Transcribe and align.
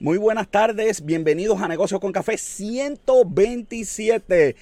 Muy 0.00 0.18
buenas 0.18 0.48
tardes, 0.48 1.04
bienvenidos 1.04 1.62
a 1.62 1.68
Negocios 1.68 2.00
con 2.00 2.10
Café 2.10 2.36
127. 2.36 4.56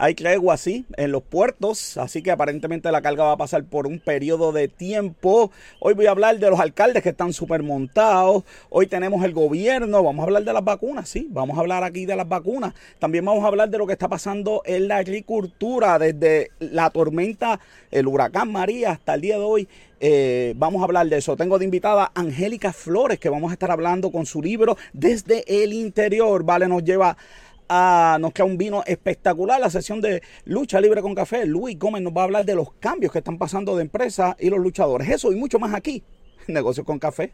Hay 0.00 0.14
tregua 0.14 0.54
así 0.54 0.86
en 0.96 1.10
los 1.10 1.24
puertos, 1.24 1.96
así 1.96 2.22
que 2.22 2.30
aparentemente 2.30 2.92
la 2.92 3.02
carga 3.02 3.24
va 3.24 3.32
a 3.32 3.36
pasar 3.36 3.64
por 3.64 3.88
un 3.88 3.98
periodo 3.98 4.52
de 4.52 4.68
tiempo. 4.68 5.50
Hoy 5.80 5.94
voy 5.94 6.06
a 6.06 6.12
hablar 6.12 6.38
de 6.38 6.48
los 6.48 6.60
alcaldes 6.60 7.02
que 7.02 7.08
están 7.08 7.32
súper 7.32 7.64
montados. 7.64 8.44
Hoy 8.70 8.86
tenemos 8.86 9.24
el 9.24 9.32
gobierno, 9.32 10.04
vamos 10.04 10.22
a 10.22 10.26
hablar 10.26 10.44
de 10.44 10.52
las 10.52 10.62
vacunas, 10.62 11.08
sí, 11.08 11.26
vamos 11.28 11.58
a 11.58 11.62
hablar 11.62 11.82
aquí 11.82 12.06
de 12.06 12.14
las 12.14 12.28
vacunas. 12.28 12.74
También 13.00 13.24
vamos 13.24 13.42
a 13.42 13.48
hablar 13.48 13.70
de 13.70 13.78
lo 13.78 13.88
que 13.88 13.94
está 13.94 14.06
pasando 14.06 14.62
en 14.66 14.86
la 14.86 14.98
agricultura, 14.98 15.98
desde 15.98 16.52
la 16.60 16.90
tormenta, 16.90 17.58
el 17.90 18.06
huracán 18.06 18.52
María 18.52 18.92
hasta 18.92 19.14
el 19.14 19.20
día 19.20 19.36
de 19.36 19.42
hoy. 19.42 19.68
Eh, 20.00 20.54
vamos 20.56 20.80
a 20.80 20.84
hablar 20.84 21.08
de 21.08 21.18
eso. 21.18 21.36
Tengo 21.36 21.58
de 21.58 21.64
invitada 21.64 22.12
Angélica 22.14 22.72
Flores, 22.72 23.18
que 23.18 23.30
vamos 23.30 23.50
a 23.50 23.54
estar 23.54 23.72
hablando 23.72 24.12
con 24.12 24.26
su 24.26 24.40
libro 24.40 24.76
Desde 24.92 25.42
el 25.64 25.72
Interior. 25.72 26.44
Vale, 26.44 26.68
nos 26.68 26.84
lleva 26.84 27.16
nos 27.68 28.32
queda 28.32 28.46
un 28.46 28.58
vino 28.58 28.82
espectacular, 28.86 29.60
la 29.60 29.70
sesión 29.70 30.00
de 30.00 30.22
lucha 30.44 30.80
libre 30.80 31.02
con 31.02 31.14
café. 31.14 31.46
Luis 31.46 31.78
Gómez 31.78 32.02
nos 32.02 32.12
va 32.12 32.22
a 32.22 32.24
hablar 32.24 32.44
de 32.44 32.54
los 32.54 32.72
cambios 32.74 33.12
que 33.12 33.18
están 33.18 33.38
pasando 33.38 33.76
de 33.76 33.82
empresa 33.82 34.36
y 34.38 34.50
los 34.50 34.60
luchadores. 34.60 35.08
Eso 35.08 35.32
y 35.32 35.36
mucho 35.36 35.58
más 35.58 35.74
aquí, 35.74 36.02
Negocios 36.46 36.86
con 36.86 36.98
Café. 36.98 37.32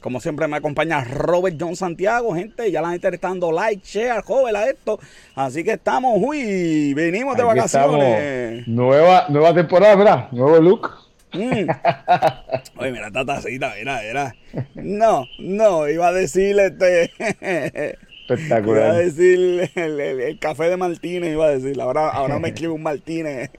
Como 0.00 0.20
siempre 0.20 0.48
me 0.48 0.56
acompaña 0.56 1.04
Robert 1.04 1.56
John 1.60 1.76
Santiago, 1.76 2.34
gente. 2.34 2.70
Ya 2.70 2.80
la 2.80 2.90
gente 2.90 3.08
está 3.08 3.28
dando 3.28 3.52
like, 3.52 3.82
share, 3.84 4.22
joven 4.22 4.56
a 4.56 4.64
esto. 4.64 4.98
Así 5.34 5.62
que 5.62 5.72
estamos, 5.72 6.14
uy, 6.16 6.94
venimos 6.94 7.36
de 7.36 7.42
vacaciones. 7.42 8.66
Nueva, 8.66 9.26
nueva 9.28 9.54
temporada, 9.54 9.96
mira, 9.96 10.28
nuevo 10.32 10.58
look. 10.58 10.90
Mm. 11.32 11.68
Oye, 12.78 12.92
mira 12.92 13.06
esta 13.08 13.24
tacita, 13.24 13.74
mira, 13.78 14.00
mira. 14.06 14.34
No, 14.74 15.26
no, 15.38 15.88
iba 15.88 16.08
a 16.08 16.12
decirle 16.12 16.66
este. 16.66 17.10
Espectacular. 18.28 18.82
Iba 18.82 18.94
a 18.94 18.98
decir 18.98 19.70
el, 19.74 20.38
café 20.38 20.70
de 20.70 20.76
Martínez, 20.76 21.32
iba 21.32 21.46
a 21.46 21.50
decir. 21.50 21.80
Ahora, 21.80 22.08
ahora 22.08 22.38
me 22.38 22.48
escribe 22.54 22.72
un 22.72 22.82
Martínez. 22.82 23.50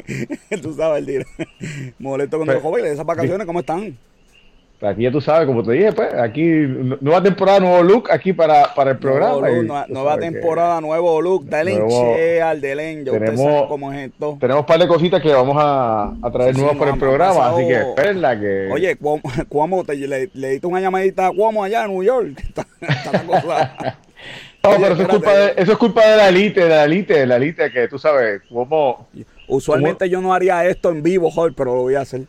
Tú 0.61 0.73
sabes, 0.73 1.07
el 1.07 1.25
Molesto 1.99 2.39
con 2.39 2.47
los 2.47 2.61
jóvenes. 2.61 2.93
¿Esas 2.93 3.05
vacaciones 3.05 3.45
cómo 3.45 3.59
están? 3.59 3.97
Aquí 4.81 5.03
ya 5.03 5.11
tú 5.11 5.21
sabes, 5.21 5.45
como 5.45 5.61
te 5.61 5.73
dije, 5.73 5.93
pues, 5.93 6.11
aquí 6.15 6.43
nueva 7.01 7.21
temporada, 7.21 7.59
nuevo 7.59 7.83
look 7.83 8.11
aquí 8.11 8.33
para, 8.33 8.73
para 8.73 8.91
el 8.91 8.97
programa. 8.97 9.47
nueva, 9.87 10.17
temporada, 10.17 10.81
nuevo 10.81 11.21
look, 11.21 11.45
Delen 11.45 11.83
al 12.41 12.59
Delen, 12.59 13.05
ya 13.05 13.11
tenemos, 13.11 13.67
cómo 13.67 13.93
es 13.93 14.09
esto. 14.09 14.37
Tenemos 14.39 14.61
un 14.61 14.65
par 14.65 14.79
de 14.79 14.87
cositas 14.87 15.21
que 15.21 15.31
vamos 15.31 15.55
a, 15.59 16.15
a 16.19 16.31
traer 16.31 16.57
nuevas 16.57 16.77
para 16.77 16.91
el 16.91 16.99
programa, 16.99 17.49
así 17.49 17.67
que 17.67 17.73
espérenla 17.75 18.39
que... 18.39 18.69
Oye, 18.71 18.97
Cuomo, 19.49 19.83
te, 19.83 19.95
le, 19.95 20.31
le 20.33 20.49
diste 20.49 20.65
una 20.65 20.81
llamadita 20.81 21.27
a 21.27 21.31
Cuomo 21.31 21.63
allá 21.63 21.85
en 21.85 21.91
New 21.91 22.03
York, 22.03 22.39
está, 22.43 22.65
está 22.81 23.11
la 23.11 23.23
cosa... 23.23 23.97
No, 24.63 24.69
pero 24.77 24.93
eso 24.93 25.01
es, 25.01 25.07
culpa 25.07 25.33
de, 25.33 25.53
eso 25.57 25.71
es 25.71 25.77
culpa 25.77 26.07
de 26.07 26.17
la 26.17 26.29
elite, 26.29 26.61
de 26.61 26.69
la 26.69 26.83
elite, 26.85 27.13
de 27.19 27.25
la 27.25 27.35
elite 27.37 27.71
que 27.71 27.87
tú 27.87 27.99
sabes, 27.99 28.41
Cuomo... 28.49 29.07
Usualmente 29.47 30.09
yo 30.09 30.21
no 30.21 30.33
haría 30.33 30.65
esto 30.65 30.89
en 30.89 31.03
vivo, 31.03 31.29
Jorge, 31.29 31.53
pero 31.55 31.75
lo 31.75 31.81
voy 31.81 31.95
a 31.95 32.01
hacer. 32.01 32.21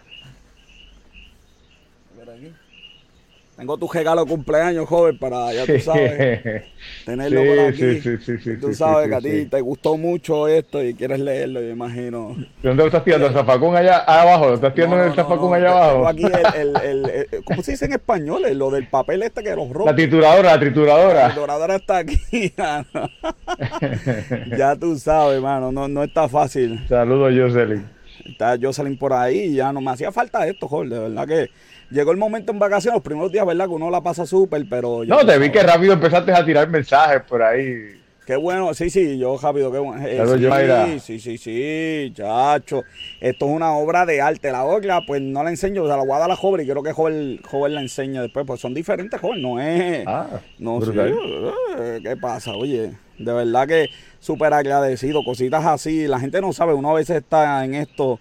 Tengo 3.62 3.78
tu 3.78 3.86
regalo 3.86 4.24
de 4.24 4.28
cumpleaños, 4.28 4.89
joven, 4.89 5.17
para, 5.18 5.52
ya 5.52 5.64
tú 5.64 5.78
sabes, 5.78 6.64
tenerlo 7.06 7.45
por 7.45 7.61
aquí. 7.61 8.00
Sí, 8.00 8.18
sí, 8.18 8.36
sí, 8.39 8.56
tú 8.56 8.74
sabes 8.74 9.08
que 9.08 9.14
a 9.14 9.20
ti 9.20 9.46
te 9.46 9.61
gustó 9.61 9.96
mucho 9.96 10.48
esto 10.48 10.83
y 10.83 10.95
quieres 10.95 11.20
leerlo, 11.20 11.61
yo 11.61 11.68
imagino. 11.68 12.34
¿Dónde 12.61 12.83
lo 12.83 12.86
estás 12.86 13.05
tirando? 13.05 13.28
¿El 13.28 13.34
zafacón 13.34 13.77
allá 13.77 13.98
abajo? 13.98 14.48
¿Lo 14.48 14.55
estás 14.55 14.74
tirando 14.74 14.96
en 14.96 15.11
el 15.11 15.14
zafacón 15.14 15.55
allá 15.55 15.70
abajo? 15.70 16.08
aquí 16.08 16.24
el, 16.24 16.77
el, 16.77 17.08
el, 17.08 17.45
¿cómo 17.45 17.62
se 17.62 17.70
dice 17.70 17.84
en 17.84 17.92
español? 17.92 18.42
Lo 18.52 18.68
del 18.72 18.89
papel 18.89 19.22
este 19.22 19.45
que 19.45 19.55
los 19.55 19.70
roba. 19.70 19.92
La 19.92 19.96
trituradora, 19.96 20.55
la 20.55 20.58
trituradora. 20.58 21.14
La 21.14 21.27
trituradora 21.27 21.77
está 21.77 21.98
aquí. 21.98 22.52
ya 24.58 24.74
tú 24.74 24.98
sabes, 24.98 25.36
hermano, 25.36 25.70
no, 25.70 25.86
no 25.86 26.02
está 26.02 26.28
fácil. 26.28 26.84
Saludos, 26.89 27.33
Jocelyn. 27.33 27.89
Está 28.24 28.56
Jocelyn 28.61 28.98
por 28.98 29.12
ahí 29.12 29.39
y 29.39 29.55
ya 29.55 29.72
no 29.72 29.80
me 29.80 29.92
hacía 29.92 30.11
falta 30.11 30.48
esto, 30.48 30.67
joder, 30.67 30.90
de 30.90 30.98
verdad 30.98 31.28
que 31.28 31.48
llegó 31.92 32.11
el 32.11 32.17
momento 32.17 32.53
en 32.53 32.58
vacaciones, 32.58 32.97
los 32.97 33.05
primeros 33.05 33.30
días, 33.30 33.47
¿verdad? 33.47 33.67
Que 33.67 33.73
uno 33.73 33.91
la 33.91 34.01
pasa 34.01 34.27
súper, 34.27 34.64
pero... 34.69 35.05
No, 35.05 35.25
te 35.25 35.39
vi 35.39 35.51
que 35.51 35.63
rápido 35.63 35.92
empezaste 35.92 36.33
a 36.33 36.45
tirar 36.45 36.69
mensajes 36.69 37.23
por 37.23 37.42
ahí. 37.42 38.01
Qué 38.27 38.36
bueno, 38.36 38.73
sí, 38.73 38.89
sí, 38.89 39.19
yo 39.19 39.36
rápido, 39.36 39.73
qué 39.73 39.79
bueno. 39.79 40.07
Eh, 40.07 41.01
sí, 41.01 41.19
sí, 41.19 41.19
sí, 41.19 41.39
sí, 41.39 42.13
chacho. 42.14 42.83
Esto 43.20 43.47
es 43.47 43.52
una 43.52 43.73
obra 43.73 44.07
de 44.07 44.20
arte. 44.20 44.52
La 44.52 44.64
otra, 44.64 45.01
pues 45.05 45.20
no 45.20 45.42
la 45.42 45.51
enseño, 45.51 45.83
o 45.83 45.86
sea, 45.89 45.97
la 45.97 46.05
voy 46.05 46.13
a 46.13 46.19
dar 46.19 46.25
a 46.27 46.29
la 46.29 46.36
joven 46.36 46.61
y 46.61 46.64
quiero 46.64 46.85
que 46.85 46.92
joven, 46.92 47.41
joven 47.42 47.75
la 47.75 47.81
enseñe 47.81 48.20
después, 48.20 48.47
pues 48.47 48.61
son 48.61 48.75
diferentes, 48.75 49.20
joven, 49.20 49.42
no 49.42 49.61
es... 49.61 50.05
Ah, 50.07 50.41
no 50.61 50.81
sé, 50.81 50.92
eh, 50.95 52.01
¿qué 52.01 52.17
pasa? 52.17 52.52
Oye, 52.52 52.92
de 53.19 53.33
verdad 53.33 53.67
que 53.67 53.89
súper 54.20 54.52
agradecido, 54.52 55.25
cositas 55.25 55.67
así. 55.67 56.07
La 56.07 56.20
gente 56.20 56.41
no 56.41 56.52
sabe, 56.52 56.75
uno 56.75 56.91
a 56.91 56.95
veces 56.95 57.17
está 57.17 57.64
en 57.64 57.75
esto 57.75 58.20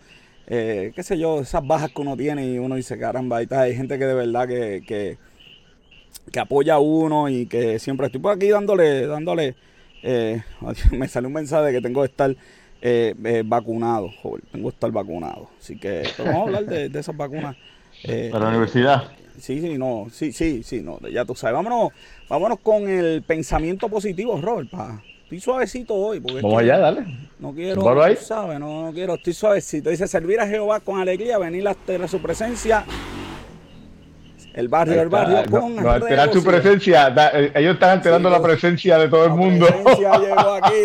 eh, 0.54 0.92
qué 0.94 1.02
sé 1.02 1.18
yo, 1.18 1.40
esas 1.40 1.66
bajas 1.66 1.92
que 1.92 2.02
uno 2.02 2.18
tiene 2.18 2.46
y 2.46 2.60
uno 2.60 2.76
dice, 2.76 3.00
caramba, 3.00 3.38
hay 3.38 3.74
gente 3.74 3.98
que 3.98 4.06
de 4.06 4.14
verdad 4.14 4.50
que, 4.50 4.84
que, 4.86 5.18
apoya 6.38 6.74
a 6.74 6.80
uno 6.80 7.30
y 7.30 7.46
que 7.46 7.80
siempre 7.80 8.08
estoy 8.08 8.20
por 8.20 8.34
aquí 8.34 8.50
dándole, 8.50 9.08
dándole, 9.08 9.56
eh, 10.04 10.42
me 10.92 11.08
sale 11.08 11.28
un 11.28 11.34
mensaje 11.34 11.68
de 11.68 11.72
que 11.72 11.82
tengo 11.82 12.02
que 12.02 12.08
estar 12.08 12.36
eh, 12.82 13.44
vacunado, 13.46 14.10
joven, 14.22 14.42
tengo 14.52 14.70
que 14.70 14.76
estar 14.76 14.92
vacunado. 14.92 15.50
Así 15.58 15.78
que 15.78 16.04
vamos 16.18 16.36
a 16.36 16.42
hablar 16.42 16.66
de, 16.66 17.00
esas 17.00 17.16
vacunas. 17.16 17.56
Para 18.30 18.44
la 18.44 18.50
universidad. 18.50 19.04
Sí, 19.40 19.62
sí, 19.62 19.78
no, 19.78 20.08
sí, 20.12 20.34
sí, 20.34 20.64
sí, 20.64 20.82
no, 20.82 21.00
ya 21.08 21.24
tú 21.24 21.34
sabes. 21.34 21.54
Vámonos, 21.54 21.94
vámonos 22.28 22.60
con 22.60 22.90
el 22.90 23.22
pensamiento 23.22 23.88
positivo, 23.88 24.42
Robert, 24.42 24.70
pa, 24.70 25.02
Estoy 25.32 25.40
suavecito 25.40 25.96
hoy. 25.96 26.20
Porque 26.20 26.42
Vamos 26.42 26.60
allá, 26.60 26.78
dale. 26.78 27.06
No 27.40 27.54
quiero, 27.54 27.82
¿sabes? 28.18 28.60
No, 28.60 28.88
no, 28.88 28.92
quiero, 28.92 29.14
estoy 29.14 29.32
suavecito. 29.32 29.90
Dice, 29.90 30.06
servir 30.06 30.42
a 30.42 30.46
Jehová 30.46 30.82
con 30.82 31.00
alegría, 31.00 31.38
venir 31.38 31.66
a 31.70 31.76
su 32.10 32.22
presencia. 32.22 32.84
El 34.54 34.68
barrio, 34.68 35.02
el 35.02 35.08
barrio 35.08 35.50
con 35.50 35.78
no, 35.78 35.90
alterar 35.90 36.34
su 36.34 36.44
presencia. 36.44 37.16
Eh, 37.34 37.54
ellos 37.56 37.76
están 37.76 37.92
alterando 37.92 38.30
la 38.30 38.42
presencia 38.42 38.98
de 38.98 39.08
todo 39.08 39.24
el 39.24 39.32
mundo. 39.32 39.68
presencia 39.68 40.18
llegó 40.18 40.52
aquí. 40.52 40.84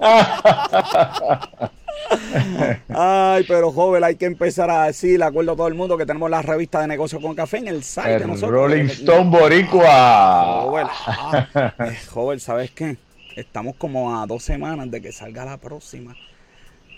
Ay, 2.88 3.44
pero 3.46 3.70
joven, 3.70 4.02
hay 4.02 4.16
que 4.16 4.26
empezar 4.26 4.68
a 4.70 4.86
decir, 4.86 5.22
acuerdo 5.22 5.52
a 5.52 5.56
todo 5.56 5.68
el 5.68 5.74
mundo, 5.74 5.96
que 5.96 6.04
tenemos 6.04 6.28
la 6.28 6.42
revista 6.42 6.80
de 6.80 6.88
negocios 6.88 7.22
con 7.22 7.36
café 7.36 7.58
en 7.58 7.68
el 7.68 7.84
site 7.84 8.18
de 8.18 8.26
nosotros. 8.26 8.50
Rolling 8.50 8.86
Stone 8.86 9.30
Boricua. 9.30 10.62
Joven, 10.64 10.88
ah, 11.06 11.46
eh, 11.78 11.96
joven, 12.10 12.40
¿sabes 12.40 12.72
qué? 12.72 12.96
Estamos 13.38 13.76
como 13.76 14.16
a 14.16 14.26
dos 14.26 14.42
semanas 14.42 14.90
de 14.90 15.00
que 15.00 15.12
salga 15.12 15.44
la 15.44 15.56
próxima. 15.56 16.14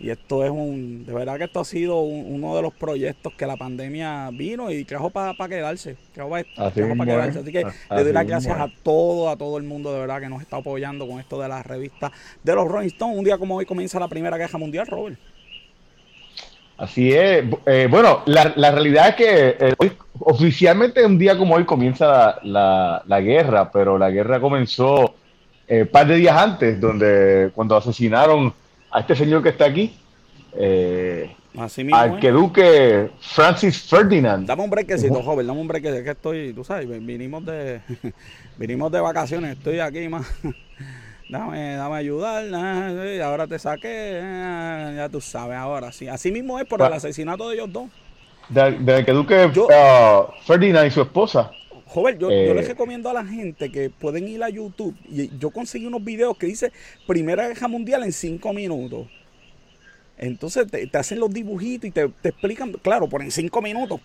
Y 0.01 0.09
esto 0.09 0.43
es 0.45 0.51
un, 0.51 1.05
de 1.05 1.13
verdad 1.13 1.37
que 1.37 1.45
esto 1.45 1.61
ha 1.61 1.65
sido 1.65 2.01
uno 2.01 2.57
de 2.57 2.63
los 2.63 2.73
proyectos 2.73 3.35
que 3.35 3.47
la 3.47 3.59
pandemia 3.59 4.31
vino 4.33 4.71
y 4.71 4.85
trajo 4.85 5.11
para 5.11 5.35
quedarse. 5.47 5.97
Trajo, 6.15 6.31
para 6.31 6.73
quedarse. 6.73 7.41
Así 7.41 7.53
que 7.53 7.67
le 7.91 8.05
doy 8.05 8.13
las 8.13 8.27
gracias 8.27 8.59
a 8.59 8.69
todo, 8.83 9.29
a 9.29 9.37
todo 9.37 9.59
el 9.59 9.65
mundo 9.65 9.93
de 9.93 10.01
verdad 10.01 10.21
que 10.21 10.31
nos 10.31 10.41
está 10.41 10.57
apoyando 10.57 11.07
con 11.07 11.21
esto 11.21 11.39
de 11.39 11.49
la 11.49 11.63
revista 11.63 12.11
de 12.43 12.55
los 12.55 12.67
Rolling 12.67 12.89
Stones. 12.89 13.19
Un 13.19 13.25
día 13.25 13.37
como 13.37 13.57
hoy 13.57 13.67
comienza 13.67 14.01
la 14.01 14.09
Primera 14.09 14.39
Guerra 14.39 14.59
Mundial, 14.59 14.87
Robert. 14.87 15.19
Así 16.79 17.13
es. 17.13 17.45
Eh, 17.67 17.87
bueno, 17.91 18.23
la, 18.25 18.55
la, 18.57 18.71
realidad 18.71 19.09
es 19.09 19.15
que 19.17 19.57
eh, 19.61 19.75
hoy, 19.77 19.93
oficialmente 20.21 21.05
un 21.05 21.19
día 21.19 21.37
como 21.37 21.57
hoy 21.57 21.67
comienza 21.67 22.39
la, 22.43 23.03
la 23.07 23.21
guerra, 23.21 23.71
pero 23.71 23.99
la 23.99 24.11
guerra 24.11 24.41
comenzó 24.41 25.15
un 25.71 25.87
par 25.87 26.07
de 26.07 26.17
días 26.17 26.37
antes, 26.37 26.81
donde 26.81 27.51
cuando 27.55 27.77
asesinaron 27.77 28.53
a 28.91 29.01
este 29.01 29.15
señor 29.15 29.43
que 29.43 29.51
está 29.51 29.67
aquí, 29.67 29.95
eh, 30.53 31.31
arqueduque 31.93 33.11
Francis 33.21 33.83
Ferdinand. 33.83 34.47
Dame 34.47 34.65
un 34.65 34.71
brequecito, 34.71 35.23
joven, 35.23 35.47
dame 35.47 35.61
un 35.61 35.69
brequecito, 35.69 36.05
que 36.05 36.11
estoy, 36.11 36.53
tú 36.53 36.65
sabes, 36.65 36.89
vinimos 36.89 37.45
de, 37.45 37.81
vinimos 38.59 38.91
de 38.91 39.01
vacaciones, 39.01 39.57
estoy 39.57 39.81
aquí 39.81 40.09
más. 40.09 40.27
Dame, 41.29 41.77
dame 41.77 41.95
ayudar, 41.95 42.45
ahora 43.23 43.47
te 43.47 43.57
saqué, 43.57 43.89
eh, 43.89 44.95
ya 44.97 45.09
tú 45.09 45.21
sabes, 45.21 45.57
ahora 45.57 45.93
sí. 45.93 46.09
Así 46.09 46.33
mismo 46.33 46.59
es 46.59 46.67
por 46.67 46.83
el 46.83 46.93
asesinato 46.93 47.49
de 47.49 47.55
ellos 47.55 47.73
dos. 47.73 47.89
De, 48.49 48.97
arqueduque 48.97 49.47
uh, 49.47 50.33
Ferdinand 50.45 50.89
y 50.89 50.91
su 50.91 51.03
esposa. 51.03 51.53
Joven, 51.93 52.21
yo, 52.21 52.31
les 52.31 52.65
eh. 52.65 52.69
recomiendo 52.69 53.11
a 53.11 53.13
la 53.13 53.25
gente 53.25 53.73
que 53.73 53.91
pueden 53.91 54.29
ir 54.29 54.45
a 54.45 54.49
YouTube 54.49 54.97
y 55.09 55.37
yo 55.39 55.51
conseguí 55.51 55.87
unos 55.87 56.05
videos 56.05 56.39
que 56.39 56.47
dice 56.47 56.71
Primera 57.05 57.49
Guerra 57.49 57.67
Mundial 57.67 58.05
en 58.05 58.13
cinco 58.13 58.53
minutos. 58.53 59.09
Entonces 60.17 60.69
te, 60.71 60.89
hacen 60.97 61.19
los 61.19 61.33
dibujitos 61.33 61.89
y 61.89 61.91
te, 61.91 62.03
explican, 62.23 62.75
claro, 62.75 63.09
por 63.09 63.23
en 63.23 63.33
cinco 63.33 63.61
minutos, 63.61 64.01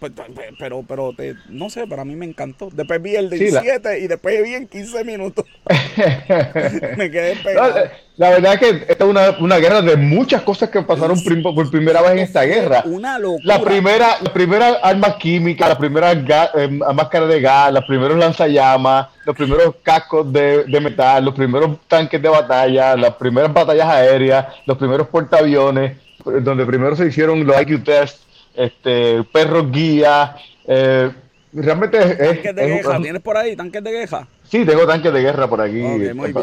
pero, 0.58 0.84
pero, 0.88 1.14
te, 1.14 1.36
no 1.50 1.70
sé, 1.70 1.86
para 1.86 2.04
mí 2.06 2.16
me 2.16 2.26
encantó. 2.26 2.72
Después 2.74 3.00
vi 3.04 3.18
el 3.18 3.30
17 3.30 4.00
y 4.00 4.08
después 4.08 4.44
vi 4.44 4.56
en 4.56 4.68
15 4.68 5.04
minutos. 5.04 5.46
me 6.98 7.12
quedé 7.12 7.36
pegado. 7.44 7.76
La, 8.18 8.30
verdad 8.30 8.54
es 8.54 8.60
que 8.60 8.70
esta 8.92 9.04
es 9.04 9.10
una, 9.10 9.38
una, 9.40 9.58
guerra 9.58 9.82
de 9.82 9.96
muchas 9.98 10.42
cosas 10.42 10.70
que 10.70 10.82
pasaron 10.82 11.18
por 11.44 11.70
primera 11.70 12.02
vez 12.02 12.12
en 12.12 12.20
esta 12.20 12.44
guerra. 12.44 12.84
Una 12.86 13.20
locura. 13.20 13.44
La 13.44 13.64
primera, 13.64 14.08
la 14.22 14.34
primera 14.34 14.68
arma 14.82 15.18
química, 15.18 15.68
la 15.68 15.78
primera 15.78 16.12
eh, 16.12 16.68
máscara 16.68 17.26
de 17.26 17.42
gas, 17.42 17.74
los 17.74 17.86
primeros 17.86 18.18
lanzallamas, 18.18 19.08
los 19.26 19.36
primeros 19.36 19.76
cascos 19.84 20.32
de, 20.32 20.64
de 20.64 20.80
metal, 20.80 21.26
los 21.26 21.34
primeros 21.34 21.78
tanques 21.88 22.22
de 22.22 22.30
batalla, 22.30 22.96
las 22.96 23.16
primeras 23.16 23.54
batallas 23.54 23.88
aéreas, 23.88 24.46
los 24.66 24.78
primeros 24.78 25.08
portaaviones 25.08 26.06
donde 26.26 26.66
primero 26.66 26.96
se 26.96 27.08
hicieron 27.08 27.46
los 27.46 27.62
IQ 27.62 27.84
test, 27.84 28.24
este, 28.56 29.24
perros 29.32 29.72
guía. 29.72 30.36
Eh, 30.68 31.12
realmente 31.54 31.98
es, 31.98 32.18
¿Tanques 32.18 32.56
de 32.56 32.68
guerra? 32.68 33.02
¿Tienes 33.02 33.22
por 33.22 33.38
ahí 33.38 33.56
tanques 33.56 33.84
de 33.84 33.92
guerra? 33.92 34.28
Sí, 34.50 34.66
tengo 34.66 34.86
tanques 34.86 35.12
de 35.12 35.22
guerra 35.22 35.48
por 35.48 35.62
aquí, 35.62 35.82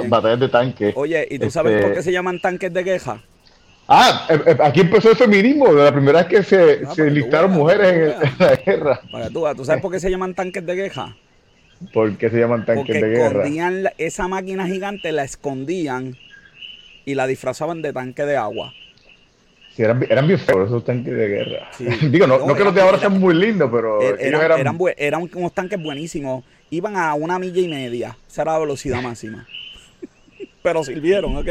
batallas 0.09 0.41
de 0.41 0.49
tanques. 0.49 0.93
Oye, 0.97 1.27
¿y 1.31 1.39
tú 1.39 1.51
sabes 1.51 1.81
por 1.81 1.91
este 1.91 1.97
qué 1.97 2.03
se 2.03 2.13
llaman 2.13 2.41
tanques 2.41 2.73
de 2.73 2.83
guerra? 2.83 3.21
Ah, 3.89 4.27
eh, 4.31 4.41
eh, 4.47 4.57
aquí 4.63 4.81
empezó 4.81 5.11
el 5.11 5.17
feminismo, 5.17 5.73
la 5.73 5.93
primera 5.93 6.21
vez 6.23 6.29
que 6.29 6.43
se, 6.43 6.83
ah, 6.87 6.95
se 6.95 7.49
mujeres 7.49 8.15
en, 8.23 8.31
la 8.39 8.55
guerra. 8.57 9.01
Para 9.11 9.29
tú, 9.29 9.45
¿tú 9.57 9.65
sabes 9.65 9.83
por 9.83 9.91
qué 9.91 10.01
se 10.01 10.11
llaman 10.11 10.35
tanques 10.35 10.65
de 10.65 10.75
guerra? 10.75 11.17
¿Por 11.93 12.17
qué 12.17 12.31
se 12.31 12.39
llaman 12.39 12.65
tanques 12.65 12.95
de 12.95 13.09
guerra? 13.09 13.33
Porque 13.33 13.49
escondían 13.49 13.89
esa 13.99 14.29
máquina 14.29 14.67
gigante, 14.67 15.13
la 15.13 15.25
escondían 15.25 16.17
y 17.05 17.15
la 17.15 17.27
disfrazaban 17.27 17.83
de 17.83 17.93
tanque 17.93 18.25
de 18.25 18.37
agua. 18.37 18.73
Sí, 19.75 19.83
eran, 19.83 20.05
eran 20.09 20.27
bien 20.27 20.39
feos 20.39 20.69
esos 20.69 20.85
tanques 20.85 21.15
de 21.15 21.29
guerra. 21.29 21.71
Digo, 22.11 22.27
no, 22.27 22.47
no, 22.47 22.55
que 22.55 22.65
los 22.65 22.75
de 22.75 22.83
ahora 22.83 22.99
sean 22.99 23.19
muy 23.19 23.35
lindos, 23.35 23.71
pero 23.73 24.01
er, 24.01 24.17
eran, 24.21 24.61
eran, 24.61 24.79
eran, 24.97 25.31
unos 25.35 25.53
tanques 25.53 25.83
buenísimos. 25.83 26.45
Iban 26.73 26.97
a 26.97 27.13
una 27.13 27.39
milla 27.39 27.61
y 27.61 27.69
media. 27.69 28.17
Esa 28.27 28.43
era 28.43 28.53
la 28.55 28.61
velocidad 28.61 29.03
máxima. 29.03 29.47
pero 30.63 30.83
sirvieron, 30.83 31.37
¿ok? 31.37 31.49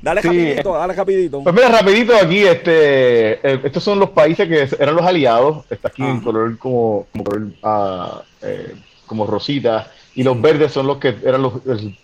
Dale 0.00 0.22
rapidito, 0.22 0.72
dale 0.72 0.94
rapidito. 0.94 1.42
Pues 1.42 1.54
mira, 1.54 1.68
rapidito 1.68 2.16
aquí, 2.16 2.38
este, 2.38 3.32
eh, 3.46 3.60
estos 3.64 3.84
son 3.84 3.98
los 3.98 4.10
países 4.10 4.48
que 4.48 4.82
eran 4.82 4.96
los 4.96 5.04
aliados. 5.04 5.66
Está 5.68 5.88
aquí 5.88 6.02
en 6.02 6.20
color 6.20 6.56
como, 6.56 7.06
como 7.12 7.24
color, 7.24 7.42
uh, 7.62 8.22
eh, 8.40 8.74
como 9.06 9.26
rosita 9.26 9.90
y 10.14 10.22
los 10.22 10.40
verdes 10.40 10.72
son 10.72 10.86
los 10.86 10.98
que 10.98 11.16
eran 11.24 11.42
los, 11.42 11.54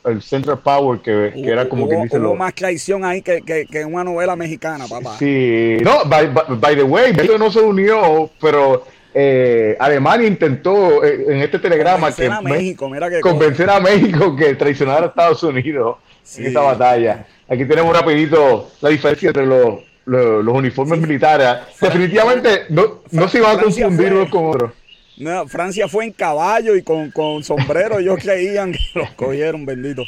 el, 0.04 0.22
Central 0.22 0.58
Power, 0.60 1.00
que, 1.00 1.32
que 1.34 1.48
era 1.48 1.68
como 1.68 1.88
que 1.88 1.96
dice. 1.96 2.18
Hubo 2.18 2.34
más 2.34 2.54
traición 2.54 3.04
ahí 3.04 3.22
que, 3.22 3.42
que, 3.42 3.66
que, 3.66 3.84
una 3.84 4.04
novela 4.04 4.34
mexicana, 4.34 4.86
papá. 4.86 5.16
Sí, 5.18 5.76
no, 5.82 6.04
by, 6.06 6.28
by, 6.28 6.76
the 6.76 6.82
way, 6.82 7.12
esto 7.12 7.38
no 7.38 7.50
se 7.50 7.60
unió, 7.60 8.30
pero 8.40 8.84
eh, 9.14 9.76
Alemania 9.78 10.26
intentó 10.26 11.02
eh, 11.04 11.24
en 11.28 11.42
este 11.42 11.58
telegrama 11.58 12.10
convencer 12.10 12.32
a 12.32 12.40
México, 12.40 12.88
mira 12.88 13.10
que 13.10 13.20
convencer 13.20 13.70
a 13.70 13.80
México 13.80 14.36
que 14.36 14.54
traicionara 14.54 15.06
a 15.06 15.08
Estados 15.08 15.42
Unidos 15.42 15.96
en 16.36 16.46
esta 16.46 16.60
batalla. 16.60 17.26
Aquí 17.48 17.64
tenemos 17.64 17.96
rapidito 17.96 18.70
la 18.80 18.90
diferencia 18.90 19.28
entre 19.28 19.46
los, 19.46 19.80
los, 20.04 20.54
uniformes 20.54 21.00
militares. 21.00 21.64
Definitivamente 21.80 22.66
no, 22.68 23.02
no 23.10 23.28
se 23.28 23.38
iban 23.38 23.58
a 23.58 23.62
confundir 23.62 24.12
unos 24.12 24.28
con 24.28 24.46
otros. 24.46 24.72
No, 25.16 25.48
Francia 25.48 25.88
fue 25.88 26.04
en 26.04 26.12
caballo 26.12 26.76
y 26.76 26.82
con, 26.82 27.10
con 27.10 27.42
sombrero. 27.42 27.98
Ellos 27.98 28.18
creían 28.22 28.72
que 28.72 28.78
los 28.94 29.10
cogieron, 29.10 29.66
bendito. 29.66 30.04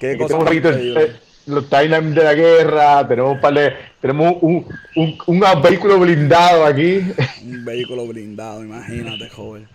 Qué 0.00 0.18
cosa 0.18 0.38
eh, 0.52 1.12
los 1.46 1.68
timelines 1.68 2.14
de 2.14 2.24
la 2.24 2.34
guerra, 2.34 3.08
tenemos 3.08 3.36
un 3.36 3.40
tenemos 4.00 4.36
un, 4.40 4.66
un, 4.96 5.18
un, 5.26 5.62
vehículo 5.62 5.98
blindado 5.98 6.64
aquí. 6.64 7.00
Un 7.42 7.64
vehículo 7.64 8.06
blindado, 8.06 8.64
imagínate, 8.64 9.28
joven. 9.30 9.66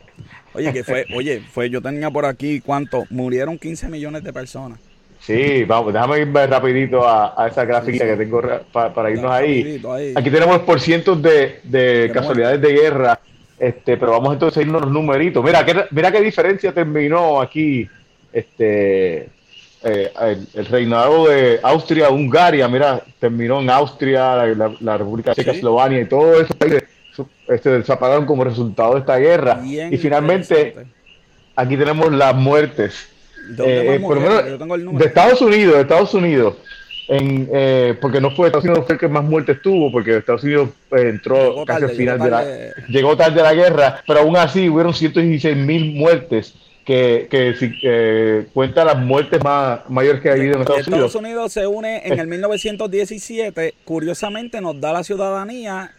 Oye, 0.54 0.74
que 0.74 0.83
fue, 0.83 1.06
oye, 1.16 1.42
fue, 1.42 1.69
yo 1.69 1.81
tenía 1.81 2.10
por 2.10 2.25
aquí, 2.25 2.60
¿cuánto? 2.60 3.06
Murieron 3.10 3.57
15 3.57 3.89
millones 3.89 4.24
de 4.24 4.33
personas. 4.33 4.80
Sí, 5.19 5.63
vamos, 5.66 5.94
déjame 5.94 6.21
ir 6.21 6.33
rapidito 6.33 7.07
a, 7.07 7.33
a 7.42 7.48
esa 7.50 7.66
gráfica 7.66 8.06
que 8.06 8.16
tengo 8.16 8.42
para, 8.71 9.12
irnos 9.12 9.31
ahí. 9.31 9.81
Aquí 10.16 10.30
tenemos 10.30 10.60
por 10.60 10.80
cientos 10.80 11.21
de, 11.21 11.60
de 11.63 12.10
casualidades 12.13 12.62
de 12.62 12.74
guerra 12.74 13.19
este, 13.60 13.98
pero 13.98 14.13
vamos 14.13 14.33
entonces 14.33 14.57
a 14.57 14.62
irnos 14.62 14.81
los 14.83 14.92
numeritos. 14.92 15.44
Mira 15.44 15.66
qué, 15.66 15.86
mira 15.92 16.12
qué 16.12 16.21
diferencia 16.21 16.71
terminó 16.71 17.42
aquí 17.42 17.88
este 18.31 19.30
eh, 19.84 20.12
el, 20.54 20.66
reinado 20.66 21.28
de 21.28 21.60
Austria-Hungaria. 21.64 22.68
Mira, 22.68 23.02
terminó 23.20 23.62
en 23.62 23.70
Austria, 23.70 24.46
la, 24.46 24.98
República 24.98 25.34
Checa, 25.34 25.52
Eslovenia 25.52 26.02
y 26.02 26.06
todo 26.06 26.42
eso 26.42 26.54
este, 27.48 27.84
se 27.84 27.94
apagaron 27.94 28.26
como 28.26 28.44
resultado 28.44 28.94
de 28.94 29.00
esta 29.00 29.18
guerra. 29.18 29.62
y 29.66 29.98
finalmente, 29.98 30.76
aquí 31.56 31.78
tenemos 31.78 32.12
las 32.12 32.36
muertes. 32.36 33.10
Eh, 33.58 34.00
de 34.00 35.06
Estados 35.06 35.42
Unidos, 35.42 35.76
de 35.76 35.81
Estados 35.81 36.14
Unidos 36.14 36.56
en, 37.10 37.50
eh, 37.52 37.96
porque 38.00 38.22
no 38.22 38.30
fue 38.30 38.48
Estados 38.48 38.66
Unidos 38.66 38.86
fue 38.86 38.94
el 38.94 39.00
que 39.00 39.08
más 39.08 39.24
muertes 39.24 39.60
tuvo, 39.62 39.92
porque 39.92 40.18
Estados 40.18 40.44
Unidos 40.44 40.70
eh, 40.92 41.10
entró 41.10 41.66
casi 41.66 41.86
al 41.86 41.90
final 41.90 42.20
de 42.20 42.30
la 42.30 42.46
llegó 42.88 43.18
tarde 43.18 43.42
la 43.42 43.54
guerra, 43.56 44.04
pero 44.06 44.20
aún 44.20 44.38
así 44.38 44.70
hubieron 44.70 44.94
116 44.94 45.58
mil 45.58 45.96
muertes 45.96 46.54
que, 46.86 47.28
que 47.30 47.54
si 47.56 47.72
eh, 47.84 48.48
cuenta 48.54 48.84
las 48.84 48.98
muertes 48.98 49.44
más 49.44 49.81
mayores 49.90 50.22
que 50.22 50.30
ha 50.30 50.34
habido 50.34 50.56
en 50.56 50.62
Estados, 50.62 50.88
Unidos. 50.88 51.08
Estados 51.08 51.16
Unidos 51.16 51.54
se 51.54 51.68
une 51.68 52.02
en 52.06 52.20
el 52.20 52.28
1917, 52.28 53.76
curiosamente 53.86 54.60
nos 54.62 54.80
da 54.80 54.94
la 54.94 55.04
ciudadanía 55.04 55.92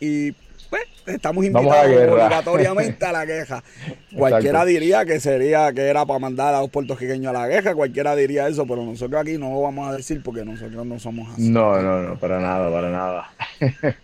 y 0.00 0.32
pues 0.70 0.82
estamos 1.06 1.44
invitados 1.44 1.86
obligatoriamente 1.86 3.04
a 3.04 3.12
la 3.12 3.26
queja. 3.26 3.62
Cualquiera 4.16 4.64
diría 4.64 5.04
que 5.04 5.20
sería 5.20 5.72
que 5.72 5.82
era 5.82 6.04
para 6.04 6.18
mandar 6.18 6.54
a 6.54 6.60
los 6.60 6.70
puertorriqueños 6.70 7.34
a 7.34 7.46
la 7.46 7.48
queja, 7.48 7.74
cualquiera 7.74 8.14
diría 8.16 8.48
eso, 8.48 8.66
pero 8.66 8.84
nosotros 8.84 9.20
aquí 9.20 9.38
no 9.38 9.50
lo 9.50 9.62
vamos 9.62 9.88
a 9.88 9.96
decir 9.96 10.22
porque 10.22 10.44
nosotros 10.44 10.84
no 10.84 10.98
somos 10.98 11.32
así. 11.32 11.48
No, 11.48 11.80
no, 11.80 12.02
no, 12.02 12.18
para 12.18 12.40
nada, 12.40 12.70
para 12.70 12.90
nada. 12.90 13.30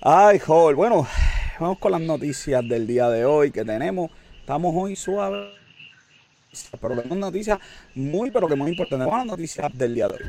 Ay, 0.00 0.38
joder, 0.38 0.76
bueno, 0.76 1.06
vamos 1.58 1.78
con 1.78 1.92
las 1.92 2.00
noticias 2.00 2.66
del 2.68 2.86
día 2.86 3.08
de 3.08 3.24
hoy 3.24 3.50
que 3.50 3.64
tenemos. 3.64 4.10
Estamos 4.46 4.72
hoy 4.76 4.94
suaves, 4.94 5.48
pero 6.80 6.94
tenemos 6.94 7.18
noticias 7.18 7.58
muy, 7.96 8.30
pero 8.30 8.46
que 8.46 8.54
muy 8.54 8.70
importantes. 8.70 9.04
Vamos 9.04 9.26
las 9.26 9.26
noticias 9.26 9.76
del 9.76 9.92
día 9.92 10.06
de 10.06 10.14
hoy. 10.14 10.20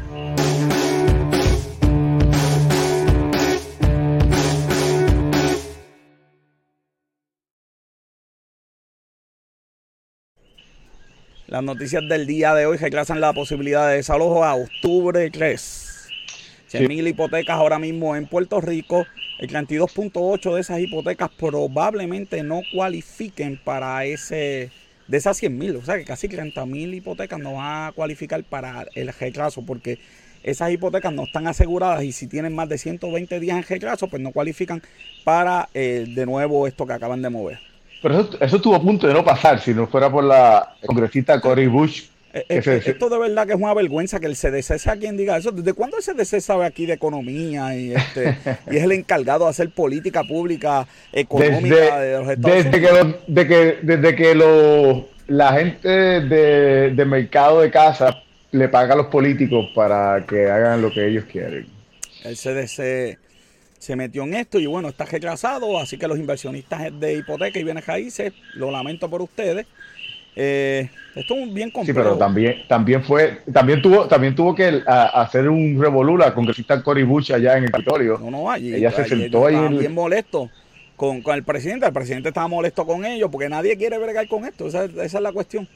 Las 11.45 11.63
noticias 11.63 12.01
del 12.09 12.25
día 12.25 12.55
de 12.55 12.65
hoy 12.65 12.77
retrasan 12.77 13.21
la 13.21 13.33
posibilidad 13.33 13.87
de 13.87 13.97
desalojo 13.97 14.43
a 14.43 14.55
octubre 14.55 15.29
3. 15.29 15.96
100 16.67 16.87
mil 16.87 17.07
hipotecas 17.07 17.57
ahora 17.57 17.79
mismo 17.79 18.15
en 18.15 18.27
Puerto 18.27 18.61
Rico. 18.61 19.05
El 19.39 19.49
32.8 19.49 20.55
de 20.55 20.61
esas 20.61 20.79
hipotecas 20.79 21.29
probablemente 21.37 22.43
no 22.43 22.61
cualifiquen 22.73 23.59
para 23.63 24.03
ese, 24.05 24.71
de 25.07 25.17
esas 25.17 25.37
100 25.37 25.57
mil. 25.57 25.75
O 25.75 25.83
sea 25.83 25.97
que 25.97 26.05
casi 26.05 26.27
30 26.27 26.65
mil 26.65 26.93
hipotecas 26.93 27.39
no 27.39 27.53
van 27.53 27.87
a 27.87 27.91
cualificar 27.91 28.43
para 28.43 28.85
el 28.95 29.07
retraso 29.13 29.63
porque 29.63 29.99
esas 30.43 30.71
hipotecas 30.71 31.13
no 31.13 31.23
están 31.23 31.47
aseguradas 31.47 32.03
y 32.03 32.11
si 32.11 32.27
tienen 32.27 32.55
más 32.55 32.69
de 32.69 32.77
120 32.77 33.39
días 33.39 33.57
en 33.57 33.63
retraso, 33.63 34.07
pues 34.07 34.21
no 34.21 34.31
cualifican 34.31 34.81
para 35.23 35.69
eh, 35.73 36.05
de 36.07 36.25
nuevo 36.25 36.67
esto 36.67 36.85
que 36.85 36.93
acaban 36.93 37.21
de 37.21 37.29
mover. 37.29 37.59
Pero 38.01 38.21
eso, 38.21 38.37
eso 38.39 38.55
estuvo 38.57 38.75
a 38.75 38.81
punto 38.81 39.07
de 39.07 39.13
no 39.13 39.25
pasar 39.25 39.59
si 39.59 39.73
no 39.73 39.87
fuera 39.87 40.11
por 40.11 40.23
la 40.23 40.75
congresista 40.85 41.41
Cory 41.41 41.67
Bush. 41.67 42.03
Eh, 42.49 42.61
eh, 42.65 42.81
esto 42.85 43.09
de 43.09 43.17
verdad 43.17 43.47
que 43.47 43.53
es 43.53 43.59
una 43.59 43.73
vergüenza 43.73 44.19
que 44.19 44.27
el 44.27 44.35
CDC 44.35 44.77
sea 44.77 44.95
quien 44.97 45.17
diga 45.17 45.37
eso. 45.37 45.51
¿Desde 45.51 45.73
cuándo 45.73 45.97
el 45.97 46.03
CDC 46.03 46.39
sabe 46.41 46.65
aquí 46.65 46.85
de 46.85 46.93
economía 46.93 47.75
y, 47.75 47.93
este, 47.93 48.37
y 48.71 48.77
es 48.77 48.83
el 48.83 48.91
encargado 48.91 49.45
de 49.45 49.51
hacer 49.51 49.69
política 49.69 50.23
pública 50.23 50.87
económica 51.11 51.99
de 51.99 52.17
los 52.19 52.29
Estados 52.29 52.63
desde 52.63 52.71
Que 52.71 53.15
de 53.27 53.47
que, 53.47 53.77
desde 53.81 54.15
que 54.15 54.35
lo, 54.35 55.07
la 55.27 55.53
gente 55.53 55.89
de, 55.89 56.91
de 56.91 57.05
mercado 57.05 57.61
de 57.61 57.71
casa 57.71 58.23
le 58.51 58.69
paga 58.69 58.93
a 58.93 58.97
los 58.97 59.07
políticos 59.07 59.67
para 59.75 60.25
que 60.25 60.49
hagan 60.49 60.81
lo 60.81 60.91
que 60.91 61.07
ellos 61.07 61.25
quieren. 61.25 61.67
El 62.23 62.35
CDC 62.35 63.17
se 63.79 63.95
metió 63.95 64.23
en 64.23 64.33
esto 64.33 64.59
y 64.59 64.65
bueno, 64.65 64.89
está 64.89 65.05
retrasado, 65.05 65.77
así 65.79 65.97
que 65.97 66.07
los 66.07 66.17
inversionistas 66.17 66.99
de 66.99 67.13
hipoteca 67.15 67.59
y 67.59 67.63
bienes 67.63 67.85
raíces, 67.85 68.33
lo 68.55 68.71
lamento 68.71 69.09
por 69.09 69.21
ustedes. 69.21 69.67
Eh, 70.39 70.87
esto 71.15 71.33
es 71.33 71.51
bien 71.51 71.71
complejo. 71.71 71.99
Sí, 71.99 72.05
pero 72.05 72.15
también, 72.15 72.57
también 72.67 73.03
fue, 73.03 73.39
también 73.51 73.81
tuvo, 73.81 74.07
también 74.07 74.35
tuvo 74.35 74.53
que 74.53 74.83
hacer 74.85 75.49
un 75.49 75.81
revolú 75.81 76.15
la 76.15 76.31
congresista 76.31 76.83
Cory 76.83 77.01
Bush 77.01 77.33
allá 77.33 77.57
en 77.57 77.63
el 77.63 77.71
Capitolio. 77.71 78.19
No, 78.19 78.29
no, 78.29 78.51
allí, 78.51 78.75
ella 78.75 78.91
se 78.91 79.05
sentó 79.05 79.47
ahí. 79.47 79.55
bien 79.75 79.95
molesto 79.95 80.47
con, 80.95 81.23
con, 81.23 81.35
el 81.35 81.43
presidente. 81.43 81.87
El 81.87 81.93
presidente 81.93 82.29
estaba 82.29 82.47
molesto 82.47 82.85
con 82.85 83.03
ellos 83.03 83.29
porque 83.31 83.49
nadie 83.49 83.75
quiere 83.77 83.97
bregar 83.97 84.27
con 84.27 84.45
esto. 84.45 84.67
Esa, 84.67 84.85
esa 84.85 85.01
es 85.17 85.21
la 85.21 85.31
cuestión. 85.31 85.67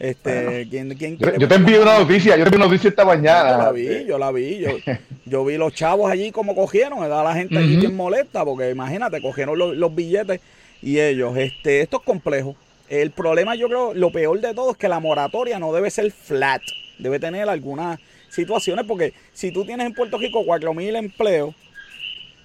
Este, 0.00 0.66
yo, 0.68 1.48
te 1.48 1.54
envío 1.54 1.82
una 1.82 1.98
noticia, 2.00 2.36
yo 2.36 2.44
te 2.44 2.48
envío 2.48 2.58
una 2.58 2.66
noticia 2.66 2.90
esta 2.90 3.04
mañana. 3.04 3.50
Yo 3.50 3.58
la 3.58 3.72
vi, 3.72 4.04
yo 4.04 4.18
la 4.18 4.32
vi. 4.32 4.58
Yo, 4.58 4.70
yo 5.26 5.44
vi 5.44 5.56
los 5.56 5.72
chavos 5.74 6.10
allí 6.10 6.32
como 6.32 6.56
cogieron, 6.56 7.00
¿verdad? 7.00 7.22
La 7.22 7.34
gente 7.34 7.56
allí 7.56 7.76
bien 7.76 7.94
molesta, 7.94 8.44
porque 8.44 8.70
imagínate, 8.70 9.22
cogieron 9.22 9.56
los, 9.56 9.76
los 9.76 9.94
billetes 9.94 10.40
y 10.82 10.98
ellos, 10.98 11.36
este, 11.36 11.82
esto 11.82 11.98
es 11.98 12.02
complejo. 12.02 12.56
El 12.88 13.10
problema, 13.10 13.54
yo 13.54 13.68
creo, 13.68 13.92
lo 13.92 14.10
peor 14.10 14.40
de 14.40 14.54
todo 14.54 14.70
es 14.70 14.76
que 14.78 14.88
la 14.88 15.00
moratoria 15.00 15.58
no 15.58 15.72
debe 15.72 15.90
ser 15.90 16.10
flat, 16.10 16.62
debe 16.98 17.20
tener 17.20 17.48
algunas 17.48 17.98
situaciones, 18.30 18.86
porque 18.86 19.12
si 19.32 19.52
tú 19.52 19.64
tienes 19.64 19.86
en 19.86 19.94
Puerto 19.94 20.16
Rico 20.16 20.44
4.000 20.44 20.96
empleos, 20.96 21.54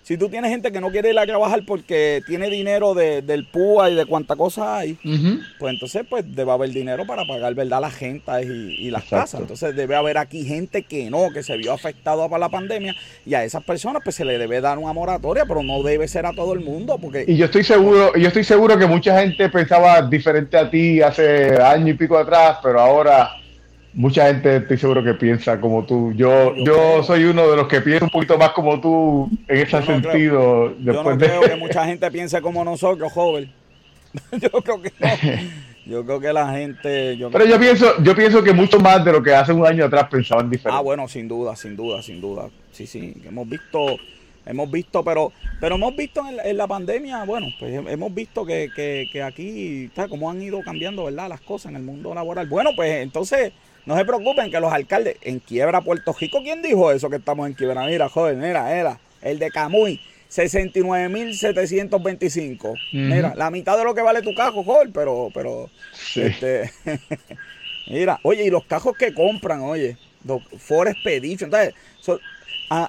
si 0.04 0.18
tú 0.18 0.28
tienes 0.28 0.52
gente 0.52 0.72
que 0.72 0.82
no 0.82 0.92
quiere 0.92 1.12
ir 1.12 1.18
a 1.18 1.26
trabajar 1.26 1.62
porque 1.66 2.22
tiene 2.28 2.50
dinero 2.50 2.94
de, 2.94 3.22
del 3.22 3.48
PUA 3.48 3.92
y 3.92 3.96
de 3.96 4.06
cuánta 4.06 4.36
cosa 4.36 4.78
hay, 4.78 4.98
pues 5.58 5.74
entonces 5.74 6.04
pues 6.10 6.26
debe 6.36 6.52
haber 6.52 6.72
dinero 6.72 7.06
para 7.08 7.26
pagar, 7.26 7.56
¿verdad? 7.56 7.80
Las 7.80 7.96
gentas 7.96 8.44
y, 8.44 8.92
las 8.92 9.06
casas. 9.06 9.40
Entonces 9.40 9.76
debe 9.76 9.96
haber 9.96 10.18
aquí 10.18 10.44
gente 10.44 10.84
que 10.84 11.10
no, 11.10 11.30
que 11.34 11.42
se 11.42 11.56
vio 11.56 11.72
afectada 11.72 12.28
por 12.28 12.38
la 12.38 12.50
pandemia 12.50 12.94
y 13.26 13.34
a 13.34 13.46
esas 13.46 13.64
personas 13.64 14.02
pues 14.04 14.18
se 14.18 14.26
le 14.26 14.38
debe 14.38 14.60
dar 14.60 14.78
una 14.78 14.92
moratoria, 14.92 15.46
pero 15.46 15.64
no 15.64 15.82
debe 15.82 16.08
ser 16.08 16.26
a 16.26 16.34
todo 16.34 16.54
el 16.54 16.60
mundo 16.60 16.98
porque... 17.02 17.24
Y 17.26 17.38
yo 17.38 17.46
estoy 17.46 17.64
seguro, 17.64 18.14
yo 18.18 18.28
estoy 18.28 18.44
seguro 18.44 18.78
que 18.78 18.86
mucha 18.86 19.20
gente 19.20 19.48
pensaba 19.50 20.02
diferente 20.02 20.58
a 20.58 20.70
ti 20.70 21.02
hace 21.02 21.56
año 21.62 21.94
y 21.94 21.94
pico 21.94 22.18
atrás, 22.18 22.58
pero 22.62 22.82
ahora 22.82 23.43
mucha 23.94 24.28
gente 24.28 24.58
estoy 24.58 24.78
seguro 24.78 25.04
que 25.04 25.14
piensa 25.14 25.60
como 25.60 25.86
tú. 25.86 26.14
Yo, 26.14 26.56
yo, 26.56 27.04
soy 27.04 27.26
uno 27.26 27.50
de 27.50 27.58
los 27.58 27.68
que 27.68 27.82
piensa 27.82 28.06
un 28.06 28.12
poquito 28.12 28.38
más 28.38 28.50
como 28.50 28.80
tú 28.80 29.30
en 29.48 29.58
ese 29.58 29.82
sentido. 29.84 30.76
yo 30.80 30.94
no 30.94 31.18
creo 31.18 31.42
que 31.42 31.56
mucha 31.60 31.86
gente 31.86 32.10
piense 32.12 32.42
como 32.42 32.64
nosotros, 32.64 33.12
joven. 33.12 33.52
yo 34.32 34.50
creo 34.50 34.82
que 34.82 34.92
no. 35.00 35.08
Yo 35.86 36.06
creo 36.06 36.20
que 36.20 36.32
la 36.32 36.54
gente. 36.54 37.18
Pero 37.32 37.46
yo 37.46 37.60
pienso, 37.60 38.02
yo 38.02 38.16
pienso 38.16 38.44
que 38.44 38.54
mucho 38.54 38.80
más 38.80 39.04
de 39.04 39.12
lo 39.12 39.22
que 39.22 39.36
hace 39.36 39.52
un 39.52 39.66
año 39.66 39.86
atrás 39.86 40.08
pensaban 40.10 40.50
diferente. 40.50 40.78
Ah, 40.78 40.82
bueno, 40.82 41.08
sin 41.08 41.28
duda, 41.28 41.56
sin 41.56 41.76
duda, 41.76 42.02
sin 42.02 42.22
duda. 42.22 42.50
Sí, 42.72 42.88
sí. 42.88 43.14
Hemos 43.26 43.50
visto, 43.50 43.98
hemos 44.46 44.72
visto, 44.72 45.04
pero, 45.04 45.34
pero 45.60 45.76
hemos 45.76 45.94
visto 45.96 46.24
en, 46.26 46.58
la 46.58 46.68
pandemia, 46.68 47.26
bueno, 47.26 47.48
pues 47.60 47.74
hemos 47.86 48.14
visto 48.14 48.46
que, 48.46 48.70
que, 48.74 49.10
que 49.12 49.22
aquí, 49.22 49.86
está 49.86 50.08
cómo 50.08 50.32
han 50.32 50.42
ido 50.42 50.62
cambiando, 50.62 51.04
¿verdad? 51.04 51.28
Las 51.28 51.42
cosas 51.42 51.72
en 51.72 51.76
el 51.76 51.84
mundo 51.84 52.16
laboral. 52.16 52.48
Bueno, 52.48 52.70
pues 52.78 53.02
entonces 53.02 53.52
no 53.86 53.98
se 53.98 54.06
preocupen 54.06 54.50
que 54.50 54.60
los 54.60 54.72
alcaldes 54.72 55.18
en 55.22 55.40
quiebra 55.40 55.82
Puerto 55.82 56.16
Rico, 56.18 56.42
¿quién 56.44 56.62
dijo 56.62 56.92
eso 56.92 57.10
que 57.10 57.18
estamos 57.18 57.48
en 57.48 57.54
quiebra? 57.54 57.86
Mira, 57.86 58.10
joven, 58.10 58.40
mira, 58.40 58.76
era 58.76 59.00
el 59.22 59.40
de 59.40 59.52
Camuy. 59.52 60.00
69.725. 60.34 62.74
Mira, 62.94 63.34
la 63.36 63.52
mitad 63.52 63.78
de 63.78 63.84
lo 63.84 63.94
que 63.94 64.02
vale 64.02 64.24
tu 64.24 64.34
cajo, 64.34 64.64
joven, 64.64 64.92
pero, 64.92 65.30
pero, 65.32 65.70
este, 66.16 66.72
mira, 67.88 68.20
oye, 68.24 68.46
y 68.46 68.50
los 68.50 68.66
cajos 68.66 68.98
que 68.98 69.14
compran, 69.14 69.62
oye, 69.62 69.96
Ford 70.58 70.88
Expedition, 70.88 71.54
entonces, 71.54 71.76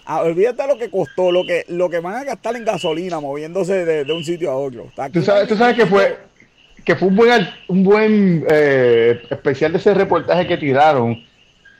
olvídate 0.06 0.62
de 0.62 0.68
lo 0.68 0.78
que 0.78 0.88
costó, 0.88 1.30
lo 1.32 1.44
que, 1.44 1.66
lo 1.68 1.90
que 1.90 1.98
van 1.98 2.14
a 2.14 2.24
gastar 2.24 2.56
en 2.56 2.64
gasolina 2.64 3.20
moviéndose 3.20 3.84
de, 3.84 4.10
un 4.10 4.24
sitio 4.24 4.50
a 4.50 4.56
otro. 4.56 4.90
¿Tú 5.12 5.22
sabes, 5.22 5.46
tú 5.46 5.54
sabes 5.56 5.76
que 5.76 5.84
fue, 5.84 6.16
que 6.84 6.96
fue 6.96 7.08
un 7.08 7.16
buen, 7.16 7.48
un 7.68 7.82
buen 7.82 8.44
eh, 8.48 9.22
especial 9.30 9.72
de 9.72 9.78
ese 9.78 9.94
reportaje 9.94 10.46
que 10.46 10.56
tiraron, 10.58 11.24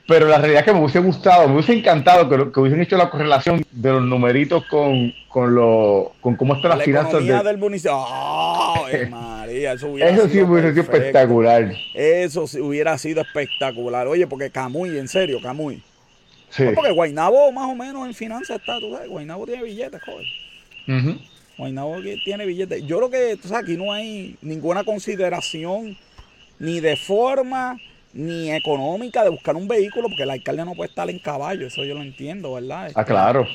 pero 0.07 0.27
la 0.27 0.37
realidad 0.37 0.61
es 0.61 0.65
que 0.65 0.73
me 0.73 0.79
hubiese 0.79 0.99
gustado, 0.99 1.47
me 1.47 1.55
hubiese 1.55 1.73
encantado 1.73 2.27
que, 2.27 2.51
que 2.51 2.59
hubiesen 2.59 2.81
hecho 2.81 2.97
la 2.97 3.09
correlación 3.09 3.63
de 3.71 3.91
los 3.91 4.03
numeritos 4.03 4.65
con, 4.65 5.13
con, 5.29 5.53
lo, 5.53 6.13
con 6.21 6.35
cómo 6.35 6.55
están 6.55 6.77
las 6.77 6.83
finanzas 6.83 7.23
del 7.43 7.57
municipio. 7.57 7.97
María, 9.09 9.73
eso 9.73 9.89
hubiera 9.89 10.09
eso 10.09 10.27
sí 10.27 10.41
hubiera 10.41 10.69
sido 10.69 10.81
espectacular. 10.81 11.75
Eso 11.93 12.47
sí 12.47 12.59
hubiera 12.59 12.97
sido 12.97 13.21
espectacular. 13.21 14.07
Oye, 14.07 14.27
porque 14.27 14.49
Camuy, 14.49 14.97
en 14.97 15.07
serio, 15.07 15.39
Camuy. 15.41 15.81
Sí. 16.49 16.63
porque 16.73 16.91
Guainabo 16.91 17.51
más 17.51 17.69
o 17.69 17.75
menos 17.75 18.07
en 18.07 18.13
finanzas 18.13 18.59
está, 18.59 18.79
tú 18.79 18.91
sabes, 18.93 19.09
Guainabo 19.09 19.45
tiene 19.45 19.63
billetes, 19.63 20.01
joder. 20.03 20.25
Uh 20.87 21.34
Guaynabo 21.57 21.97
tiene 22.23 22.45
billetes. 22.45 22.85
Yo 22.85 22.97
creo 22.97 23.09
que, 23.09 23.37
tú 23.37 23.47
sabes, 23.47 23.63
aquí 23.63 23.77
no 23.77 23.93
hay 23.93 24.35
ninguna 24.41 24.83
consideración 24.83 25.97
ni 26.59 26.79
de 26.79 26.95
forma 26.95 27.77
ni 28.15 28.49
económica 28.51 29.23
de 29.23 29.29
buscar 29.29 29.55
un 29.55 29.67
vehículo, 29.67 30.07
porque 30.07 30.23
el 30.23 30.31
alcalde 30.31 30.63
no 30.63 30.73
puede 30.73 30.89
estar 30.89 31.09
en 31.09 31.19
caballo, 31.19 31.67
eso 31.67 31.83
yo 31.83 31.93
lo 31.93 32.01
entiendo, 32.01 32.53
¿verdad? 32.53 32.91
ah, 32.95 33.03
claro. 33.03 33.45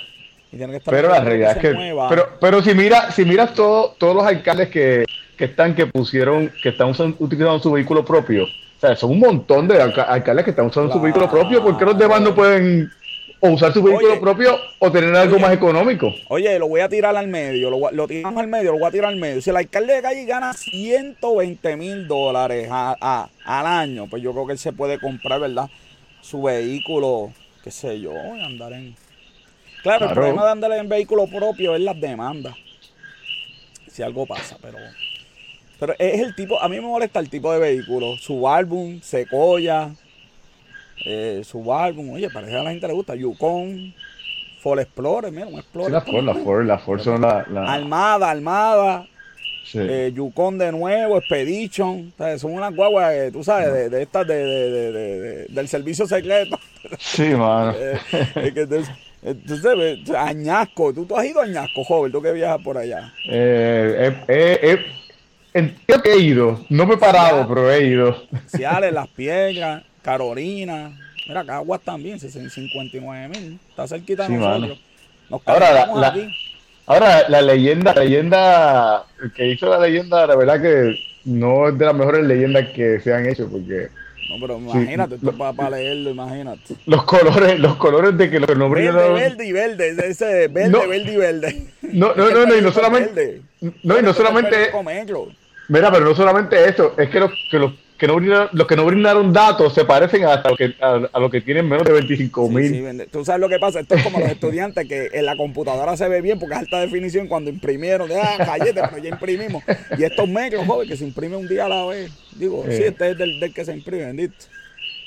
pero 0.84 1.08
la 1.08 1.20
realidad 1.20 1.52
es 1.52 1.62
que, 1.62 1.94
pero, 2.10 2.28
pero 2.38 2.62
si 2.62 2.74
mira, 2.74 3.10
si 3.10 3.24
miras 3.24 3.54
todo, 3.54 3.94
todos 3.96 4.16
los 4.16 4.26
alcaldes 4.26 4.68
que, 4.68 5.06
están, 5.38 5.74
que 5.74 5.86
pusieron, 5.86 6.52
que 6.62 6.68
están 6.68 6.90
utilizando 7.18 7.58
su 7.58 7.72
vehículo 7.72 8.04
propio, 8.04 8.44
o 8.44 8.80
sea, 8.80 8.94
son 8.96 9.12
un 9.12 9.20
montón 9.20 9.66
de 9.66 9.80
alcaldes 9.80 10.44
que 10.44 10.50
están 10.50 10.66
usando 10.66 10.92
su 10.92 11.00
vehículo 11.00 11.30
propio, 11.30 11.62
¿por 11.62 11.78
qué 11.78 11.86
los 11.86 11.96
demás 11.96 12.20
no 12.20 12.34
pueden 12.34 12.90
o 13.40 13.50
usar 13.50 13.72
su 13.72 13.82
vehículo 13.82 14.20
propio 14.20 14.58
o 14.78 14.92
tener 14.92 15.14
algo 15.16 15.38
más 15.38 15.52
económico. 15.52 16.12
Oye, 16.28 16.58
lo 16.58 16.68
voy 16.68 16.80
a 16.80 16.88
tirar 16.88 17.16
al 17.16 17.26
medio, 17.26 17.70
lo, 17.70 18.06
tiramos 18.06 18.40
al 18.40 18.48
medio, 18.48 18.72
lo 18.72 18.78
voy 18.78 18.88
a 18.88 18.90
tirar 18.90 19.10
al 19.10 19.16
medio. 19.16 19.40
Si 19.40 19.50
el 19.50 19.56
alcalde 19.56 19.94
de 19.94 20.02
calle 20.02 20.24
gana 20.26 20.52
120 20.52 21.76
mil 21.76 22.06
dólares 22.06 22.68
al 22.70 23.28
año, 23.44 24.06
pues 24.08 24.22
yo 24.22 24.32
creo 24.32 24.46
que 24.46 24.52
él 24.52 24.58
se 24.58 24.72
puede 24.72 24.98
comprar, 24.98 25.40
¿verdad? 25.40 25.70
Su 26.20 26.42
vehículo, 26.42 27.32
qué 27.64 27.70
sé 27.70 28.00
yo, 28.00 28.12
andar 28.44 28.74
en... 28.74 28.94
Claro, 29.82 30.08
el 30.08 30.12
problema 30.12 30.44
de 30.44 30.50
andar 30.50 30.72
en 30.72 30.88
vehículo 30.88 31.26
propio 31.26 31.74
es 31.74 31.80
las 31.80 31.98
demandas. 31.98 32.54
Si 33.90 34.02
algo 34.02 34.26
pasa, 34.26 34.56
pero... 34.60 34.78
Pero 35.78 35.94
es 35.98 36.20
el 36.20 36.34
tipo, 36.34 36.60
a 36.60 36.68
mí 36.68 36.76
me 36.76 36.82
molesta 36.82 37.20
el 37.20 37.30
tipo 37.30 37.50
de 37.54 37.58
vehículo. 37.58 38.14
Su 38.18 38.46
álbum, 38.46 39.00
Secoya, 39.00 39.94
eh, 41.04 41.42
su 41.44 41.72
álbum, 41.72 42.10
oye, 42.10 42.28
parece 42.30 42.52
que 42.52 42.58
a 42.58 42.62
la 42.62 42.70
gente 42.70 42.86
le 42.86 42.92
gusta, 42.94 43.14
Yukon, 43.14 43.94
Ford 44.60 44.78
Explorer, 44.80 45.32
mira, 45.32 45.46
un 45.46 45.58
Explorer. 45.58 45.92
la 45.92 46.00
Ford, 46.00 46.24
la 46.24 46.34
Ford, 46.34 46.64
la 46.66 46.78
Ford 46.78 47.00
son 47.00 47.20
la, 47.22 47.46
la... 47.50 47.72
Armada, 47.72 48.30
Armada, 48.30 49.06
eh, 49.74 50.12
Yukon 50.14 50.58
de 50.58 50.72
nuevo, 50.72 51.18
Expedition, 51.18 52.12
son 52.38 52.52
unas 52.54 52.74
guaguas, 52.74 53.12
eh, 53.14 53.30
tú 53.32 53.42
sabes, 53.44 53.72
de, 53.72 53.88
de 53.88 54.02
estas 54.02 54.26
de, 54.26 54.34
de, 54.34 54.92
de, 54.92 55.46
del 55.48 55.68
servicio 55.68 56.06
secreto. 56.06 56.58
Sí, 56.98 57.24
mano. 57.34 57.74
Eh, 59.22 59.36
entonces, 59.36 60.08
Añasco, 60.16 60.94
¿Tú, 60.94 61.04
tú 61.04 61.14
has 61.16 61.26
ido 61.26 61.40
a 61.40 61.44
Añasco, 61.44 61.84
joven, 61.84 62.10
tú 62.10 62.22
que 62.22 62.32
viajas 62.32 62.62
por 62.62 62.78
allá. 62.78 63.12
Eh, 63.28 64.16
eh, 64.28 64.78
eh, 65.52 65.74
que 66.02 66.10
he 66.10 66.18
ido, 66.20 66.64
no 66.70 66.86
me 66.86 66.94
he 66.94 66.96
parado, 66.96 67.46
pero 67.46 67.70
he 67.70 67.86
ido. 67.86 68.16
Ciales, 68.46 68.92
Las 68.92 69.08
Piedras, 69.08 69.82
Carolina, 70.02 70.92
mira, 71.26 71.44
Caguas 71.44 71.80
también, 71.82 72.18
59 72.18 73.28
mil, 73.28 73.58
está 73.68 73.86
cerquita 73.86 74.28
de 74.28 74.36
nosotros. 74.36 74.78
ahora, 75.44 75.72
la, 75.72 76.28
ahora, 76.86 77.28
la 77.28 77.42
leyenda, 77.42 77.94
la 77.94 78.02
leyenda, 78.02 79.04
el 79.22 79.32
que 79.32 79.48
hizo 79.48 79.68
la 79.68 79.78
leyenda, 79.78 80.26
la 80.26 80.36
verdad 80.36 80.60
que 80.60 80.98
no 81.24 81.68
es 81.68 81.78
de 81.78 81.84
las 81.84 81.94
mejores 81.94 82.24
leyendas 82.24 82.68
que 82.70 83.00
se 83.00 83.12
han 83.12 83.26
hecho, 83.26 83.48
porque... 83.50 83.88
No, 84.28 84.36
pero 84.40 84.58
imagínate, 84.58 85.16
esto 85.16 85.36
para, 85.36 85.70
leerlo, 85.70 86.10
imagínate. 86.10 86.74
Los 86.86 87.02
colores, 87.02 87.58
los 87.58 87.76
colores 87.76 88.16
de 88.16 88.30
que 88.30 88.38
los 88.38 88.56
nombres... 88.56 88.94
Verde, 88.94 89.12
verde 89.12 89.46
y 89.46 89.52
verde, 89.52 90.08
ese 90.08 90.48
verde, 90.48 90.86
verde 90.86 91.12
y 91.12 91.16
verde. 91.16 91.66
No, 91.82 92.14
no, 92.14 92.30
no, 92.30 92.46
no, 92.46 92.56
y 92.56 92.62
no 92.62 92.70
solamente... 92.70 93.42
No, 93.82 93.98
y 93.98 94.02
no 94.02 94.14
solamente... 94.14 94.70
Mira, 95.68 95.90
pero 95.92 96.04
no 96.04 96.14
solamente 96.14 96.68
eso, 96.68 96.94
es 96.98 97.10
que 97.10 97.20
los, 97.20 97.30
que 97.50 97.58
los 97.58 97.72
que 98.00 98.06
no 98.06 98.14
brindaron, 98.16 98.48
los 98.52 98.66
que 98.66 98.76
no 98.76 98.86
brindaron 98.86 99.30
datos 99.30 99.74
se 99.74 99.84
parecen 99.84 100.24
hasta 100.24 100.48
lo 100.48 100.56
que, 100.56 100.74
a, 100.80 101.18
lo 101.20 101.30
que 101.30 101.42
tienen 101.42 101.68
menos 101.68 101.84
de 101.84 101.92
25 101.92 102.48
mil. 102.48 103.06
Tú 103.12 103.26
sabes 103.26 103.42
lo 103.42 103.48
que 103.50 103.58
pasa, 103.58 103.80
esto 103.80 103.94
es 103.94 104.02
como 104.02 104.18
los 104.18 104.30
estudiantes 104.30 104.88
que 104.88 105.10
en 105.12 105.26
la 105.26 105.36
computadora 105.36 105.98
se 105.98 106.08
ve 106.08 106.22
bien 106.22 106.38
porque 106.38 106.54
es 106.54 106.60
alta 106.60 106.80
definición 106.80 107.28
cuando 107.28 107.50
imprimieron, 107.50 108.08
de 108.08 108.18
ah, 108.18 108.38
callete, 108.38 108.80
pero 108.88 109.02
ya 109.02 109.10
imprimimos. 109.10 109.62
Y 109.98 110.04
estos 110.04 110.26
medios, 110.26 110.66
joven, 110.66 110.88
que 110.88 110.96
se 110.96 111.04
imprime 111.04 111.36
un 111.36 111.46
día 111.46 111.66
a 111.66 111.68
la 111.68 111.84
vez. 111.84 112.10
Digo, 112.36 112.64
sí, 112.70 112.84
este 112.84 113.10
es 113.10 113.18
del, 113.18 113.52
que 113.52 113.64
se 113.66 113.74
imprime, 113.74 114.06
bendito. 114.06 114.34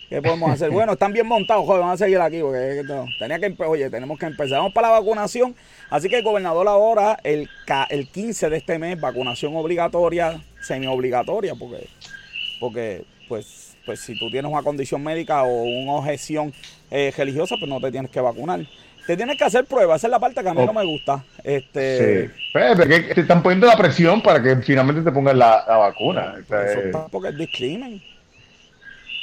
¿Qué 0.07 0.21
podemos 0.21 0.51
hacer? 0.51 0.69
Bueno, 0.69 0.93
están 0.93 1.13
bien 1.13 1.25
montados, 1.25 1.65
joven, 1.65 1.81
vamos 1.81 2.00
a 2.00 2.05
seguir 2.05 2.19
aquí 2.19 2.41
porque 2.41 2.83
tenía 3.17 3.39
que 3.39 3.55
oye, 3.63 3.89
tenemos 3.89 4.19
que 4.19 4.27
empezar. 4.27 4.59
Vamos 4.59 4.73
para 4.73 4.89
la 4.89 5.00
vacunación. 5.00 5.55
Así 5.89 6.09
que 6.09 6.17
el 6.17 6.23
gobernador 6.23 6.67
ahora, 6.67 7.17
el, 7.23 7.50
el 7.89 8.07
15 8.07 8.51
de 8.51 8.57
este 8.57 8.77
mes, 8.77 9.01
vacunación 9.01 9.55
obligatoria, 9.55 10.39
semi 10.62 10.85
obligatoria, 10.85 11.55
porque 11.55 11.88
porque 12.60 13.03
pues, 13.27 13.75
pues 13.86 14.00
si 14.00 14.17
tú 14.17 14.29
tienes 14.29 14.51
una 14.51 14.62
condición 14.62 15.03
médica 15.03 15.43
o 15.43 15.63
una 15.63 15.93
objeción 15.93 16.53
eh, 16.91 17.13
religiosa, 17.15 17.55
pues 17.57 17.69
no 17.69 17.79
te 17.79 17.91
tienes 17.91 18.12
que 18.12 18.22
vacunar. 18.22 18.62
Te 19.05 19.17
tienes 19.17 19.38
que 19.38 19.43
hacer 19.43 19.65
pruebas, 19.65 20.00
esa 20.00 20.07
es 20.07 20.12
la 20.12 20.19
parte 20.19 20.41
que 20.41 20.50
a 20.50 20.53
mí 20.53 20.65
no 20.65 20.72
me 20.72 20.86
gusta. 20.86 21.24
Este, 21.43 22.27
sí. 22.27 22.33
Pues, 22.53 22.77
porque 22.77 23.00
te 23.00 23.22
están 23.22 23.43
poniendo 23.43 23.67
la 23.67 23.75
presión 23.75 24.22
para 24.22 24.41
que 24.41 24.55
finalmente 24.57 25.01
te 25.01 25.12
pongan 25.12 25.38
la, 25.38 25.65
vacuna. 25.67 26.36
eso 26.39 26.79
está 26.79 27.07
porque 27.07 27.29
es 27.29 27.38
discrimen. 27.38 28.01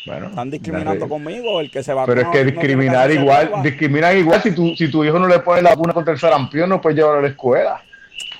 Bueno, 0.06 0.28
están 0.28 0.50
discriminando 0.50 1.08
conmigo, 1.08 1.60
el 1.60 1.70
que 1.70 1.82
se 1.82 1.92
va 1.92 2.06
Pero 2.06 2.22
es 2.22 2.28
que 2.28 2.44
discriminar 2.44 3.10
igual, 3.10 3.52
discriminan 3.62 4.16
igual 4.16 4.42
si 4.42 4.52
tu, 4.52 4.74
si 4.74 4.90
tu 4.90 5.04
hijo 5.04 5.18
no 5.18 5.28
le 5.28 5.38
pone 5.40 5.62
la 5.62 5.70
vacuna 5.70 5.92
contra 5.92 6.14
el 6.14 6.18
sarampión, 6.18 6.68
no 6.68 6.80
puedes 6.80 6.96
llevarlo 6.96 7.18
a 7.20 7.22
la 7.22 7.28
escuela. 7.28 7.82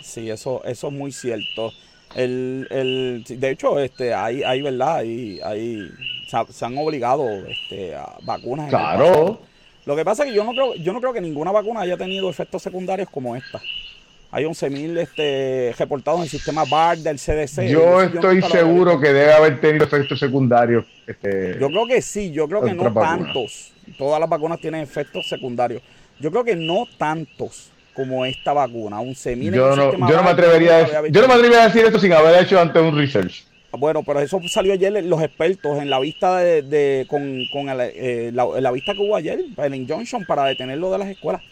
Sí, 0.00 0.30
eso, 0.30 0.62
eso 0.64 0.88
es 0.88 0.92
muy 0.92 1.12
cierto. 1.12 1.72
El, 2.14 2.66
el, 2.70 3.24
de 3.28 3.50
hecho, 3.50 3.78
este, 3.78 4.12
hay, 4.12 4.42
hay 4.42 4.62
verdad, 4.62 4.96
hay, 4.96 5.40
hay, 5.44 5.88
se, 6.26 6.64
han 6.64 6.76
obligado 6.76 7.28
este, 7.46 7.94
a 7.94 8.16
vacunas. 8.22 8.68
Claro. 8.68 9.40
Lo 9.86 9.96
que 9.96 10.04
pasa 10.04 10.24
es 10.24 10.30
que 10.30 10.36
yo 10.36 10.44
no 10.44 10.52
creo, 10.52 10.74
yo 10.74 10.92
no 10.92 11.00
creo 11.00 11.12
que 11.12 11.20
ninguna 11.20 11.52
vacuna 11.52 11.80
haya 11.80 11.96
tenido 11.96 12.28
efectos 12.28 12.62
secundarios 12.62 13.08
como 13.10 13.36
esta. 13.36 13.60
Hay 14.32 14.44
11.000 14.44 14.98
este, 14.98 15.74
reportados 15.76 16.20
en 16.20 16.24
el 16.24 16.30
sistema 16.30 16.64
BARD 16.64 17.00
del 17.00 17.18
CDC. 17.18 17.68
Yo 17.68 18.00
estoy 18.00 18.42
seguro 18.42 19.00
que 19.00 19.12
debe 19.12 19.32
haber 19.32 19.60
tenido 19.60 19.84
efectos 19.84 20.20
secundarios. 20.20 20.86
Este, 21.06 21.58
yo 21.58 21.66
creo 21.66 21.86
que 21.86 22.00
sí, 22.00 22.30
yo 22.30 22.48
creo 22.48 22.62
que 22.62 22.74
no 22.74 22.92
tantos. 22.92 23.72
Todas 23.98 24.20
las 24.20 24.28
vacunas 24.28 24.60
tienen 24.60 24.82
efectos 24.82 25.28
secundarios. 25.28 25.82
Yo 26.20 26.30
creo 26.30 26.44
que 26.44 26.54
no 26.54 26.86
tantos 26.96 27.69
como 27.94 28.24
esta 28.24 28.52
vacuna. 28.52 29.00
11.000 29.00 29.52
yo, 29.52 29.76
no, 29.76 29.92
yo 29.92 30.16
no 30.16 30.22
me 30.22 30.30
atrevería 30.30 30.78
a, 30.78 31.08
yo 31.08 31.20
no 31.20 31.28
me 31.28 31.34
atrevería 31.34 31.64
a 31.64 31.68
decir 31.68 31.84
esto 31.84 31.98
sin 31.98 32.12
haber 32.12 32.42
hecho 32.42 32.60
antes 32.60 32.82
un 32.82 32.96
research. 32.96 33.44
Bueno, 33.72 34.02
pero 34.02 34.20
eso 34.20 34.40
salió 34.48 34.72
ayer 34.72 35.04
los 35.04 35.22
expertos 35.22 35.80
en 35.80 35.90
la 35.90 36.00
vista 36.00 36.38
de, 36.38 37.06
con, 37.08 37.44
con 37.52 37.68
eh, 37.68 38.32
la, 38.32 38.70
vista 38.72 38.94
que 38.94 39.00
hubo 39.00 39.14
ayer 39.14 39.40
en 39.56 39.74
injunction 39.74 40.24
para 40.24 40.44
detenerlo 40.44 40.90
de 40.90 40.98
las 40.98 41.08
escuelas. 41.08 41.42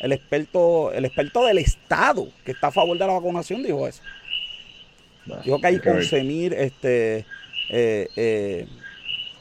El 0.00 0.10
experto, 0.12 0.92
el 0.92 1.04
experto 1.04 1.46
del 1.46 1.58
Estado 1.58 2.26
que 2.44 2.50
está 2.50 2.68
a 2.68 2.72
favor 2.72 2.98
de 2.98 3.06
la 3.06 3.12
vacunación 3.12 3.62
dijo 3.62 3.86
eso. 3.86 4.02
dijo 5.44 5.60
que 5.60 5.66
hay 5.68 5.76
11.000 5.76 6.52
este, 6.52 7.24
eh, 7.70 8.66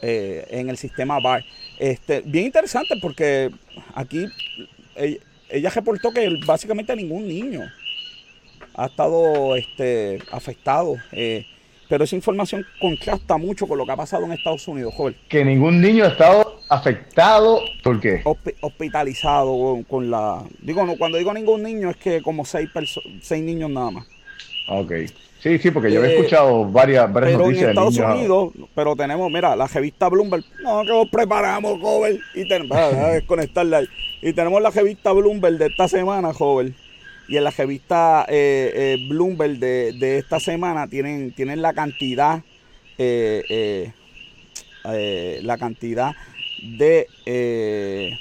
eh, 0.03 0.45
en 0.51 0.69
el 0.69 0.77
sistema 0.77 1.19
BAR. 1.19 1.43
Este, 1.79 2.21
bien 2.21 2.45
interesante 2.45 2.95
porque 3.01 3.49
aquí 3.95 4.27
ella, 5.51 5.69
reportó 5.69 6.11
que 6.11 6.39
básicamente 6.45 6.95
ningún 6.95 7.27
niño 7.27 7.61
ha 8.75 8.85
estado 8.85 9.55
este, 9.55 10.19
afectado. 10.31 10.95
Eh, 11.11 11.45
pero 11.89 12.05
esa 12.05 12.15
información 12.15 12.65
contrasta 12.79 13.35
mucho 13.37 13.67
con 13.67 13.77
lo 13.77 13.85
que 13.85 13.91
ha 13.91 13.97
pasado 13.97 14.25
en 14.25 14.31
Estados 14.31 14.65
Unidos, 14.67 14.93
joven. 14.95 15.13
Que 15.27 15.43
ningún 15.43 15.81
niño 15.81 16.05
ha 16.05 16.07
estado 16.07 16.61
afectado, 16.69 17.59
¿por 17.83 17.99
qué? 17.99 18.21
hospitalizado 18.61 19.83
con 19.89 20.09
la... 20.09 20.41
Digo, 20.61 20.85
no, 20.85 20.95
cuando 20.95 21.17
digo 21.17 21.33
ningún 21.33 21.63
niño 21.63 21.89
es 21.89 21.97
que 21.97 22.21
como 22.21 22.45
seis, 22.45 22.69
seis 23.21 23.43
niños 23.43 23.69
nada 23.69 23.91
más. 23.91 24.07
Ok. 24.69 24.93
Sí, 25.41 25.57
sí, 25.57 25.71
porque 25.71 25.91
yo 25.91 26.03
he 26.03 26.07
eh, 26.07 26.17
escuchado 26.17 26.65
varias, 26.65 27.11
varias 27.11 27.33
pero 27.33 27.45
noticias 27.45 27.63
en 27.63 27.69
Estados 27.69 27.97
Unidos, 27.97 28.53
pero 28.75 28.95
tenemos, 28.95 29.31
mira, 29.31 29.55
la 29.55 29.67
revista 29.67 30.07
Bloomberg, 30.07 30.43
no, 30.61 30.81
que 30.83 30.89
nos 30.89 31.09
preparamos, 31.09 31.81
joven, 31.81 32.19
y 32.35 32.47
tenemos, 32.47 32.77
desconectarla 33.13 33.77
ahí. 33.77 33.87
Y 34.21 34.33
tenemos 34.33 34.61
la 34.61 34.69
revista 34.69 35.11
Bloomberg 35.11 35.57
de 35.57 35.65
esta 35.67 35.87
semana, 35.87 36.31
joven 36.31 36.75
y 37.31 37.37
en 37.37 37.45
la 37.45 37.51
revista 37.51 38.25
eh, 38.27 38.71
eh, 38.75 39.07
Bloomberg 39.07 39.57
de, 39.57 40.17
esta 40.17 40.41
semana 40.41 40.87
tienen, 40.87 41.31
tienen 41.31 41.61
la 41.61 41.71
cantidad, 41.71 42.43
eh, 42.97 43.93
la 44.83 45.57
cantidad 45.57 46.11
de, 46.61 48.17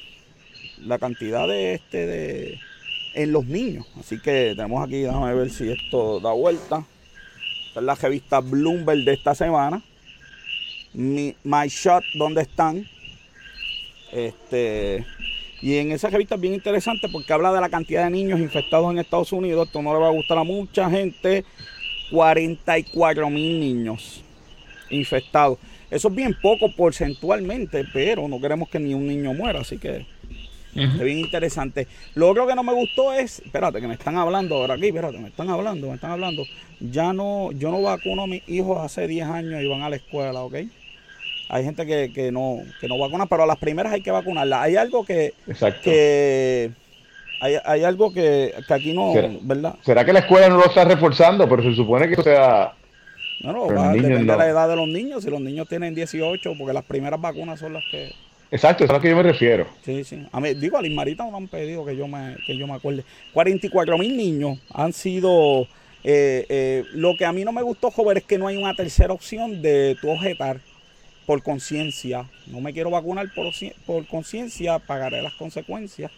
la 0.78 0.98
cantidad 1.00 1.48
de 1.48 1.74
este 1.74 2.06
de 2.06 2.58
en 3.14 3.32
los 3.32 3.46
niños. 3.46 3.84
Así 3.98 4.20
que 4.20 4.54
tenemos 4.54 4.86
aquí, 4.86 5.00
déjame 5.00 5.34
ver 5.34 5.50
si 5.50 5.72
esto 5.72 6.20
da 6.20 6.30
vuelta. 6.30 6.84
Esta 7.70 7.78
es 7.78 7.86
la 7.86 7.94
revista 7.94 8.40
Bloomberg 8.40 9.04
de 9.04 9.12
esta 9.12 9.32
semana. 9.32 9.80
My 10.92 11.68
Shot, 11.68 12.02
¿dónde 12.14 12.42
están? 12.42 12.84
Este 14.10 15.06
y 15.62 15.76
en 15.76 15.92
esa 15.92 16.10
revista 16.10 16.34
es 16.34 16.40
bien 16.40 16.54
interesante 16.54 17.08
porque 17.08 17.32
habla 17.32 17.52
de 17.52 17.60
la 17.60 17.68
cantidad 17.68 18.02
de 18.02 18.10
niños 18.10 18.40
infectados 18.40 18.90
en 18.90 18.98
Estados 18.98 19.30
Unidos. 19.30 19.68
Esto 19.68 19.82
no 19.82 19.92
le 19.94 20.00
va 20.00 20.08
a 20.08 20.12
gustar 20.12 20.38
a 20.38 20.42
mucha 20.42 20.90
gente. 20.90 21.44
44 22.10 23.30
mil 23.30 23.60
niños 23.60 24.24
infectados. 24.88 25.58
Eso 25.92 26.08
es 26.08 26.14
bien 26.16 26.36
poco 26.42 26.74
porcentualmente, 26.74 27.84
pero 27.92 28.26
no 28.26 28.40
queremos 28.40 28.68
que 28.68 28.80
ni 28.80 28.94
un 28.94 29.06
niño 29.06 29.32
muera, 29.32 29.60
así 29.60 29.78
que 29.78 30.06
es 30.74 30.98
bien 31.00 31.18
interesante. 31.18 31.86
Lo 32.14 32.30
otro 32.30 32.46
que 32.46 32.54
no 32.54 32.62
me 32.62 32.72
gustó 32.72 33.12
es, 33.12 33.40
espérate, 33.40 33.80
que 33.80 33.88
me 33.88 33.94
están 33.94 34.16
hablando 34.16 34.56
ahora 34.56 34.74
aquí, 34.74 34.88
espérate, 34.88 35.18
me 35.18 35.28
están 35.28 35.50
hablando, 35.50 35.88
me 35.88 35.94
están 35.94 36.12
hablando. 36.12 36.44
Ya 36.80 37.12
no, 37.12 37.50
yo 37.52 37.70
no 37.70 37.82
vacuno 37.82 38.22
a 38.22 38.26
mis 38.26 38.48
hijos 38.48 38.78
hace 38.80 39.06
10 39.06 39.26
años 39.26 39.62
y 39.62 39.68
van 39.68 39.82
a 39.82 39.90
la 39.90 39.96
escuela, 39.96 40.42
¿ok? 40.42 40.54
Hay 41.48 41.64
gente 41.64 41.84
que, 41.84 42.12
que, 42.12 42.30
no, 42.30 42.58
que 42.80 42.86
no 42.86 42.96
vacuna, 42.96 43.26
pero 43.26 43.42
a 43.42 43.46
las 43.46 43.58
primeras 43.58 43.92
hay 43.92 44.02
que 44.02 44.12
vacunarlas. 44.12 44.62
Hay 44.62 44.76
algo 44.76 45.04
que... 45.04 45.34
que 45.82 46.70
hay, 47.42 47.56
hay 47.64 47.84
algo 47.84 48.12
que, 48.12 48.54
aquí 48.68 48.92
no, 48.92 49.12
¿verdad? 49.42 49.74
¿Será 49.82 50.04
que 50.04 50.12
la 50.12 50.20
escuela 50.20 50.48
no 50.48 50.58
lo 50.58 50.66
está 50.66 50.84
reforzando? 50.84 51.48
Pero 51.48 51.62
se 51.62 51.74
supone 51.74 52.08
que 52.08 52.22
sea... 52.22 52.74
No, 53.42 53.52
no, 53.52 53.74
va, 53.74 53.92
depende 53.92 54.18
de 54.18 54.24
la 54.24 54.46
edad 54.46 54.68
de 54.68 54.76
los 54.76 54.86
niños. 54.86 55.24
Si 55.24 55.30
los 55.30 55.40
niños 55.40 55.66
tienen 55.66 55.94
18, 55.94 56.52
porque 56.58 56.72
las 56.72 56.84
primeras 56.84 57.20
vacunas 57.20 57.58
son 57.58 57.72
las 57.72 57.82
que... 57.90 58.12
Exacto, 58.50 58.84
es 58.84 58.90
a 58.90 58.94
lo 58.94 59.00
que 59.00 59.10
yo 59.10 59.16
me 59.16 59.22
refiero. 59.22 59.66
Sí, 59.84 60.02
sí. 60.02 60.26
A 60.32 60.40
mí, 60.40 60.54
digo, 60.54 60.76
a 60.76 60.82
Lismarita 60.82 61.24
no 61.30 61.36
han 61.36 61.46
pedido 61.46 61.84
que 61.84 61.96
yo 61.96 62.08
me, 62.08 62.36
que 62.46 62.56
yo 62.56 62.66
me 62.66 62.74
acuerde. 62.74 63.04
44 63.32 63.96
mil 63.98 64.16
niños 64.16 64.58
han 64.72 64.92
sido... 64.92 65.68
Eh, 66.02 66.46
eh, 66.48 66.84
lo 66.94 67.14
que 67.16 67.26
a 67.26 67.32
mí 67.32 67.44
no 67.44 67.52
me 67.52 67.62
gustó, 67.62 67.90
joven, 67.90 68.16
es 68.16 68.24
que 68.24 68.38
no 68.38 68.46
hay 68.46 68.56
una 68.56 68.74
tercera 68.74 69.12
opción 69.12 69.60
de 69.60 69.96
tu 70.00 70.10
objetar 70.10 70.60
por 71.26 71.42
conciencia. 71.42 72.28
No 72.46 72.60
me 72.60 72.72
quiero 72.72 72.90
vacunar 72.90 73.32
por, 73.34 73.46
por 73.86 74.06
conciencia, 74.08 74.78
pagaré 74.80 75.22
las 75.22 75.34
consecuencias. 75.34 76.10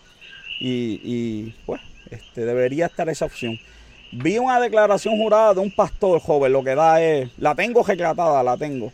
Y, 0.59 1.53
pues, 1.67 1.81
este, 2.11 2.47
debería 2.47 2.87
estar 2.87 3.09
esa 3.09 3.25
opción. 3.25 3.59
Vi 4.13 4.39
una 4.39 4.61
declaración 4.61 5.17
jurada 5.17 5.55
de 5.55 5.61
un 5.61 5.71
pastor 5.71 6.21
joven, 6.21 6.53
lo 6.53 6.63
que 6.63 6.75
da 6.75 7.03
es, 7.03 7.29
la 7.39 7.55
tengo 7.55 7.83
retratada, 7.83 8.43
la 8.43 8.57
tengo. 8.57 8.93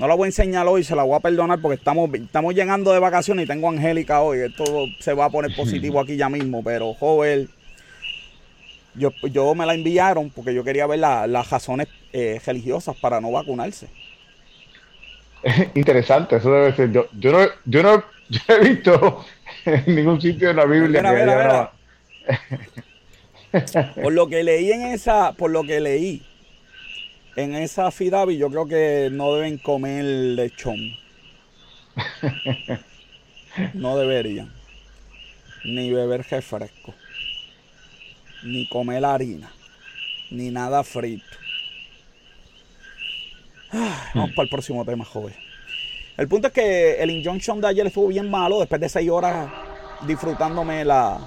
No 0.00 0.08
la 0.08 0.14
voy 0.14 0.24
a 0.24 0.28
enseñar 0.28 0.66
hoy, 0.66 0.82
se 0.82 0.96
la 0.96 1.02
voy 1.02 1.14
a 1.14 1.20
perdonar 1.20 1.60
porque 1.60 1.74
estamos, 1.74 2.08
estamos 2.14 2.54
llegando 2.54 2.90
de 2.90 2.98
vacaciones 2.98 3.44
y 3.44 3.46
tengo 3.46 3.68
a 3.68 3.72
Angélica 3.72 4.22
hoy. 4.22 4.38
Esto 4.38 4.86
se 4.98 5.12
va 5.12 5.26
a 5.26 5.30
poner 5.30 5.54
positivo 5.54 6.00
aquí 6.00 6.16
ya 6.16 6.30
mismo, 6.30 6.64
pero 6.64 6.94
joven, 6.94 7.50
yo, 8.94 9.10
yo 9.30 9.54
me 9.54 9.66
la 9.66 9.74
enviaron 9.74 10.30
porque 10.30 10.54
yo 10.54 10.64
quería 10.64 10.86
ver 10.86 11.00
las 11.00 11.50
razones 11.50 11.86
eh, 12.14 12.40
religiosas 12.46 12.96
para 12.96 13.20
no 13.20 13.30
vacunarse. 13.30 13.88
Interesante, 15.74 16.36
eso 16.36 16.50
debe 16.50 16.74
ser. 16.74 16.92
Yo, 16.92 17.06
yo, 17.18 17.32
no, 17.32 17.40
yo, 17.66 17.82
no, 17.82 18.02
he 18.48 18.68
visto 18.70 19.22
en 19.66 19.94
ningún 19.94 20.18
sitio 20.18 20.48
en 20.48 20.56
la 20.56 20.64
Biblia 20.64 21.70
que 23.52 24.00
Por 24.02 24.14
lo 24.14 24.28
que 24.28 24.42
leí 24.44 24.72
en 24.72 24.80
esa, 24.80 25.32
por 25.32 25.50
lo 25.50 25.62
que 25.62 25.78
leí 25.78 26.22
en 27.36 27.54
esa 27.54 27.90
Fidavi, 27.90 28.38
yo 28.38 28.50
creo 28.50 28.66
que 28.66 29.08
no 29.12 29.34
deben 29.34 29.58
comer 29.58 30.04
lechón. 30.04 30.78
No 33.74 33.98
deberían. 33.98 34.48
Ni 35.64 35.90
beber 35.90 36.24
refresco. 36.30 36.94
Ni 38.44 38.68
comer 38.68 39.04
harina. 39.04 39.50
Ni 40.30 40.50
nada 40.50 40.84
frito 40.84 41.26
vamos 44.14 44.30
para 44.34 44.44
el 44.44 44.48
próximo 44.48 44.84
tema, 44.84 45.04
joven. 45.04 45.34
El 46.16 46.28
punto 46.28 46.48
es 46.48 46.52
que 46.52 47.02
el 47.02 47.10
injunction 47.10 47.60
de 47.60 47.68
ayer 47.68 47.86
estuvo 47.86 48.08
bien 48.08 48.30
malo. 48.30 48.60
Después 48.60 48.80
de 48.80 48.88
seis 48.88 49.08
horas 49.08 49.50
disfrutándome 50.06 50.84
la, 50.84 51.18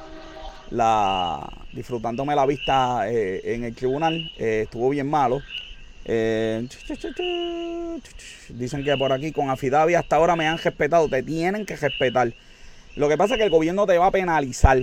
la 0.70 1.50
disfrutándome 1.72 2.36
la 2.36 2.46
vista 2.46 3.10
eh, 3.10 3.56
en 3.56 3.64
el 3.64 3.76
tribunal, 3.76 4.32
eh, 4.38 4.62
estuvo 4.66 4.90
bien 4.90 5.10
malo. 5.10 5.42
Eh, 6.06 6.68
dicen 8.50 8.84
que 8.84 8.98
por 8.98 9.14
aquí 9.14 9.32
con 9.32 9.50
Afidavi 9.50 9.96
hasta 9.96 10.18
ahora 10.18 10.36
me 10.36 10.48
han 10.48 10.58
respetado. 10.58 11.08
Te 11.10 11.24
tienen 11.24 11.66
que 11.66 11.76
respetar. 11.76 12.34
Lo 12.96 13.10
que 13.10 13.18
pasa 13.18 13.34
es 13.34 13.38
que 13.40 13.46
el 13.46 13.50
gobierno 13.50 13.86
te 13.86 13.98
va 13.98 14.08
a 14.08 14.12
penalizar. 14.12 14.82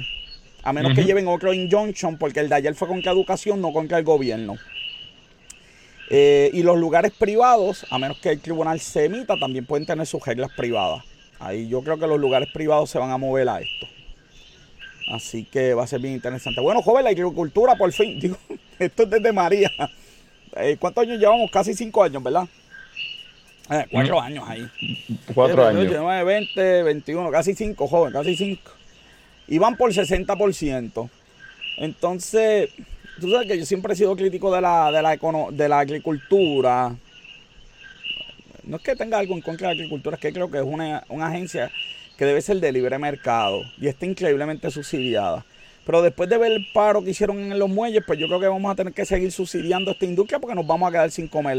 A 0.63 0.73
menos 0.73 0.95
que 0.95 1.05
lleven 1.05 1.27
otro 1.27 1.55
injunction, 1.55 2.19
porque 2.19 2.41
el 2.41 2.49
de 2.49 2.57
ayer 2.57 2.75
fue 2.75 2.87
contra 2.87 3.13
educación, 3.13 3.63
no 3.63 3.73
contra 3.73 3.99
el 3.99 4.05
gobierno. 4.05 4.57
Eh, 6.11 6.51
y 6.53 6.63
los 6.63 6.77
lugares 6.77 7.13
privados, 7.13 7.87
a 7.89 7.99
menos 7.99 8.19
que 8.19 8.31
el 8.31 8.41
tribunal 8.41 8.79
se 8.81 9.07
emita, 9.07 9.39
también 9.39 9.65
pueden 9.65 9.87
tener 9.87 10.07
sus 10.07 10.25
reglas 10.25 10.51
privadas. 10.57 11.03
Ahí 11.39 11.69
yo 11.69 11.83
creo 11.83 11.99
que 11.99 12.07
los 12.07 12.21
lugares 12.21 12.51
privados 12.53 12.91
se 12.91 12.99
van 12.99 13.11
a 13.11 13.17
mover 13.17 13.49
a 13.49 13.61
esto. 13.61 13.87
Así 15.11 15.45
que 15.45 15.73
va 15.73 15.85
a 15.85 15.87
ser 15.87 16.01
bien 16.01 16.15
interesante. 16.15 16.61
Bueno, 16.61 16.83
joven, 16.83 17.05
la 17.05 17.11
agricultura, 17.11 17.75
por 17.77 17.91
fin. 17.93 18.21
Digo, 18.21 18.37
esto 18.79 19.05
es 19.05 19.11
desde 19.11 19.33
María. 19.33 19.71
Eh, 20.57 20.77
¿Cuántos 20.79 21.03
años 21.03 21.19
llevamos? 21.19 21.51
Casi 21.51 21.75
cinco 21.75 22.03
años, 22.03 22.23
¿verdad? 22.23 22.47
Eh, 23.71 23.87
cuatro 23.91 24.17
mm. 24.17 24.25
años 24.25 24.45
ahí. 24.49 24.69
Cuatro 25.33 25.67
años. 25.67 25.83
19, 25.83 26.25
20, 26.25 26.83
21, 26.83 27.31
casi 27.31 27.55
cinco, 27.55 27.87
joven, 27.87 28.13
casi 28.13 28.37
cinco. 28.37 28.73
Y 29.47 29.59
van 29.59 29.77
por 29.77 29.93
60%. 29.93 31.09
Entonces, 31.79 32.71
tú 33.21 33.31
sabes 33.31 33.47
que 33.47 33.59
yo 33.59 33.65
siempre 33.65 33.93
he 33.93 33.97
sido 33.97 34.17
crítico 34.17 34.53
de 34.53 34.61
la, 34.61 34.91
de 34.91 35.03
la, 35.03 35.19
de 35.53 35.69
la 35.69 35.79
agricultura. 35.79 36.97
No 38.65 38.77
es 38.77 38.83
que 38.83 38.97
tenga 38.97 39.19
algo 39.19 39.35
en 39.35 39.41
contra 39.41 39.69
de 39.69 39.75
la 39.75 39.81
agricultura, 39.81 40.17
es 40.17 40.21
que 40.23 40.33
creo 40.33 40.51
que 40.51 40.59
es 40.59 40.65
una, 40.65 41.05
agencia 41.21 41.71
que 42.17 42.25
debe 42.25 42.43
ser 42.43 42.61
de 42.61 42.73
libre 42.73 42.99
mercado 42.99 43.63
y 43.79 43.89
está 43.89 44.05
increíblemente 44.05 44.71
subsidiada. 44.71 45.45
Pero 45.85 46.03
después 46.03 46.29
de 46.29 46.39
ver 46.39 46.53
el 46.53 46.67
paro 46.73 47.03
que 47.03 47.11
hicieron 47.11 47.39
en 47.39 47.59
los 47.59 47.69
muelles, 47.69 48.03
pues 48.07 48.19
yo 48.19 48.27
creo 48.27 48.41
que 48.41 48.49
vamos 48.49 48.71
a 48.71 48.75
tener 48.75 48.93
que 48.93 49.05
seguir 49.05 49.33
subsidiando 49.33 49.91
esta 49.91 50.05
industria 50.05 50.39
porque 50.39 50.55
nos 50.55 50.67
vamos 50.67 50.89
a 50.89 50.93
quedar 50.93 51.11
sin 51.11 51.29
comer. 51.29 51.59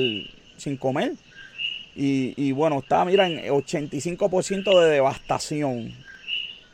Sin 0.58 0.78
comer. 0.78 1.14
Y, 1.96 2.52
bueno, 2.54 2.80
está, 2.80 3.04
mira, 3.04 3.28
en 3.28 3.40
85% 3.52 4.82
de 4.82 4.90
devastación. 4.90 5.94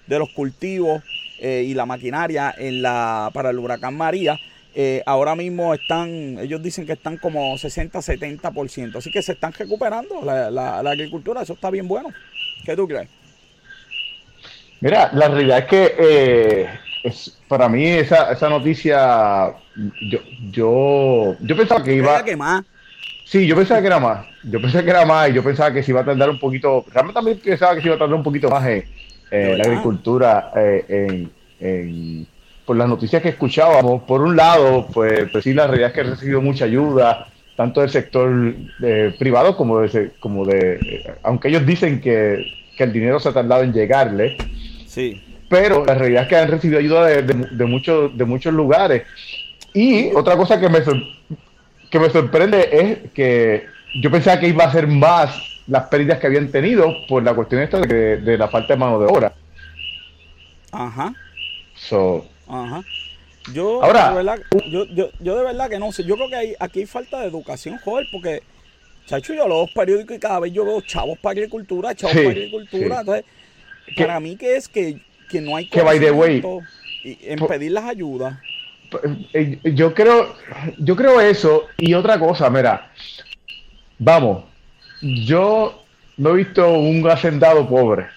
de 0.05 0.19
los 0.19 0.29
cultivos 0.29 1.03
eh, 1.39 1.65
y 1.67 1.73
la 1.73 1.86
maquinaria 1.86 2.53
en 2.57 2.81
la, 2.81 3.29
para 3.33 3.49
el 3.49 3.60
huracán 3.60 3.95
María. 3.95 4.39
Eh, 4.79 5.01
ahora 5.07 5.36
mismo 5.36 5.73
están, 5.73 6.38
ellos 6.39 6.62
dicen 6.62 6.86
que 6.86 6.93
están 6.93 7.17
como 7.17 7.55
60-70%, 7.55 8.95
así 8.95 9.10
que 9.10 9.23
se 9.23 9.31
están 9.31 9.51
recuperando 9.51 10.21
la, 10.23 10.51
la, 10.51 10.91
agricultura, 10.91 11.41
eso 11.41 11.53
está 11.53 11.71
bien 11.71 11.88
bueno. 11.88 12.10
¿Qué 12.63 12.75
tú 12.75 12.88
crees? 12.88 13.10
Mira, 14.79 15.10
la 15.13 15.29
realidad 15.29 15.57
es 15.57 15.65
que 15.65 15.95
eh, 15.97 16.69
es, 17.03 17.38
para 17.47 17.69
mí 17.69 17.86
esa, 17.86 18.31
esa 18.31 18.49
noticia, 18.49 19.53
yo, 20.10 20.19
yo, 20.51 21.36
yo 21.39 21.57
pensaba 21.57 21.83
que 21.83 21.95
iba... 21.95 22.23
que 22.23 22.36
más? 22.36 22.63
Sí, 23.25 23.45
yo 23.45 23.57
pensaba 23.57 23.81
que 23.81 23.88
era 23.88 23.99
más. 23.99 24.25
Yo 24.43 24.62
pensaba 24.62 24.83
que 24.83 24.89
era 24.89 25.05
más 25.05 25.29
y 25.29 25.33
yo 25.33 25.43
pensaba 25.43 25.73
que 25.73 25.83
se 25.83 25.91
iba 25.91 25.99
a 25.99 26.05
tardar 26.05 26.29
un 26.29 26.39
poquito. 26.39 26.86
Realmente 26.93 27.15
también 27.15 27.39
pensaba 27.39 27.75
que 27.75 27.81
se 27.81 27.88
iba 27.88 27.95
a 27.95 27.99
tardar 27.99 28.15
un 28.15 28.23
poquito 28.23 28.49
más 28.49 28.65
en 28.65 29.57
la 29.57 29.63
agricultura 29.65 30.51
eh, 30.55 31.27
en, 31.60 32.27
por 32.65 32.77
las 32.77 32.88
noticias 32.88 33.21
que 33.21 33.29
escuchábamos. 33.29 34.03
Por 34.03 34.21
un 34.21 34.38
lado, 34.38 34.88
pues, 34.93 35.29
pues 35.29 35.43
sí, 35.43 35.53
la 35.53 35.67
realidad 35.67 35.89
es 35.89 35.93
que 35.93 36.01
he 36.01 36.03
recibido 36.03 36.41
mucha 36.41 36.65
ayuda, 36.65 37.27
tanto 37.57 37.81
del 37.81 37.89
sector 37.89 38.55
eh, 38.81 39.13
privado 39.19 39.57
como 39.57 39.81
de, 39.81 40.12
como 40.21 40.45
de 40.45 40.75
eh, 40.75 41.15
aunque 41.23 41.49
ellos 41.49 41.65
dicen 41.65 41.99
que, 41.99 42.45
el 42.77 42.93
dinero 42.93 43.19
se 43.19 43.29
ha 43.29 43.33
tardado 43.33 43.63
en 43.63 43.73
llegarle. 43.73 44.38
Sí. 44.86 45.21
Pero 45.49 45.86
la 45.86 45.95
realidad 45.95 46.23
es 46.23 46.29
que 46.29 46.36
han 46.36 46.51
recibido 46.51 46.79
ayuda 46.79 47.05
de, 47.05 47.21
de, 47.21 47.65
muchos, 47.65 48.17
de 48.17 48.25
muchos 48.25 48.53
lugares. 48.53 49.03
Y 49.73 50.12
otra 50.13 50.36
cosa 50.36 50.60
que 50.60 50.69
me, 50.69 50.79
que 51.89 51.99
me 51.99 52.10
sorprende 52.10 52.69
es 52.71 53.12
que 53.13 53.65
yo 54.01 54.12
pensaba 54.12 54.39
que 54.39 54.47
iba 54.47 54.65
a 54.65 54.71
ser 54.71 54.88
más 54.88 55.62
las 55.67 55.83
pérdidas 55.88 56.19
que 56.19 56.27
habían 56.27 56.49
tenido 56.51 56.93
por 57.07 57.23
la 57.23 57.33
cuestión 57.33 57.62
esta 57.62 57.79
de, 57.79 58.38
la 58.38 58.47
falta 58.47 58.73
de 58.73 58.79
mano 58.79 58.99
de 58.99 59.05
obra. 59.05 59.33
Ajá. 60.71 61.13
So, 61.75 62.25
Ajá. 62.47 62.83
Yo, 63.53 63.81
Ahora, 63.81 64.10
de 64.10 64.15
verdad, 64.15 64.39
yo, 64.69 64.86
yo, 64.86 65.10
yo 65.19 65.38
de 65.38 65.43
verdad 65.43 65.69
que 65.69 65.79
no 65.79 65.91
sé. 65.91 66.03
Yo 66.03 66.15
creo 66.15 66.29
que 66.29 66.36
hay, 66.36 66.55
aquí 66.60 66.81
hay 66.81 66.86
falta 66.86 67.21
de 67.21 67.27
educación, 67.27 67.77
joder, 67.77 68.07
porque, 68.12 68.41
chacho, 69.05 69.33
yo 69.33 69.47
leo 69.47 69.62
los 69.62 69.71
periódicos 69.71 70.17
y 70.17 70.19
cada 70.19 70.39
vez 70.41 70.51
yo 70.51 70.65
veo 70.65 70.81
chavos 70.81 71.17
para 71.19 71.31
agricultura, 71.31 71.95
chavos 71.95 72.15
para 72.15 72.29
agricultura. 72.29 72.99
Entonces, 72.99 73.25
para 73.95 74.19
mí 74.19 74.36
que 74.36 74.57
es 74.57 74.67
que, 74.67 74.99
que 75.29 75.41
no 75.41 75.55
hay 75.55 75.67
que 75.67 75.81
by 75.81 75.99
the 75.99 76.11
way, 76.11 76.43
en 77.03 77.39
pedir 77.47 77.71
las 77.71 77.85
ayudas. 77.85 78.37
Eh, 79.33 79.59
yo 79.75 79.93
creo, 79.93 80.35
yo 80.77 80.95
creo 80.95 81.19
eso 81.19 81.65
y 81.77 81.93
otra 81.93 82.17
cosa, 82.17 82.49
mira, 82.49 82.91
vamos, 83.99 84.45
yo 85.01 85.83
no 86.15 86.29
he 86.31 86.37
visto 86.37 86.71
un 86.71 87.07
hacendado 87.09 87.67
pobre. 87.67 88.07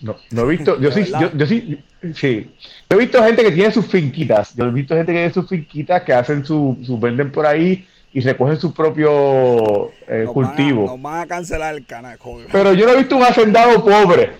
No, 0.00 0.16
no 0.30 0.42
he 0.42 0.56
visto, 0.56 0.80
yo 0.80 0.90
sí, 0.92 1.04
yo, 1.34 1.46
sí, 1.46 1.78
sí. 2.14 2.50
he 2.88 2.96
visto 2.96 3.22
gente 3.22 3.42
que 3.42 3.52
tiene 3.52 3.70
sus 3.70 3.86
finquitas. 3.86 4.56
Yo 4.56 4.64
he 4.64 4.70
visto 4.70 4.94
gente 4.94 5.12
que 5.12 5.18
tiene 5.18 5.34
sus 5.34 5.48
finquitas 5.48 6.02
que 6.02 6.14
hacen 6.14 6.44
su, 6.44 6.78
su 6.82 6.98
venden 6.98 7.30
por 7.30 7.44
ahí 7.44 7.86
y 8.12 8.20
recogen 8.20 8.58
su 8.58 8.74
propio 8.74 9.92
eh, 10.08 10.26
cultivo. 10.32 10.86
no 10.86 10.98
van 10.98 11.20
a 11.22 11.26
cancelar 11.26 11.74
el 11.74 11.86
canal, 11.86 12.18
Pero 12.50 12.72
yo 12.72 12.86
no 12.86 12.92
he 12.92 12.96
visto 12.96 13.16
un 13.16 13.22
hacendado 13.22 13.84
pobre. 13.84 14.32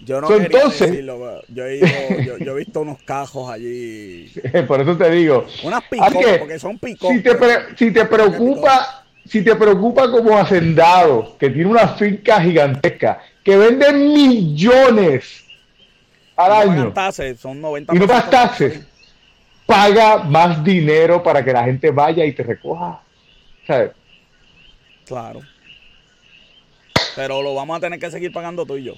Yo 0.00 0.20
no 0.20 0.32
entonces, 0.32 1.04
yo 1.48 1.66
he, 1.66 1.80
yo, 2.24 2.38
yo 2.38 2.52
he, 2.52 2.58
visto 2.58 2.80
unos 2.80 3.02
cajos 3.02 3.50
allí. 3.50 4.32
Por 4.66 4.80
eso 4.80 4.96
te 4.96 5.10
digo. 5.10 5.44
Unas 5.64 5.82
picos, 5.84 6.38
porque 6.38 6.58
son 6.58 6.78
picos. 6.78 7.10
Si 7.10 7.20
te, 7.20 7.36
si 7.76 7.90
te 7.90 8.04
preocupa, 8.06 9.04
si 9.26 9.42
te 9.42 9.54
preocupa 9.56 10.10
como 10.10 10.38
hacendado, 10.38 11.36
que 11.36 11.50
tiene 11.50 11.68
una 11.68 11.88
finca 11.88 12.40
gigantesca, 12.40 13.20
que 13.44 13.56
vende 13.56 13.92
millones 13.92 15.44
al 16.36 16.52
año. 16.52 16.94
son 17.36 17.60
90 17.60 17.94
y 17.94 17.98
no 17.98 18.06
pagas 18.06 18.30
taxes. 18.30 18.80
Paga 19.68 20.24
más 20.24 20.64
dinero 20.64 21.22
para 21.22 21.44
que 21.44 21.52
la 21.52 21.64
gente 21.64 21.90
vaya 21.90 22.24
y 22.24 22.32
te 22.32 22.42
recoja. 22.42 23.02
¿Sabes? 23.66 23.90
Claro. 25.04 25.40
Pero 27.14 27.42
lo 27.42 27.54
vamos 27.54 27.76
a 27.76 27.80
tener 27.80 28.00
que 28.00 28.10
seguir 28.10 28.32
pagando 28.32 28.64
tú 28.64 28.78
y 28.78 28.84
yo. 28.84 28.94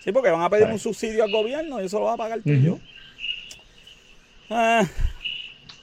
Sí, 0.00 0.10
porque 0.10 0.30
van 0.30 0.42
a 0.42 0.50
pedir 0.50 0.66
un 0.66 0.80
subsidio 0.80 1.22
al 1.22 1.30
gobierno 1.30 1.80
y 1.80 1.86
eso 1.86 2.00
lo 2.00 2.06
va 2.06 2.14
a 2.14 2.16
pagar 2.16 2.40
tú 2.40 2.50
y 2.50 2.60
yo. 2.60 2.80
Ah. 4.50 4.84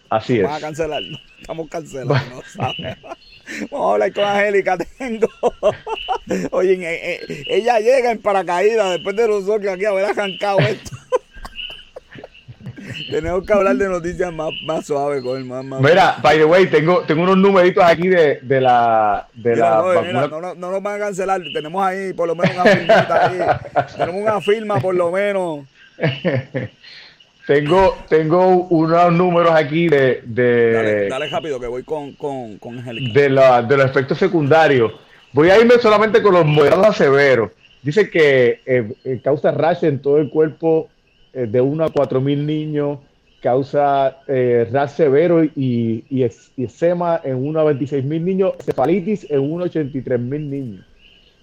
Así 0.10 0.40
es. 0.40 0.44
Vamos 0.44 0.58
a 0.58 0.62
cancelarlo. 0.62 1.18
Estamos 1.40 1.70
cancelando. 1.70 2.44
Vamos 3.72 3.90
a 3.90 3.94
hablar 3.94 4.14
con 4.14 4.26
Angélica. 4.26 4.78
Tengo. 4.98 5.30
Oye, 6.52 6.74
eh, 6.74 7.22
eh, 7.30 7.44
ella 7.48 7.80
llega 7.80 8.12
en 8.12 8.22
paracaídas 8.22 8.92
después 8.92 9.16
de 9.16 9.26
nosotros 9.26 9.74
aquí 9.74 9.86
haber 9.86 10.04
arrancado 10.04 10.60
esto. 10.60 10.98
Tenemos 13.10 13.45
que 13.45 13.54
hablar 13.54 13.76
de 13.76 13.89
noticias 13.89 14.34
más, 14.34 14.50
más 14.65 14.86
suaves 14.86 15.21
con 15.23 15.38
el 15.38 15.45
más, 15.45 15.63
Mira, 15.82 16.17
by 16.21 16.38
the 16.38 16.45
way, 16.45 16.67
tengo, 16.67 17.02
tengo 17.02 17.23
unos 17.23 17.38
numeritos 17.38 17.84
aquí 17.84 18.08
de, 18.08 18.39
de 18.41 18.62
la, 18.62 19.28
de 19.34 19.56
la 19.56 19.78
no, 19.78 20.28
no, 20.28 20.56
no, 20.56 20.71
nos 20.71 20.84
van 20.84 20.95
a 20.95 21.06
cancelar. 21.06 21.41
Tenemos 21.54 21.86
ahí 21.86 22.13
por 22.13 22.28
lo 22.28 22.36
menos 22.36 22.56
una 22.56 22.63
firmita 22.63 23.28
ahí. 23.28 23.86
Tenemos 23.97 24.21
una 24.21 24.41
firma 24.41 24.80
por 24.80 24.95
lo 24.95 25.12
menos. 25.12 25.65
tengo, 27.47 27.97
tengo 28.10 28.67
unos 28.69 29.13
números 29.13 29.52
aquí 29.52 29.88
de. 29.88 30.21
de 30.26 31.08
dale, 31.10 31.28
rápido 31.28 31.60
que 31.60 31.67
voy 31.67 31.84
con, 31.84 32.13
con, 32.13 32.58
con. 32.58 32.84
De, 33.13 33.30
la, 33.30 33.62
de 33.62 33.78
los 33.78 33.86
efectos 33.86 34.17
secundarios. 34.17 34.93
Voy 35.34 35.50
a 35.50 35.60
irme 35.60 35.76
solamente 35.80 36.21
con 36.21 36.34
los 36.34 36.45
moderados 36.45 36.88
a 36.88 36.93
severos. 36.93 37.52
Dice 37.82 38.10
que 38.10 38.62
eh, 38.65 38.91
eh, 39.06 39.21
causa 39.23 39.52
rash 39.52 39.84
en 39.84 40.02
todo 40.02 40.17
el 40.17 40.30
cuerpo 40.30 40.89
de 41.45 41.62
1 41.62 41.84
a 41.84 41.89
4 41.89 42.21
mil 42.21 42.45
niños, 42.45 43.00
causa 43.41 44.17
eh, 44.28 44.67
ras 44.71 44.93
severo 44.93 45.43
y, 45.43 46.04
y, 46.10 46.23
eczema 46.23 47.21
en 47.23 47.36
1 47.36 47.60
a 47.60 47.63
26 47.65 48.04
mil 48.04 48.26
niños, 48.26 48.54
cefalitis 48.60 49.30
en 49.30 49.39
1 49.39 49.63
a 49.63 49.67
83 49.67 50.19
mil 50.19 50.50
niños. 50.50 50.86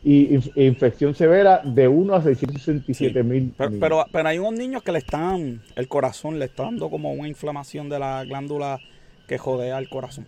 Y 0.07 0.35
e 0.54 0.64
infección 0.66 1.14
severa 1.14 1.62
de 1.64 1.88
1 1.88 2.14
a 2.14 2.22
667 2.22 3.22
mil. 3.22 3.54
pero, 3.57 3.70
pero, 3.80 4.04
pero, 4.12 4.28
hay 4.28 4.38
unos 4.38 4.52
niños 4.52 4.83
que 4.83 4.92
le 4.92 4.98
están, 4.98 5.62
el 5.76 5.88
corazón 5.88 6.38
le 6.38 6.44
está 6.44 6.64
dando 6.64 6.90
como 6.90 7.12
una 7.12 7.26
inflamación 7.26 7.88
de 7.88 7.98
la 7.98 8.22
glándula 8.24 8.80
que 9.26 9.38
jodea 9.38 9.78
el 9.78 9.88
corazón. 9.88 10.26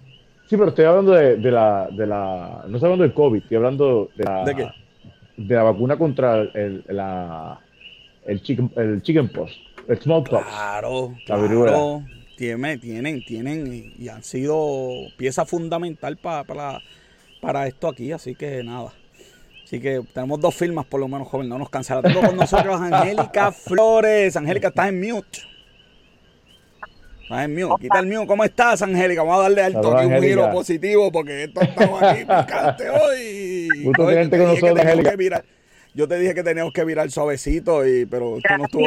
Sí, 0.48 0.56
pero 0.56 0.68
estoy 0.68 0.84
hablando 0.84 1.12
de, 1.12 1.36
de, 1.36 1.50
la, 1.50 1.88
de 1.90 2.06
la. 2.06 2.64
No 2.68 2.76
estoy 2.76 2.86
hablando 2.86 3.02
del 3.02 3.12
COVID, 3.12 3.42
estoy 3.42 3.56
hablando 3.56 4.08
de 4.16 4.24
la, 4.24 4.44
¿De, 4.44 4.70
de 5.36 5.54
la 5.54 5.62
vacuna 5.64 5.98
contra 5.98 6.40
el, 6.40 6.84
la, 6.88 7.60
el 8.26 8.42
chicken, 8.42 8.70
el 8.76 9.02
chicken 9.02 9.28
pox, 9.28 9.52
el 9.88 10.00
smallpox. 10.00 10.46
Claro, 10.46 11.14
claro. 11.24 12.04
Tienen, 12.36 12.78
tienen, 12.80 13.24
tienen 13.24 13.94
y 13.98 14.08
han 14.08 14.22
sido 14.22 14.92
pieza 15.16 15.46
fundamental 15.46 16.18
para, 16.18 16.44
para 17.40 17.66
esto 17.66 17.88
aquí, 17.88 18.12
así 18.12 18.34
que 18.34 18.62
nada. 18.62 18.92
Así 19.64 19.80
que 19.80 20.00
tenemos 20.12 20.40
dos 20.40 20.54
firmas 20.54 20.86
por 20.86 21.00
lo 21.00 21.08
menos, 21.08 21.26
joven, 21.26 21.48
no 21.48 21.58
nos 21.58 21.70
cancela. 21.70 22.00
Tengo 22.00 22.20
con 22.20 22.36
nosotros 22.36 22.80
Angélica 22.80 23.50
Flores. 23.66 24.36
Angélica, 24.36 24.68
estás 24.68 24.90
en 24.90 25.00
mute. 25.00 25.40
Estás 27.22 27.44
en 27.46 27.54
mute. 27.54 27.82
Quita 27.82 27.98
el 27.98 28.06
mute. 28.06 28.26
¿Cómo 28.28 28.44
estás, 28.44 28.82
Angélica? 28.82 29.22
Vamos 29.24 29.40
a 29.40 29.42
darle 29.42 29.62
alto 29.62 29.96
aquí 29.96 30.06
un 30.06 30.22
giro 30.22 30.52
positivo 30.52 31.10
porque 31.10 31.44
esto 31.44 31.62
estamos 31.62 32.00
aquí 32.00 32.20
picante 32.20 32.90
hoy. 32.90 33.68
Gusto 33.82 34.04
con 34.04 34.44
nosotros, 34.44 34.78
Angélica. 34.78 35.42
Yo 35.96 36.06
te 36.06 36.18
dije 36.18 36.34
que 36.34 36.42
teníamos 36.42 36.74
que 36.74 36.84
virar 36.84 37.10
suavecito, 37.10 37.88
y, 37.88 38.04
pero 38.04 38.36
esto 38.36 38.58
no 38.58 38.64
estuvo. 38.64 38.86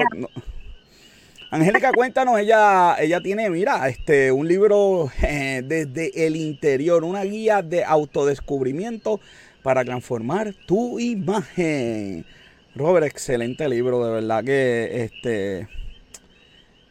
Angélica, 1.50 1.92
cuéntanos, 1.92 2.40
ella, 2.40 2.98
ella 3.00 3.20
tiene, 3.20 3.50
mira, 3.50 3.90
este, 3.90 4.32
un 4.32 4.48
libro 4.48 5.12
eh, 5.24 5.64
desde 5.66 6.28
el 6.28 6.36
interior, 6.36 7.04
una 7.04 7.24
guía 7.24 7.64
de 7.64 7.84
autodescubrimiento 7.84 9.20
para 9.64 9.84
transformar 9.84 10.54
tu 10.68 11.00
imagen. 11.00 12.28
Robert, 12.76 13.08
excelente 13.08 13.68
libro, 13.68 14.06
de 14.06 14.12
verdad 14.12 14.44
que 14.44 15.04
este 15.04 15.68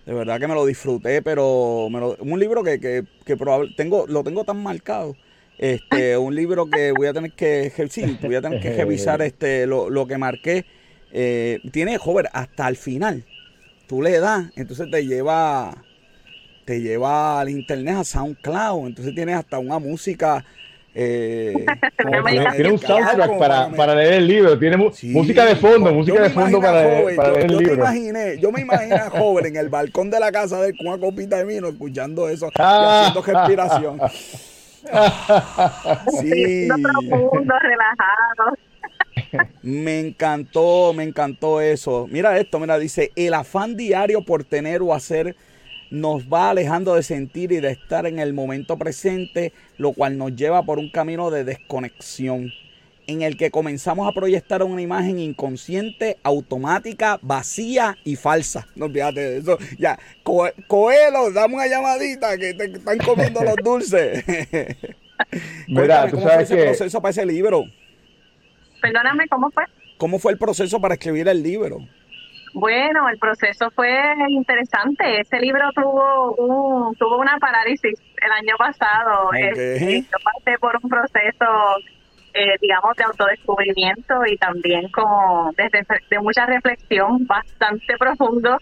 de 0.05 0.15
verdad 0.15 0.41
que 0.41 0.49
me 0.49 0.55
lo 0.55 0.67
disfruté, 0.67 1.23
pero 1.23 1.87
un 1.87 2.41
libro 2.41 2.65
que, 2.65 2.81
que, 2.81 3.05
que 3.25 3.37
probable, 3.37 3.73
tengo, 3.77 4.05
lo 4.09 4.25
tengo 4.25 4.43
tan 4.43 4.61
marcado 4.61 5.15
este, 5.59 6.17
un 6.17 6.37
libro 6.37 6.67
que 6.67 6.93
voy 6.93 7.09
a 7.09 7.13
tener 7.13 7.33
que, 7.33 7.73
sí, 7.91 8.19
voy 8.23 8.37
a 8.37 8.41
tener 8.41 8.61
que 8.61 8.73
revisar 8.73 9.21
este, 9.23 9.67
lo, 9.67 10.07
que 10.07 10.17
marqué. 10.17 10.65
Eh, 11.13 11.61
tiene, 11.73 11.99
joven, 11.99 12.27
hasta 12.33 12.69
el 12.69 12.77
final. 12.77 13.25
Tú 13.87 14.03
le 14.03 14.21
das, 14.21 14.47
entonces 14.57 14.91
te 14.91 15.05
lleva, 15.07 15.75
te 16.65 16.81
lleva 16.81 17.41
al 17.41 17.49
internet 17.49 17.97
a 17.97 18.05
SoundCloud. 18.05 18.87
Entonces 18.87 19.15
tienes 19.15 19.37
hasta 19.37 19.59
una 19.59 19.79
música. 19.79 20.45
Eh, 20.95 21.55
tiene 22.55 22.73
un 22.73 22.79
soundtrack 22.79 23.39
para, 23.39 23.71
para, 23.71 23.95
leer 23.95 24.15
el 24.15 24.27
libro, 24.27 24.59
tiene 24.59 24.77
música 24.77 25.45
de 25.45 25.55
fondo, 25.55 25.93
música 25.93 26.23
de 26.23 26.31
fondo 26.31 26.61
para, 26.61 26.83
leer 26.83 27.45
el 27.45 27.57
libro. 27.57 27.75
imaginé, 27.75 28.39
yo 28.41 28.51
me 28.51 28.63
imaginé 28.63 28.95
a 28.95 29.11
joven 29.11 29.47
en 29.47 29.57
el 29.57 29.69
balcón 29.69 30.11
de 30.11 30.19
la 30.19 30.33
casa 30.33 30.61
de 30.61 30.71
él 30.71 30.77
con 30.77 30.89
una 30.89 30.99
copita 30.99 31.37
de 31.37 31.45
vino 31.45 31.69
escuchando 31.69 32.29
eso 32.29 32.49
y 32.49 32.61
haciendo 32.61 33.23
respiración. 33.23 34.01
sí. 36.21 36.69
profundo, 36.83 37.55
relajado. 37.61 38.57
me 39.63 40.01
encantó, 40.01 40.93
me 40.95 41.05
encantó 41.05 41.61
eso. 41.61 42.07
Mira 42.11 42.39
esto, 42.39 42.59
mira, 42.59 42.79
dice, 42.79 43.13
el 43.17 43.35
afán 43.35 43.77
diario 43.77 44.23
por 44.25 44.45
tener 44.45 44.83
o 44.83 44.95
hacer 44.95 45.37
nos 45.91 46.25
va 46.29 46.51
alejando 46.51 46.95
de 46.95 47.03
sentir 47.03 47.51
y 47.53 47.61
de 47.61 47.71
estar 47.71 48.07
en 48.07 48.19
el 48.19 48.35
momento 48.35 48.77
presente, 48.77 49.53
lo 49.79 49.93
cual 49.93 50.19
nos 50.19 50.37
lleva 50.37 50.63
por 50.63 50.79
un 50.79 50.91
camino 50.91 51.31
de 51.31 51.45
desconexión 51.45 52.53
en 53.09 53.23
el 53.23 53.39
que 53.39 53.51
comenzamos 53.51 54.07
a 54.07 54.13
proyectar 54.13 54.63
una 54.63 54.83
imagen 54.83 55.19
inconsciente, 55.19 56.19
automática, 56.23 57.19
vacía 57.23 57.97
y 58.05 58.17
falsa. 58.17 58.69
No 58.77 58.85
olvídate 58.85 59.21
de 59.21 59.39
eso. 59.39 59.59
Ya, 59.79 59.99
Coelho, 60.23 61.33
dame 61.33 61.55
una 61.55 61.67
llamadita 61.67 62.37
que 62.37 62.53
te 62.53 62.65
están 62.67 62.99
comiendo 62.99 63.43
los 63.43 63.57
dulces. 63.57 64.25
Mira, 65.69 66.05
tú 66.05 66.17
¿Cómo 66.17 66.29
sabes 66.29 66.49
fue 66.49 66.59
ese 66.59 66.67
proceso 66.67 67.01
para 67.01 67.11
ese 67.11 67.25
libro? 67.25 67.65
Perdóname, 68.83 69.27
¿cómo 69.29 69.51
fue? 69.51 69.65
¿Cómo 69.97 70.19
fue 70.19 70.33
el 70.33 70.39
proceso 70.39 70.79
para 70.79 70.95
escribir 70.95 71.29
el 71.29 71.43
libro? 71.43 71.79
Bueno, 72.53 73.09
el 73.09 73.19
proceso 73.19 73.71
fue 73.71 73.91
interesante. 74.29 75.21
Ese 75.21 75.41
libro 75.41 75.65
tuvo 75.75 76.35
un, 76.35 76.95
tuvo 76.97 77.19
una 77.19 77.39
parálisis 77.39 77.99
el 78.23 78.33
año 78.33 78.55
pasado. 78.59 79.33
Este, 79.33 80.03
yo 80.03 80.19
pasé 80.23 80.59
por 80.59 80.79
un 80.83 80.91
proceso 80.91 81.47
eh, 82.35 82.57
digamos, 82.61 82.97
de 82.97 83.05
autodescubrimiento 83.05 84.27
y 84.27 84.37
también 84.37 84.89
como 84.91 85.51
desde 85.57 85.87
de 86.11 86.19
mucha 86.21 86.47
reflexión 86.47 87.27
bastante 87.27 87.97
profundo 87.99 88.59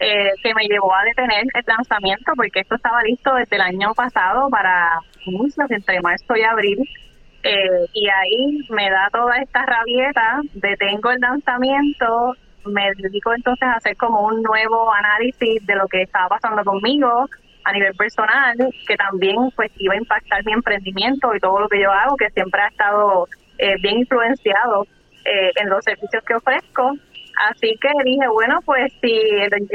eh, 0.00 0.30
que 0.42 0.54
me 0.54 0.64
llevó 0.64 0.92
a 0.94 1.04
detener 1.04 1.44
el 1.54 1.64
lanzamiento 1.66 2.32
porque 2.34 2.60
esto 2.60 2.74
estaba 2.74 3.02
listo 3.02 3.34
desde 3.34 3.56
el 3.56 3.62
año 3.62 3.94
pasado 3.94 4.48
para 4.50 4.98
inicios 5.26 5.70
entre 5.70 6.00
marzo 6.00 6.34
y 6.36 6.42
abril. 6.42 6.78
Eh, 7.44 7.86
y 7.92 8.08
ahí 8.08 8.58
me 8.70 8.88
da 8.90 9.08
toda 9.12 9.36
esta 9.38 9.64
rabieta, 9.66 10.40
detengo 10.54 11.10
el 11.10 11.20
lanzamiento, 11.20 12.34
me 12.64 12.90
dedico 12.96 13.34
entonces 13.34 13.68
a 13.68 13.74
hacer 13.74 13.96
como 13.96 14.26
un 14.26 14.42
nuevo 14.42 14.92
análisis 14.92 15.64
de 15.66 15.74
lo 15.74 15.86
que 15.88 16.02
estaba 16.02 16.28
pasando 16.28 16.64
conmigo, 16.64 17.28
a 17.64 17.72
nivel 17.72 17.94
personal, 17.94 18.56
que 18.86 18.96
también 18.96 19.36
pues 19.56 19.70
iba 19.76 19.94
a 19.94 19.98
impactar 19.98 20.44
mi 20.44 20.52
emprendimiento 20.52 21.34
y 21.34 21.40
todo 21.40 21.60
lo 21.60 21.68
que 21.68 21.80
yo 21.80 21.90
hago, 21.90 22.16
que 22.16 22.30
siempre 22.30 22.60
ha 22.60 22.68
estado 22.68 23.28
eh, 23.58 23.76
bien 23.80 23.98
influenciado 23.98 24.86
eh, 25.24 25.52
en 25.56 25.68
los 25.68 25.84
servicios 25.84 26.24
que 26.24 26.34
ofrezco. 26.34 26.92
Así 27.50 27.76
que 27.80 27.88
dije, 28.04 28.28
bueno, 28.28 28.60
pues 28.64 28.92
si, 29.00 29.20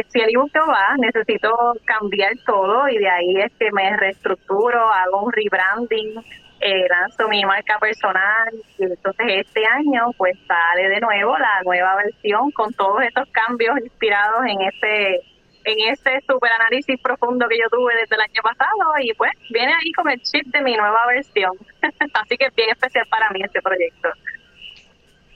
si 0.10 0.20
el 0.20 0.32
va, 0.38 0.96
necesito 0.98 1.50
cambiar 1.86 2.34
todo 2.46 2.88
y 2.88 2.98
de 2.98 3.10
ahí 3.10 3.42
es 3.42 3.52
que 3.58 3.72
me 3.72 3.98
reestructuro, 3.98 4.80
hago 4.92 5.24
un 5.24 5.34
rebranding, 5.34 6.24
eh, 6.60 6.88
lanzo 6.90 7.28
mi 7.30 7.44
marca 7.46 7.78
personal 7.80 8.50
y 8.80 8.84
entonces 8.84 9.26
este 9.28 9.66
año 9.66 10.12
pues 10.18 10.36
sale 10.48 10.90
de 10.90 11.00
nuevo 11.00 11.38
la 11.38 11.62
nueva 11.64 11.96
versión 11.98 12.50
con 12.52 12.74
todos 12.74 13.04
estos 13.04 13.30
cambios 13.30 13.78
inspirados 13.80 14.44
en 14.48 14.62
ese 14.62 15.22
en 15.68 15.92
ese 15.92 16.22
super 16.26 16.50
análisis 16.50 16.98
profundo 17.02 17.46
que 17.50 17.58
yo 17.58 17.66
tuve 17.70 17.94
desde 17.96 18.16
el 18.16 18.22
año 18.22 18.42
pasado 18.42 18.94
y 19.04 19.14
pues 19.14 19.32
viene 19.50 19.74
ahí 19.74 19.92
con 19.92 20.10
el 20.10 20.22
chip 20.22 20.48
de 20.48 20.62
mi 20.62 20.76
nueva 20.76 21.06
versión. 21.08 21.52
Así 22.14 22.38
que 22.38 22.46
es 22.46 22.56
bien 22.56 22.70
especial 22.70 23.06
para 23.10 23.30
mí 23.32 23.42
este 23.44 23.62
proyecto. 23.62 24.10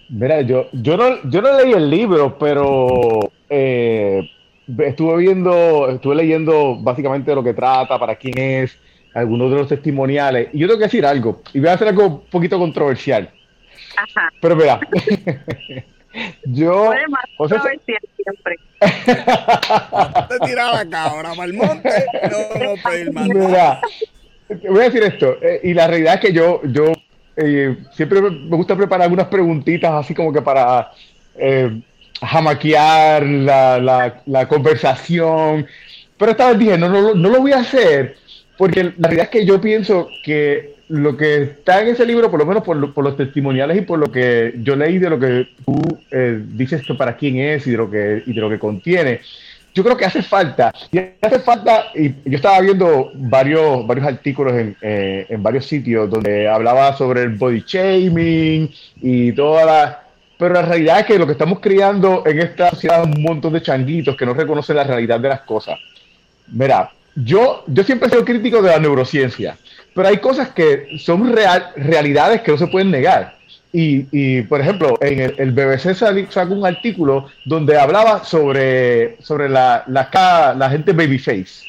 Mira, 0.08 0.42
yo, 0.42 0.70
yo, 0.72 0.96
no, 0.96 1.22
yo 1.30 1.42
no 1.42 1.58
leí 1.58 1.74
el 1.74 1.90
libro, 1.90 2.38
pero 2.38 3.20
eh, 3.50 4.30
estuve 4.80 5.18
viendo, 5.18 5.90
estuve 5.90 6.16
leyendo 6.16 6.78
básicamente 6.78 7.36
lo 7.36 7.44
que 7.44 7.54
trata, 7.54 8.00
para 8.00 8.16
quién 8.16 8.38
es, 8.38 8.78
algunos 9.14 9.52
de 9.52 9.58
los 9.58 9.68
testimoniales. 9.68 10.50
Y 10.54 10.60
yo 10.60 10.68
tengo 10.68 10.80
que 10.80 10.86
decir 10.86 11.06
algo, 11.06 11.42
y 11.54 11.60
voy 11.60 11.70
a 11.70 11.74
hacer 11.74 11.90
algo 11.90 12.06
un 12.06 12.22
poquito 12.26 12.58
controversial. 12.58 13.30
Ajá. 13.98 14.30
Pero 14.42 14.56
mira, 14.56 14.80
yo... 16.46 16.92
O 17.38 17.48
sea, 17.48 17.62
siempre. 17.62 18.56
te 18.80 20.40
tiraba 20.46 20.84
la 20.84 20.90
cabra, 20.90 21.34
Malmonte. 21.36 22.06
No, 22.32 22.66
no 22.66 22.74
pedir 22.84 23.12
más. 23.14 23.28
Mira, 23.28 23.82
voy 24.70 24.82
a 24.82 24.90
decir 24.90 25.04
esto, 25.04 25.38
eh, 25.42 25.62
y 25.64 25.74
la 25.74 25.88
realidad 25.88 26.16
es 26.16 26.20
que 26.22 26.34
yo, 26.34 26.62
yo 26.66 26.92
eh, 27.36 27.78
siempre 27.94 28.22
me 28.22 28.56
gusta 28.56 28.76
preparar 28.76 29.04
algunas 29.04 29.28
preguntitas 29.28 29.92
así 29.94 30.14
como 30.14 30.34
que 30.34 30.42
para 30.42 30.92
eh, 31.36 31.82
jamaquear 32.22 33.24
la, 33.24 33.80
la, 33.80 34.22
la, 34.26 34.48
conversación, 34.48 35.66
pero 36.18 36.32
esta 36.32 36.50
vez 36.50 36.60
dije, 36.60 36.78
no, 36.78 36.90
no, 36.90 37.16
no 37.16 37.30
lo 37.30 37.40
voy 37.40 37.54
a 37.54 37.60
hacer, 37.60 38.18
porque 38.58 38.84
la 38.84 39.08
realidad 39.08 39.26
es 39.26 39.30
que 39.30 39.46
yo 39.46 39.62
pienso 39.62 40.10
que 40.24 40.76
lo 40.92 41.16
que 41.16 41.44
está 41.44 41.82
en 41.82 41.90
ese 41.90 42.06
libro, 42.06 42.30
por 42.30 42.40
lo 42.40 42.46
menos 42.46 42.64
por, 42.64 42.94
por, 42.94 43.04
los 43.04 43.16
testimoniales 43.16 43.78
y 43.78 43.82
por 43.82 43.98
lo 43.98 44.12
que 44.12 44.54
yo 44.58 44.76
leí 44.76 45.00
de 45.00 45.10
lo 45.10 45.18
que 45.18 45.48
tú 45.66 45.82
eh, 46.12 46.42
dices 46.46 46.86
que 46.86 46.94
para 46.96 47.16
quién 47.16 47.40
es 47.40 47.66
y 47.66 47.72
de 47.72 47.78
lo 47.78 47.90
que, 47.90 48.24
y 48.26 48.34
de 48.34 48.42
lo 48.42 48.50
que 48.50 48.60
contiene, 48.60 49.22
yo 49.74 49.86
creo 49.86 49.96
que 49.96 50.04
hace 50.04 50.22
falta, 50.22 50.74
y 50.92 51.00
hace 51.22 51.40
falta, 51.40 51.86
y 51.96 52.10
yo 52.30 52.36
estaba 52.36 52.60
viendo 52.60 53.12
varios, 53.16 53.88
varios 53.88 54.06
artículos 54.06 54.54
en, 54.54 54.76
eh, 54.82 55.26
en 55.30 55.42
varios 55.42 55.66
sitios 55.66 56.10
donde 56.10 56.50
hablaba 56.50 56.96
sobre 56.98 57.24
el 57.24 57.30
body 57.30 57.64
shaming 57.66 58.70
y 59.02 59.32
toda 59.32 59.66
la... 59.66 60.04
Pero 60.38 60.56
la 60.56 60.64
realidad 60.64 61.00
es 61.00 61.06
que 61.06 61.20
lo 61.20 61.26
que 61.26 61.34
estamos 61.34 61.60
criando 61.60 62.24
en 62.26 62.40
esta 62.40 62.72
sociedad 62.72 63.08
es 63.08 63.16
un 63.16 63.24
montón 63.24 63.54
de 63.54 63.62
changuitos 63.62 64.18
que 64.18 64.26
no 64.26 64.34
reconocen 64.34 64.76
la 64.76 64.84
realidad 64.84 65.20
de 65.20 65.30
las 65.30 65.42
cosas. 65.42 65.80
Mira, 66.48 66.92
yo, 67.16 67.64
yo 67.68 67.84
siempre 67.84 68.08
he 68.08 68.12
sido 68.12 68.26
crítico 68.26 68.62
de 68.62 68.72
la 68.72 68.80
neurociencia 68.80 69.56
pero 69.94 70.08
hay 70.08 70.18
cosas 70.18 70.50
que 70.50 70.98
son 71.00 71.32
real, 71.34 71.72
realidades 71.76 72.42
que 72.42 72.52
no 72.52 72.58
se 72.58 72.68
pueden 72.68 72.92
negar. 72.92 73.36
Y, 73.74 74.06
y 74.12 74.42
por 74.44 74.60
ejemplo, 74.60 74.98
en 75.02 75.20
el, 75.20 75.36
el 75.38 75.52
BBC 75.52 75.96
sacó 76.30 76.54
un 76.54 76.66
artículo 76.66 77.28
donde 77.46 77.78
hablaba 77.78 78.24
sobre, 78.26 79.22
sobre 79.22 79.48
la, 79.48 79.84
la, 79.88 80.56
la 80.58 80.70
gente 80.70 80.92
babyface. 80.92 81.66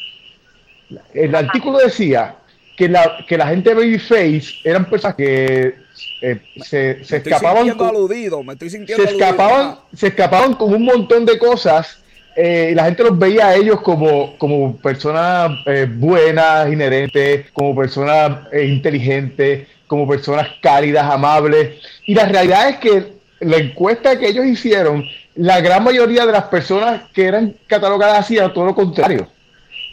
El 1.14 1.34
artículo 1.34 1.78
decía 1.78 2.36
que 2.76 2.88
la, 2.88 3.24
que 3.28 3.36
la 3.36 3.46
gente 3.46 3.72
babyface 3.72 4.60
eran 4.64 4.84
personas 4.86 5.16
que 5.16 5.76
eh, 6.22 6.40
se, 6.62 7.04
se 7.04 7.16
escapaban 7.18 7.70
con, 7.70 7.88
aludido, 7.88 8.42
me 8.42 8.54
estoy 8.54 8.70
sintiendo 8.70 9.04
se 9.04 9.12
escapaban, 9.12 9.78
se 9.94 10.08
escapaban 10.08 10.54
con 10.54 10.74
un 10.74 10.84
montón 10.84 11.24
de 11.24 11.38
cosas 11.38 12.01
eh, 12.36 12.72
la 12.74 12.84
gente 12.84 13.02
los 13.02 13.18
veía 13.18 13.48
a 13.48 13.54
ellos 13.54 13.80
como, 13.80 14.36
como 14.38 14.76
personas 14.76 15.58
eh, 15.66 15.86
buenas, 15.90 16.72
inherentes, 16.72 17.50
como 17.52 17.74
personas 17.74 18.46
eh, 18.52 18.64
inteligentes, 18.64 19.68
como 19.86 20.08
personas 20.08 20.48
cálidas, 20.62 21.10
amables. 21.10 21.80
Y 22.06 22.14
la 22.14 22.26
realidad 22.26 22.70
es 22.70 22.76
que 22.78 23.12
la 23.40 23.56
encuesta 23.56 24.18
que 24.18 24.28
ellos 24.28 24.46
hicieron, 24.46 25.04
la 25.34 25.60
gran 25.60 25.84
mayoría 25.84 26.24
de 26.26 26.32
las 26.32 26.44
personas 26.44 27.02
que 27.12 27.26
eran 27.26 27.54
catalogadas 27.66 28.20
así 28.20 28.36
era 28.36 28.52
todo 28.52 28.66
lo 28.66 28.74
contrario. 28.74 29.28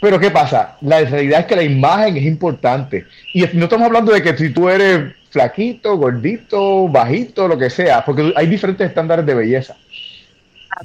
Pero 0.01 0.19
¿qué 0.19 0.31
pasa? 0.31 0.77
La 0.81 1.01
realidad 1.01 1.41
es 1.41 1.45
que 1.45 1.55
la 1.55 1.63
imagen 1.63 2.15
es 2.15 2.23
importante. 2.23 3.05
Y 3.33 3.41
no 3.53 3.65
estamos 3.65 3.87
hablando 3.87 4.13
de 4.13 4.21
que 4.21 4.37
si 4.37 4.49
tú 4.49 4.69
eres 4.69 5.13
flaquito, 5.29 5.97
gordito, 5.97 6.87
bajito, 6.87 7.47
lo 7.47 7.57
que 7.57 7.69
sea, 7.69 8.03
porque 8.05 8.33
hay 8.35 8.47
diferentes 8.47 8.87
estándares 8.87 9.25
de 9.25 9.35
belleza. 9.35 9.75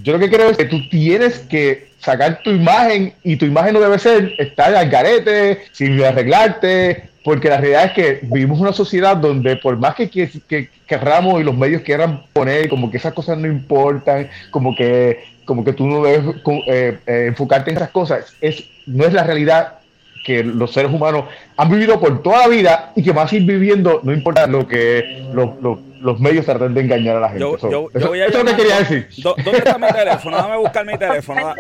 Yo 0.03 0.15
lo 0.15 0.19
que 0.19 0.31
creo 0.31 0.51
es 0.51 0.57
que 0.57 0.65
tú 0.65 0.89
tienes 0.89 1.41
que 1.41 1.89
sacar 1.99 2.41
tu 2.43 2.51
imagen 2.51 3.15
y 3.23 3.37
tu 3.37 3.47
imagen 3.47 3.75
no 3.75 3.81
debe 3.81 3.99
ser 3.99 4.35
estar 4.39 4.75
al 4.75 4.91
garete, 4.91 5.63
sin 5.73 6.03
arreglarte, 6.03 7.05
porque 7.25 7.49
la 7.49 7.59
realidad 7.59 7.87
es 7.87 7.93
que 7.93 8.19
vivimos 8.23 8.61
una 8.61 8.73
sociedad 8.73 9.17
donde 9.17 9.57
por 9.57 9.79
más 9.79 9.95
que, 9.95 10.11
que, 10.11 10.69
querramos 10.87 11.41
y 11.41 11.45
los 11.45 11.57
medios 11.57 11.83
quieran 11.83 12.25
poner 12.33 12.69
como 12.69 12.91
que 12.91 12.99
esas 12.99 13.15
cosas 13.15 13.39
no 13.39 13.47
importan, 13.47 14.29
como 14.51 14.77
que, 14.77 15.25
como 15.47 15.65
que 15.65 15.73
tú 15.73 15.87
no 15.87 16.05
debes 16.05 16.37
eh, 16.67 16.99
eh, 17.07 17.25
enfocarte 17.29 17.71
en 17.71 17.79
esas 17.79 17.91
cosas, 17.91 18.35
es, 18.41 18.65
no 18.87 19.07
es 19.07 19.13
la 19.13 19.25
realidad 19.25 19.79
que 20.25 20.43
los 20.43 20.73
seres 20.73 20.91
humanos 20.91 21.27
han 21.57 21.71
vivido 21.71 22.01
por 22.01 22.23
toda 22.23 22.39
la 22.39 22.49
vida 22.49 22.93
y 22.97 23.03
que 23.03 23.13
van 23.13 23.27
a 23.27 23.29
seguir 23.29 23.47
viviendo, 23.47 24.01
no 24.03 24.13
importa 24.13 24.47
lo 24.47 24.67
que 24.67 25.23
los, 25.33 26.19
medios 26.19 26.47
tratan 26.47 26.73
de 26.75 26.81
engañar 26.81 27.17
a 27.17 27.21
la 27.21 27.29
gente. 27.29 27.41
Yo, 27.41 27.57
eso, 27.95 28.09
voy 28.09 28.21
a 28.21 28.27
eso 28.27 28.39
es 28.39 28.45
lo 28.45 28.51
que 28.51 28.57
quería 28.57 28.79
decir. 28.79 29.07
¿Dónde 29.23 29.59
está 29.59 29.79
mi 29.79 29.87
teléfono? 29.89 30.37
Déjame 30.37 30.57
buscar 30.57 30.87
mi 30.87 30.99
teléfono. 30.99 31.55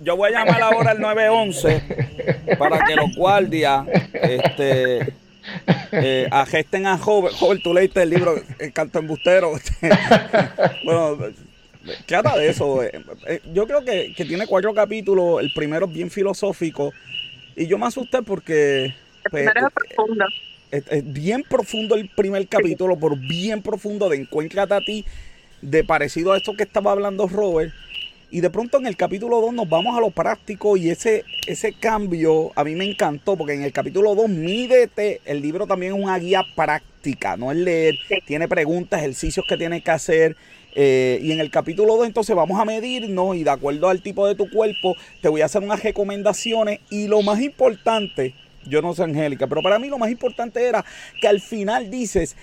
yo 0.00 0.16
voy 0.16 0.32
a 0.32 0.38
llamar 0.44 0.62
ahora 0.62 0.90
al 0.92 1.00
911 1.00 2.56
para 2.58 2.84
que 2.86 2.96
los 2.96 3.14
guardias 3.14 3.86
este, 4.14 5.12
eh, 5.92 6.26
agesten 6.30 6.86
a 6.86 6.96
Joven. 6.96 7.32
Joven, 7.34 7.62
tú 7.62 7.74
leíste 7.74 8.02
el 8.02 8.10
libro 8.10 8.34
El 8.58 8.72
canto 8.72 8.98
embustero. 8.98 9.52
bueno, 10.84 11.18
trata 12.06 12.36
de 12.38 12.48
eso. 12.48 12.82
Eh, 12.82 12.92
eh, 13.26 13.40
yo 13.52 13.66
creo 13.66 13.84
que, 13.84 14.14
que 14.16 14.24
tiene 14.24 14.46
cuatro 14.46 14.72
capítulos. 14.72 15.42
El 15.42 15.52
primero 15.52 15.84
es 15.84 15.92
bien 15.92 16.10
filosófico 16.10 16.94
y 17.60 17.66
yo 17.66 17.76
me 17.76 17.86
asusté 17.86 18.22
porque... 18.22 18.94
Pues, 19.30 19.46
es 19.46 19.52
profundo. 19.74 20.24
Es, 20.70 21.12
bien 21.12 21.44
profundo 21.46 21.94
el 21.94 22.08
primer 22.08 22.48
capítulo, 22.48 22.96
por 22.96 23.18
bien 23.18 23.60
profundo 23.60 24.08
de 24.08 24.16
Encuéntrate 24.16 24.72
a 24.72 24.80
ti, 24.80 25.04
de 25.60 25.84
parecido 25.84 26.32
a 26.32 26.38
esto 26.38 26.54
que 26.56 26.62
estaba 26.62 26.92
hablando 26.92 27.28
Robert. 27.28 27.70
Y 28.30 28.40
de 28.40 28.48
pronto 28.48 28.78
en 28.78 28.86
el 28.86 28.96
capítulo 28.96 29.42
2 29.42 29.52
nos 29.52 29.68
vamos 29.68 29.94
a 29.94 30.00
lo 30.00 30.10
práctico 30.10 30.78
y 30.78 30.88
ese, 30.88 31.24
ese 31.46 31.74
cambio 31.74 32.52
a 32.54 32.64
mí 32.64 32.74
me 32.76 32.88
encantó 32.88 33.36
porque 33.36 33.52
en 33.52 33.64
el 33.64 33.72
capítulo 33.72 34.14
2, 34.14 34.30
mídete, 34.30 35.20
el 35.26 35.42
libro 35.42 35.66
también 35.66 35.92
es 35.94 36.02
una 36.02 36.18
guía 36.18 36.42
práctica, 36.56 37.36
no 37.36 37.52
es 37.52 37.58
leer, 37.58 37.96
tiene 38.24 38.48
preguntas, 38.48 39.00
ejercicios 39.00 39.44
que 39.46 39.58
tienes 39.58 39.84
que 39.84 39.90
hacer. 39.90 40.36
Eh, 40.74 41.18
y 41.22 41.32
en 41.32 41.40
el 41.40 41.50
capítulo 41.50 41.96
2 41.96 42.06
entonces 42.06 42.36
vamos 42.36 42.60
a 42.60 42.64
medirnos 42.64 43.34
y 43.34 43.42
de 43.42 43.50
acuerdo 43.50 43.88
al 43.88 44.02
tipo 44.02 44.26
de 44.28 44.36
tu 44.36 44.48
cuerpo 44.48 44.94
te 45.20 45.28
voy 45.28 45.40
a 45.40 45.46
hacer 45.46 45.62
unas 45.62 45.82
recomendaciones 45.82 46.78
y 46.90 47.08
lo 47.08 47.22
más 47.22 47.40
importante, 47.40 48.34
yo 48.66 48.80
no 48.80 48.94
sé 48.94 49.02
Angélica, 49.02 49.48
pero 49.48 49.62
para 49.62 49.80
mí 49.80 49.88
lo 49.88 49.98
más 49.98 50.10
importante 50.10 50.62
era 50.62 50.84
que 51.20 51.26
al 51.26 51.40
final 51.40 51.90
dices, 51.90 52.36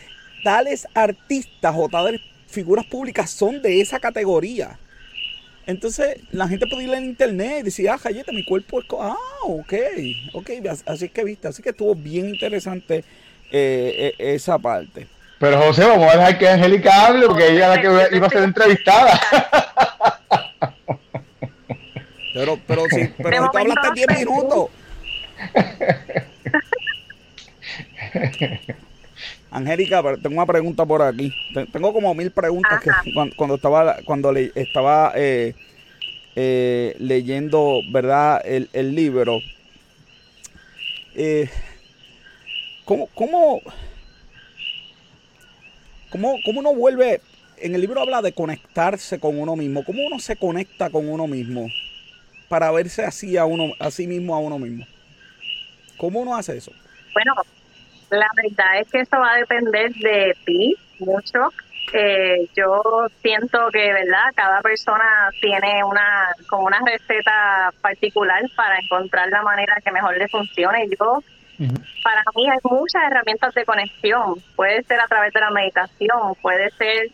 tales 0.43 0.87
artistas 0.93 1.73
o 1.77 1.87
tales 1.87 2.19
figuras 2.47 2.85
públicas 2.85 3.29
son 3.29 3.61
de 3.61 3.79
esa 3.79 3.99
categoría. 3.99 4.77
Entonces 5.65 6.17
la 6.31 6.47
gente 6.47 6.65
puede 6.67 6.83
ir 6.85 6.93
en 6.93 7.03
internet 7.03 7.59
y 7.59 7.63
decir, 7.63 7.89
ah, 7.89 7.97
Jayeta, 7.97 8.31
mi 8.31 8.45
cuerpo 8.45 8.79
es... 8.79 8.85
Ah, 8.99 9.15
ok, 9.43 9.73
ok, 10.33 10.49
así 10.85 11.09
que 11.09 11.23
viste, 11.25 11.49
así 11.49 11.61
que 11.61 11.69
estuvo 11.69 11.93
bien 11.93 12.29
interesante 12.29 13.03
eh, 13.51 14.13
e, 14.17 14.35
esa 14.35 14.57
parte. 14.57 15.07
Pero 15.39 15.61
José, 15.61 15.85
vamos 15.85 16.11
a 16.11 16.17
dejar 16.17 16.37
que 16.37 16.49
Angélica 16.49 17.05
hable 17.05 17.27
porque 17.27 17.47
ella 17.47 17.73
es 17.73 17.75
la 17.75 17.81
que 18.09 18.15
iba 18.15 18.27
a 18.27 18.29
ser 18.29 18.43
entrevistada. 18.43 19.19
Pero, 22.33 22.59
pero 22.67 22.83
sí, 22.91 23.11
pero 23.17 23.35
ahorita 23.35 23.59
hablaste 23.61 23.87
10 23.95 24.19
minutos. 24.19 24.69
Angélica, 29.49 30.03
tengo 30.21 30.35
una 30.35 30.45
pregunta 30.45 30.85
por 30.85 31.01
aquí. 31.01 31.33
Tengo 31.73 31.93
como 31.93 32.13
mil 32.13 32.29
preguntas 32.29 32.79
que 32.83 32.91
cuando, 33.35 33.55
estaba 33.55 33.97
cuando 34.05 34.31
le, 34.31 34.51
estaba 34.53 35.13
eh, 35.15 35.55
eh, 36.35 36.95
leyendo, 36.99 37.81
verdad, 37.89 38.39
el, 38.45 38.95
libro. 38.95 39.39
Eh, 41.15 41.49
¿cómo, 42.85 43.07
cómo, 43.15 43.61
cómo, 46.17 46.37
¿Cómo 46.43 46.59
uno 46.59 46.73
vuelve? 46.73 47.21
En 47.57 47.73
el 47.73 47.81
libro 47.81 48.01
habla 48.01 48.21
de 48.21 48.33
conectarse 48.33 49.19
con 49.19 49.39
uno 49.39 49.55
mismo. 49.55 49.83
¿Cómo 49.83 50.05
uno 50.05 50.19
se 50.19 50.35
conecta 50.35 50.89
con 50.89 51.09
uno 51.09 51.27
mismo 51.27 51.67
para 52.49 52.71
verse 52.71 53.03
así 53.03 53.37
a 53.37 53.45
uno, 53.45 53.73
a 53.79 53.89
sí 53.91 54.07
mismo 54.07 54.35
a 54.35 54.39
uno 54.39 54.59
mismo? 54.59 54.85
¿Cómo 55.97 56.19
uno 56.19 56.35
hace 56.35 56.57
eso? 56.57 56.71
Bueno, 57.13 57.33
la 58.11 58.27
verdad 58.35 58.79
es 58.79 58.87
que 58.91 58.99
eso 58.99 59.17
va 59.17 59.33
a 59.33 59.37
depender 59.37 59.91
de 59.95 60.35
ti 60.45 60.75
mucho. 60.99 61.51
Eh, 61.93 62.47
yo 62.55 63.07
siento 63.21 63.69
que, 63.71 63.93
¿verdad? 63.93 64.31
Cada 64.35 64.61
persona 64.61 65.29
tiene 65.41 65.83
una 65.83 66.29
como 66.47 66.65
una 66.65 66.79
receta 66.85 67.71
particular 67.81 68.43
para 68.55 68.77
encontrar 68.79 69.29
la 69.29 69.41
manera 69.41 69.77
que 69.83 69.91
mejor 69.91 70.17
le 70.17 70.27
funcione. 70.27 70.87
Yo, 70.99 71.23
para 72.03 72.23
mí 72.35 72.49
hay 72.49 72.57
muchas 72.63 73.03
herramientas 73.09 73.53
de 73.53 73.65
conexión. 73.65 74.35
Puede 74.55 74.83
ser 74.83 74.99
a 74.99 75.07
través 75.07 75.33
de 75.33 75.39
la 75.39 75.51
meditación, 75.51 76.35
puede 76.41 76.69
ser 76.71 77.09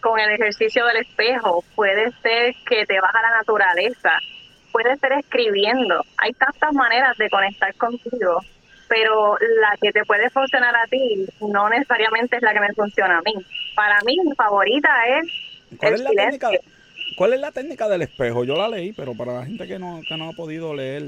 con 0.00 0.20
el 0.20 0.30
ejercicio 0.30 0.86
del 0.86 0.98
espejo, 0.98 1.64
puede 1.74 2.12
ser 2.22 2.54
que 2.68 2.86
te 2.86 3.00
vas 3.00 3.14
a 3.14 3.22
la 3.22 3.38
naturaleza, 3.38 4.12
puede 4.72 4.96
ser 4.96 5.12
escribiendo. 5.12 6.02
Hay 6.18 6.32
tantas 6.32 6.72
maneras 6.72 7.16
de 7.16 7.30
conectar 7.30 7.74
contigo 7.74 8.40
pero 8.88 9.36
la 9.38 9.76
que 9.80 9.92
te 9.92 10.04
puede 10.04 10.30
funcionar 10.30 10.74
a 10.74 10.86
ti 10.86 11.26
no 11.40 11.68
necesariamente 11.68 12.36
es 12.36 12.42
la 12.42 12.52
que 12.52 12.60
me 12.60 12.72
funciona 12.74 13.18
a 13.18 13.22
mí. 13.22 13.34
Para 13.74 14.00
mí, 14.02 14.16
mi 14.24 14.34
favorita 14.34 14.88
es 15.18 15.26
¿Cuál 15.78 15.94
es 15.94 16.00
la 16.00 16.10
técnica? 16.10 16.50
¿Cuál 17.16 17.32
es 17.32 17.40
la 17.40 17.52
técnica 17.52 17.88
del 17.88 18.02
espejo? 18.02 18.44
Yo 18.44 18.56
la 18.56 18.68
leí, 18.68 18.92
pero 18.92 19.14
para 19.14 19.40
la 19.40 19.46
gente 19.46 19.66
que 19.66 19.78
no, 19.78 20.00
que 20.06 20.16
no 20.16 20.30
ha 20.30 20.32
podido 20.32 20.74
leer. 20.74 21.02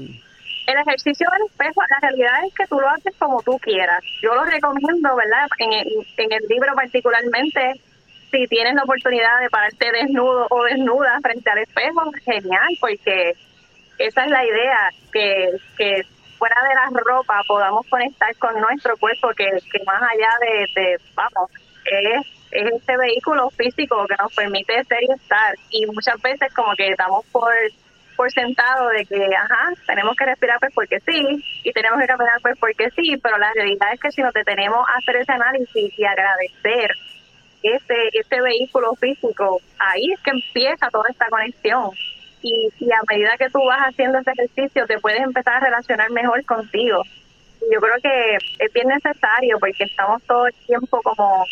El 0.69 0.77
ejercicio 0.77 1.27
del 1.31 1.47
espejo, 1.47 1.81
la 1.89 1.99
realidad 1.99 2.45
es 2.45 2.53
que 2.53 2.67
tú 2.67 2.79
lo 2.79 2.87
haces 2.87 3.15
como 3.17 3.41
tú 3.41 3.57
quieras. 3.57 4.03
Yo 4.21 4.35
lo 4.35 4.45
recomiendo, 4.45 5.15
¿verdad? 5.15 5.47
En 5.57 5.73
el, 5.73 5.87
en 6.17 6.31
el 6.31 6.47
libro 6.47 6.75
particularmente, 6.75 7.81
si 8.29 8.45
tienes 8.45 8.75
la 8.75 8.83
oportunidad 8.83 9.39
de 9.39 9.49
pararte 9.49 9.91
desnudo 9.91 10.45
o 10.51 10.63
desnuda 10.65 11.19
frente 11.23 11.49
al 11.49 11.57
espejo, 11.57 12.11
genial, 12.23 12.67
porque 12.79 13.33
esa 13.97 14.25
es 14.25 14.29
la 14.29 14.45
idea, 14.45 14.89
que, 15.11 16.05
fuera 16.37 16.55
de 16.61 16.75
la 16.75 17.01
ropa 17.03 17.41
podamos 17.47 17.87
conectar 17.87 18.35
con 18.35 18.61
nuestro 18.61 18.95
cuerpo, 18.97 19.29
que, 19.35 19.49
más 19.87 20.01
allá 20.03 20.29
de, 20.75 20.97
vamos, 21.15 21.49
es, 21.83 22.27
es 22.51 22.73
este 22.73 22.95
vehículo 22.95 23.49
físico 23.49 24.05
que 24.05 24.15
nos 24.21 24.35
permite 24.35 24.83
ser 24.83 25.01
y 25.01 25.11
estar. 25.13 25.55
Y 25.71 25.87
muchas 25.87 26.21
veces 26.21 26.53
como 26.53 26.75
que 26.75 26.89
estamos 26.89 27.25
por 27.31 27.51
por 28.19 28.29
sentado 28.33 28.89
de 28.89 29.05
que, 29.05 29.29
ajá, 29.33 29.71
tenemos 29.87 30.13
que 30.17 30.25
respirar 30.25 30.59
pues 30.59 30.73
porque 30.75 30.99
sí, 31.07 31.41
y 31.63 31.71
tenemos 31.71 32.01
que 32.01 32.05
caminar 32.05 32.41
pues 32.41 32.57
porque 32.59 32.89
sí, 32.89 33.15
pero 33.23 33.37
la 33.37 33.49
realidad 33.53 33.93
es 33.93 33.99
que 34.01 34.11
si 34.11 34.21
nos 34.21 34.33
detenemos 34.33 34.85
a 34.89 34.97
hacer 34.97 35.15
ese 35.15 35.31
análisis 35.31 35.97
y 35.97 36.03
agradecer 36.03 36.91
ese, 37.63 38.09
ese 38.11 38.41
vehículo 38.41 38.93
físico, 38.95 39.61
ahí 39.77 40.11
es 40.11 40.19
que 40.19 40.31
empieza 40.31 40.89
toda 40.89 41.09
esta 41.09 41.29
conexión 41.29 41.91
y, 42.41 42.67
y 42.79 42.91
a 42.91 42.99
medida 43.09 43.37
que 43.37 43.49
tú 43.51 43.63
vas 43.63 43.79
haciendo 43.87 44.17
ese 44.17 44.31
ejercicio 44.31 44.85
te 44.85 44.99
puedes 44.99 45.21
empezar 45.21 45.53
a 45.53 45.67
relacionar 45.67 46.11
mejor 46.11 46.43
contigo. 46.43 47.01
Y 47.61 47.73
yo 47.73 47.79
creo 47.79 47.95
que 48.03 48.35
es 48.65 48.73
bien 48.73 48.89
necesario 48.89 49.57
porque 49.59 49.85
estamos 49.85 50.21
todo 50.23 50.47
el 50.47 50.53
tiempo 50.67 51.01
como 51.03 51.45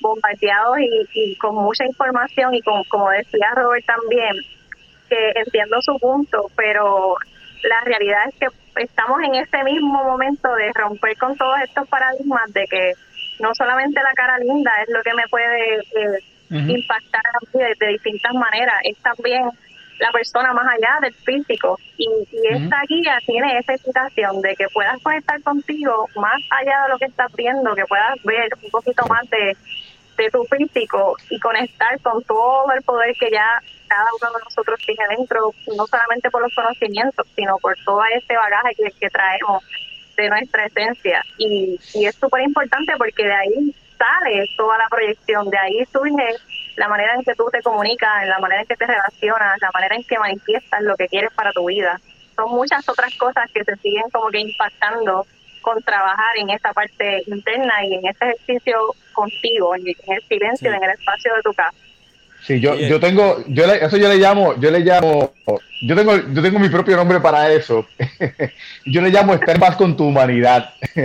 bombardeados 0.00 0.78
y, 0.80 1.06
y 1.12 1.36
con 1.36 1.54
mucha 1.54 1.84
información 1.84 2.54
y 2.54 2.62
como 2.62 3.10
decía 3.10 3.50
Robert 3.56 3.84
también, 3.84 4.36
que 5.08 5.32
entiendo 5.34 5.80
su 5.82 5.98
punto, 5.98 6.50
pero 6.56 7.16
la 7.62 7.80
realidad 7.82 8.22
es 8.28 8.34
que 8.40 8.82
estamos 8.82 9.20
en 9.22 9.34
ese 9.36 9.62
mismo 9.64 10.04
momento 10.04 10.54
de 10.54 10.72
romper 10.74 11.16
con 11.16 11.36
todos 11.36 11.58
estos 11.62 11.88
paradigmas 11.88 12.52
de 12.52 12.66
que 12.66 12.92
no 13.40 13.54
solamente 13.54 14.00
la 14.02 14.12
cara 14.14 14.38
linda 14.38 14.70
es 14.82 14.88
lo 14.88 15.02
que 15.02 15.14
me 15.14 15.26
puede 15.28 15.76
eh, 15.78 16.20
impactar 16.50 17.22
a 17.26 17.38
mí 17.40 17.64
de, 17.64 17.74
de 17.78 17.92
distintas 17.92 18.34
maneras, 18.34 18.76
es 18.84 18.96
también 18.98 19.50
la 19.98 20.10
persona 20.12 20.52
más 20.52 20.66
allá 20.66 20.98
del 21.02 21.14
físico. 21.14 21.78
Y, 21.96 22.08
esta 22.50 22.82
guía 22.88 23.18
tiene 23.26 23.58
esa 23.58 23.74
explicación 23.74 24.40
de 24.42 24.54
que 24.56 24.66
puedas 24.68 25.00
conectar 25.02 25.40
contigo 25.42 26.08
más 26.16 26.40
allá 26.50 26.82
de 26.84 26.88
lo 26.90 26.98
que 26.98 27.06
estás 27.06 27.32
viendo, 27.34 27.74
que 27.74 27.84
puedas 27.86 28.22
ver 28.24 28.48
un 28.62 28.70
poquito 28.70 29.06
más 29.06 29.28
de, 29.30 29.56
de 30.16 30.30
tu 30.30 30.44
físico 30.44 31.16
y 31.30 31.38
conectar 31.40 31.98
con 32.00 32.22
todo 32.24 32.70
el 32.72 32.82
poder 32.82 33.14
que 33.18 33.30
ya 33.30 33.60
cada 33.88 34.10
uno 34.20 34.38
de 34.38 34.44
nosotros 34.44 34.80
tiene 34.84 35.04
dentro, 35.16 35.52
no 35.76 35.86
solamente 35.86 36.30
por 36.30 36.42
los 36.42 36.54
conocimientos, 36.54 37.26
sino 37.34 37.56
por 37.58 37.76
todo 37.84 38.02
este 38.14 38.36
bagaje 38.36 38.74
que, 38.76 38.90
que 38.92 39.10
traemos 39.10 39.64
de 40.16 40.28
nuestra 40.28 40.66
esencia. 40.66 41.22
Y, 41.38 41.78
y 41.94 42.06
es 42.06 42.14
súper 42.16 42.42
importante 42.42 42.92
porque 42.96 43.24
de 43.24 43.34
ahí 43.34 43.74
sale 43.98 44.48
toda 44.56 44.78
la 44.78 44.88
proyección, 44.88 45.48
de 45.50 45.58
ahí 45.58 45.84
surge 45.92 46.36
la 46.76 46.88
manera 46.88 47.14
en 47.14 47.22
que 47.22 47.34
tú 47.34 47.48
te 47.52 47.62
comunicas, 47.62 48.26
la 48.26 48.38
manera 48.38 48.62
en 48.62 48.66
que 48.66 48.76
te 48.76 48.86
relacionas, 48.86 49.60
la 49.60 49.70
manera 49.72 49.94
en 49.94 50.04
que 50.04 50.18
manifiestas 50.18 50.82
lo 50.82 50.96
que 50.96 51.08
quieres 51.08 51.32
para 51.34 51.52
tu 51.52 51.66
vida. 51.66 52.00
Son 52.34 52.50
muchas 52.50 52.88
otras 52.88 53.14
cosas 53.16 53.50
que 53.52 53.62
se 53.64 53.76
siguen 53.76 54.04
como 54.12 54.28
que 54.28 54.40
impactando 54.40 55.24
con 55.62 55.80
trabajar 55.82 56.36
en 56.36 56.50
esa 56.50 56.72
parte 56.72 57.22
interna 57.26 57.84
y 57.84 57.94
en 57.94 58.06
ese 58.06 58.24
ejercicio 58.24 58.76
contigo, 59.12 59.74
en 59.76 59.86
el 59.86 60.22
silencio, 60.28 60.72
en 60.72 60.82
el 60.82 60.90
espacio 60.90 61.34
de 61.34 61.42
tu 61.42 61.54
casa. 61.54 61.83
Sí, 62.46 62.60
yo, 62.60 62.74
yo 62.74 63.00
tengo, 63.00 63.42
yo 63.48 63.64
eso 63.64 63.96
yo 63.96 64.08
le 64.08 64.18
llamo, 64.18 64.54
yo 64.60 64.70
le 64.70 64.80
llamo, 64.80 65.32
yo 65.80 65.96
tengo, 65.96 66.14
yo 66.14 66.42
tengo 66.42 66.58
mi 66.58 66.68
propio 66.68 66.94
nombre 66.94 67.18
para 67.18 67.50
eso. 67.50 67.86
yo 68.84 69.00
le 69.00 69.08
llamo 69.08 69.32
estar 69.32 69.58
más 69.58 69.76
con 69.76 69.96
tu 69.96 70.04
humanidad. 70.04 70.70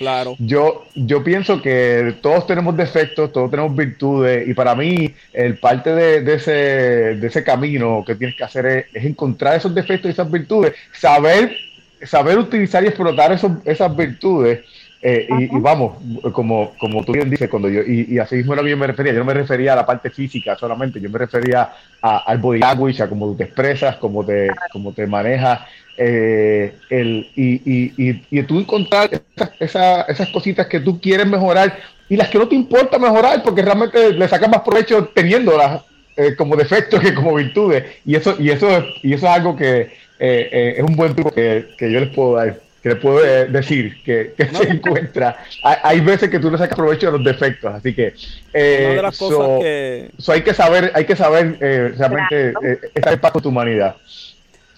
Claro. 0.00 0.34
Yo, 0.38 0.86
yo 0.94 1.22
pienso 1.22 1.60
que 1.60 2.14
todos 2.22 2.46
tenemos 2.46 2.74
defectos, 2.74 3.30
todos 3.34 3.50
tenemos 3.50 3.76
virtudes, 3.76 4.48
y 4.48 4.54
para 4.54 4.74
mí, 4.74 5.14
el 5.34 5.58
parte 5.58 5.94
de, 5.94 6.34
ese, 6.36 6.52
de 6.52 7.26
ese 7.26 7.44
camino 7.44 8.02
que 8.06 8.14
tienes 8.14 8.34
que 8.34 8.44
hacer 8.44 8.88
es, 8.94 9.04
encontrar 9.04 9.56
esos 9.56 9.74
defectos 9.74 10.08
y 10.08 10.12
esas 10.12 10.30
virtudes, 10.30 10.72
saber, 10.92 11.54
saber 12.02 12.38
utilizar 12.38 12.82
y 12.82 12.86
explotar 12.86 13.30
esos, 13.30 13.52
esas 13.66 13.94
virtudes. 13.94 14.60
Eh, 15.02 15.26
y, 15.30 15.48
vamos, 15.58 15.96
como, 16.32 16.72
como 16.78 17.02
tú 17.04 17.12
bien 17.12 17.30
dices, 17.30 17.48
cuando 17.48 17.70
yo, 17.70 17.80
y, 17.82 18.18
así 18.18 18.36
mismo 18.36 18.52
era 18.52 18.62
que 18.62 18.68
yo 18.68 18.76
me 18.76 18.86
refería, 18.86 19.14
yo 19.14 19.20
no 19.20 19.24
me 19.24 19.32
refería 19.32 19.72
a 19.72 19.76
la 19.76 19.86
parte 19.86 20.10
física 20.10 20.56
solamente, 20.56 21.00
yo 21.00 21.08
me 21.08 21.18
refería 21.18 21.70
al 22.02 22.38
body 22.38 22.58
language, 22.58 23.02
a 23.02 23.08
cómo 23.08 23.28
tú 23.28 23.36
te 23.36 23.44
expresas, 23.44 23.96
cómo 23.96 24.24
te, 24.26 24.50
cómo 24.70 24.92
te 24.92 25.06
manejas, 25.06 25.60
eh, 26.02 26.74
el, 26.88 27.28
y, 27.36 27.60
y, 27.66 28.22
y, 28.30 28.42
tú 28.44 28.58
encontrar 28.58 29.10
esas, 29.58 30.30
cositas 30.32 30.66
que 30.66 30.80
tú 30.80 30.98
quieres 30.98 31.26
mejorar 31.26 31.78
y 32.08 32.16
las 32.16 32.28
que 32.30 32.38
no 32.38 32.48
te 32.48 32.54
importa 32.54 32.98
mejorar 32.98 33.42
porque 33.42 33.60
realmente 33.60 34.12
le 34.12 34.26
sacas 34.26 34.48
más 34.48 34.62
provecho 34.62 35.10
teniéndolas 35.14 35.82
eh, 36.16 36.34
como 36.36 36.56
defectos 36.56 37.00
que 37.00 37.12
como 37.12 37.34
virtudes. 37.34 37.84
Y 38.06 38.14
eso, 38.14 38.34
y 38.38 38.50
eso, 38.50 38.66
y 39.02 39.12
eso 39.12 39.26
es 39.26 39.32
algo 39.32 39.54
que 39.54 39.90
eh, 40.18 40.74
es 40.78 40.82
un 40.82 40.96
buen 40.96 41.14
truco 41.14 41.32
que, 41.32 41.66
yo 41.78 42.00
les 42.00 42.08
puedo 42.08 42.36
dar. 42.36 42.58
Que 42.82 42.88
le 42.88 42.96
puedo 42.96 43.24
eh, 43.24 43.46
decir 43.46 44.02
que, 44.02 44.34
se 44.36 44.68
encuentra. 44.68 45.36
Hay, 45.62 46.00
veces 46.00 46.30
que 46.30 46.38
tú 46.38 46.50
no 46.50 46.56
sacas 46.56 46.76
provecho 46.76 47.06
de 47.06 47.18
los 47.18 47.24
defectos, 47.24 47.74
así 47.74 47.94
que, 47.94 48.14
eh, 48.52 48.94
de 48.96 49.02
las 49.02 49.18
cosas 49.18 49.60
que... 49.60 50.10
hay 50.28 50.42
que 50.42 50.54
saber, 50.54 50.90
hay 50.94 51.04
que 51.04 51.16
saber 51.16 51.58
eh, 51.60 51.94
realmente 51.96 52.54
estar 52.94 53.12
en 53.12 53.20
paz 53.20 53.32
con 53.32 53.42
tu 53.42 53.48
humanidad. 53.50 53.96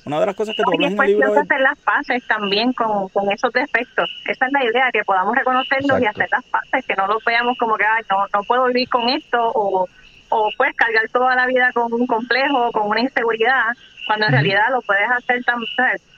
Una 0.05 0.18
de 0.18 0.26
las 0.26 0.34
cosas 0.34 0.57
que 0.57 0.64
tú 0.64 0.72
en 0.72 1.00
el 1.00 1.07
libro 1.07 1.40
hacer 1.40 1.61
las 1.61 1.78
paces 1.78 2.26
también 2.26 2.72
con, 2.72 3.09
con, 3.11 3.30
esos 3.30 3.53
defectos. 3.53 4.11
Esa 4.26 4.46
es 4.46 4.53
la 4.53 4.64
idea, 4.64 4.90
que 4.92 5.05
podamos 5.05 5.36
reconocerlos 5.36 6.03
y 6.03 6.07
hacer 6.07 6.28
las 6.28 6.44
paces, 6.46 6.84
que 6.84 6.96
no 6.96 7.07
los 7.07 7.24
veamos 7.24 7.57
como 7.57 7.76
que 7.76 7.84
Ay, 7.84 8.03
no, 8.11 8.26
no 8.34 8.42
puedo 8.42 8.66
vivir 8.66 8.88
con 8.88 9.09
esto 9.09 9.38
o, 9.55 9.88
o 10.30 10.50
pues 10.57 10.74
cargar 10.74 11.09
toda 11.12 11.36
la 11.36 11.46
vida 11.46 11.70
con 11.72 11.92
un 11.92 12.07
complejo, 12.09 12.72
con 12.72 12.88
una 12.88 13.00
inseguridad, 13.00 13.62
cuando 14.12 14.26
en 14.26 14.32
realidad 14.32 14.64
lo 14.70 14.82
puedes 14.82 15.10
hacer 15.10 15.42
tan, 15.42 15.58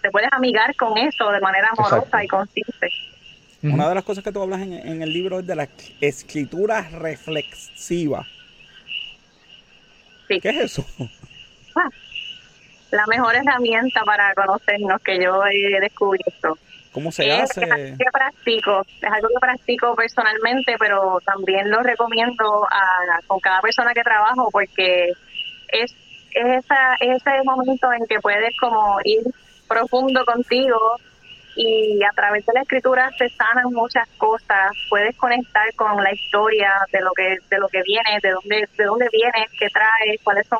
te 0.02 0.10
puedes 0.10 0.28
amigar 0.32 0.74
con 0.74 0.98
eso 0.98 1.30
de 1.30 1.40
manera 1.40 1.70
amorosa 1.78 2.24
y 2.24 2.26
consciente. 2.26 2.90
Una 3.62 3.88
de 3.88 3.94
las 3.94 4.02
cosas 4.02 4.24
que 4.24 4.32
tú 4.32 4.42
hablas 4.42 4.62
en, 4.62 5.00
el 5.00 5.12
libro 5.12 5.38
es 5.38 5.46
de 5.46 5.54
la 5.54 5.68
escritura 6.00 6.88
reflexiva. 6.90 8.26
Sí. 10.26 10.40
¿Qué 10.40 10.48
es 10.48 10.56
eso? 10.56 10.84
Ah, 11.76 11.88
la 12.90 13.06
mejor 13.06 13.36
herramienta 13.36 14.02
para 14.04 14.34
conocernos 14.34 15.00
que 15.02 15.22
yo 15.22 15.44
he 15.46 15.80
descubierto. 15.80 16.58
¿Cómo 16.90 17.12
se 17.12 17.30
hace? 17.30 17.64
Es 17.64 17.70
algo 17.70 17.96
que 17.96 18.04
practico, 18.12 18.86
es 19.02 19.12
algo 19.12 19.28
que 19.28 19.40
practico 19.40 19.94
personalmente, 19.94 20.74
pero 20.80 21.20
también 21.24 21.70
lo 21.70 21.80
recomiendo 21.80 22.66
a, 22.68 23.20
con 23.28 23.38
cada 23.38 23.60
persona 23.60 23.94
que 23.94 24.02
trabajo 24.02 24.48
porque 24.50 25.12
es, 25.68 25.94
es 26.34 26.64
esa, 26.64 26.94
ese 27.00 27.42
momento 27.44 27.92
en 27.92 28.06
que 28.06 28.20
puedes 28.20 28.56
como 28.58 28.98
ir 29.04 29.22
profundo 29.68 30.24
contigo 30.24 30.78
y 31.56 32.02
a 32.02 32.10
través 32.14 32.44
de 32.46 32.52
la 32.52 32.62
escritura 32.62 33.10
se 33.16 33.28
sanan 33.30 33.72
muchas 33.72 34.08
cosas, 34.18 34.72
puedes 34.90 35.16
conectar 35.16 35.72
con 35.74 36.02
la 36.02 36.12
historia 36.12 36.72
de 36.92 37.00
lo 37.00 37.12
que 37.12 37.38
de 37.48 37.58
lo 37.58 37.68
que 37.68 37.82
viene, 37.82 38.18
de 38.22 38.30
dónde 38.30 38.68
de 38.76 38.84
dónde 38.84 39.08
vienes, 39.12 39.48
qué 39.58 39.68
traes, 39.70 40.20
cuáles 40.22 40.46
son 40.48 40.58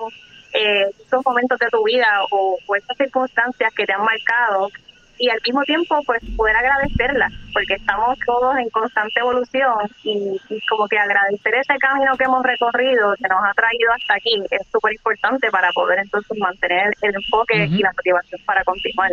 eh, 0.53 0.87
esos 1.05 1.25
momentos 1.27 1.59
de 1.59 1.68
tu 1.68 1.83
vida 1.85 2.09
o, 2.31 2.57
o 2.64 2.77
esas 2.77 2.97
circunstancias 2.97 3.75
que 3.75 3.85
te 3.85 3.93
han 3.93 4.05
marcado 4.05 4.70
y 5.19 5.29
al 5.29 5.41
mismo 5.45 5.62
tiempo 5.62 6.01
pues 6.07 6.21
poder 6.37 6.57
agradecerla 6.57 7.31
porque 7.53 7.75
estamos 7.75 8.19
todos 8.27 8.57
en 8.59 8.69
constante 8.71 9.21
evolución 9.21 9.75
y, 10.03 10.41
como 10.69 10.89
que 10.89 10.99
agradecer 10.99 11.55
ese 11.55 11.77
camino 11.79 12.17
que 12.17 12.25
hemos 12.25 12.43
recorrido 12.43 13.15
que 13.17 13.29
nos 13.29 13.45
ha 13.45 13.53
traído 13.55 13.93
hasta 13.93 14.15
aquí 14.15 14.43
es 14.51 14.67
súper 14.73 14.95
importante 14.95 15.51
para 15.51 15.71
poder 15.73 16.01
entonces 16.01 16.37
mantener 16.39 16.93
el 17.03 17.15
enfoque 17.15 17.67
y 17.67 17.79
la 17.79 17.93
motivación 17.93 18.41
para 18.45 18.65
continuar. 18.65 19.11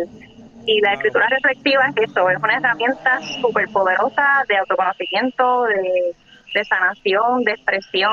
Y 0.66 0.80
la 0.80 0.94
escritura 0.94 1.28
reflexiva 1.28 1.88
es 1.88 2.10
eso 2.10 2.30
es 2.30 2.38
una 2.38 2.56
herramienta 2.56 3.20
súper 3.40 3.68
poderosa 3.68 4.44
de 4.48 4.56
autoconocimiento 4.58 5.64
de, 5.64 6.14
de 6.54 6.64
sanación 6.64 7.44
de 7.44 7.52
expresión 7.52 8.12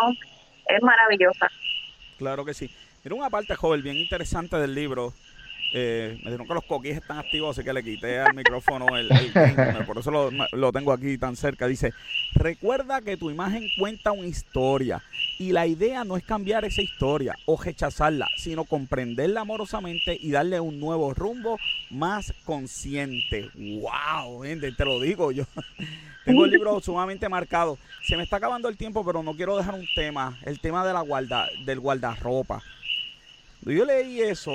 es 0.67 0.81
maravillosa. 0.83 1.47
Claro 2.17 2.45
que 2.45 2.53
sí. 2.53 2.69
Mira 3.03 3.15
una 3.15 3.29
parte, 3.29 3.55
joven, 3.55 3.81
bien 3.81 3.97
interesante 3.97 4.57
del 4.57 4.75
libro 4.75 5.13
eh, 5.71 6.17
me 6.23 6.31
dijeron 6.31 6.47
que 6.47 6.53
los 6.53 6.63
coquis 6.63 6.95
están 6.95 7.19
activos, 7.19 7.57
así 7.57 7.65
que 7.65 7.73
le 7.73 7.83
quité 7.83 8.19
al 8.19 8.33
micrófono 8.33 8.97
el, 8.97 9.09
por 9.85 9.97
eso 9.97 10.11
lo, 10.51 10.71
tengo 10.71 10.91
aquí 10.91 11.17
tan 11.17 11.35
cerca. 11.35 11.67
Dice, 11.67 11.93
recuerda 12.33 13.01
que 13.01 13.17
tu 13.17 13.29
imagen 13.29 13.67
cuenta 13.77 14.11
una 14.11 14.27
historia 14.27 15.03
y 15.37 15.51
la 15.51 15.67
idea 15.67 16.03
no 16.03 16.17
es 16.17 16.23
cambiar 16.23 16.65
esa 16.65 16.81
historia 16.81 17.35
o 17.45 17.61
rechazarla, 17.61 18.27
sino 18.37 18.65
comprenderla 18.65 19.41
amorosamente 19.41 20.17
y 20.19 20.31
darle 20.31 20.59
un 20.59 20.79
nuevo 20.79 21.13
rumbo 21.13 21.57
más 21.89 22.33
consciente. 22.45 23.49
¡Wow! 23.55 24.43
te 24.77 24.85
lo 24.85 24.99
digo 24.99 25.31
yo. 25.31 25.45
Tengo 26.25 26.45
el 26.45 26.51
libro 26.51 26.79
sumamente 26.79 27.27
marcado. 27.29 27.77
Se 28.03 28.15
me 28.17 28.23
está 28.23 28.37
acabando 28.37 28.67
el 28.69 28.77
tiempo, 28.77 29.05
pero 29.05 29.23
no 29.23 29.33
quiero 29.35 29.57
dejar 29.57 29.73
un 29.73 29.87
tema, 29.95 30.37
el 30.43 30.59
tema 30.59 30.85
de 30.85 30.93
la 30.93 31.01
guarda, 31.01 31.47
del 31.65 31.79
guardarropa. 31.79 32.61
Yo 33.61 33.85
leí 33.85 34.21
eso, 34.21 34.51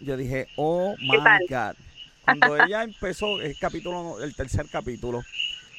yo 0.00 0.16
dije, 0.16 0.48
oh 0.56 0.94
my 0.98 1.46
God. 1.48 1.74
Cuando 2.24 2.62
ella 2.62 2.82
empezó 2.82 3.40
el 3.40 3.58
capítulo, 3.58 4.22
el 4.22 4.34
tercer 4.34 4.66
capítulo, 4.70 5.22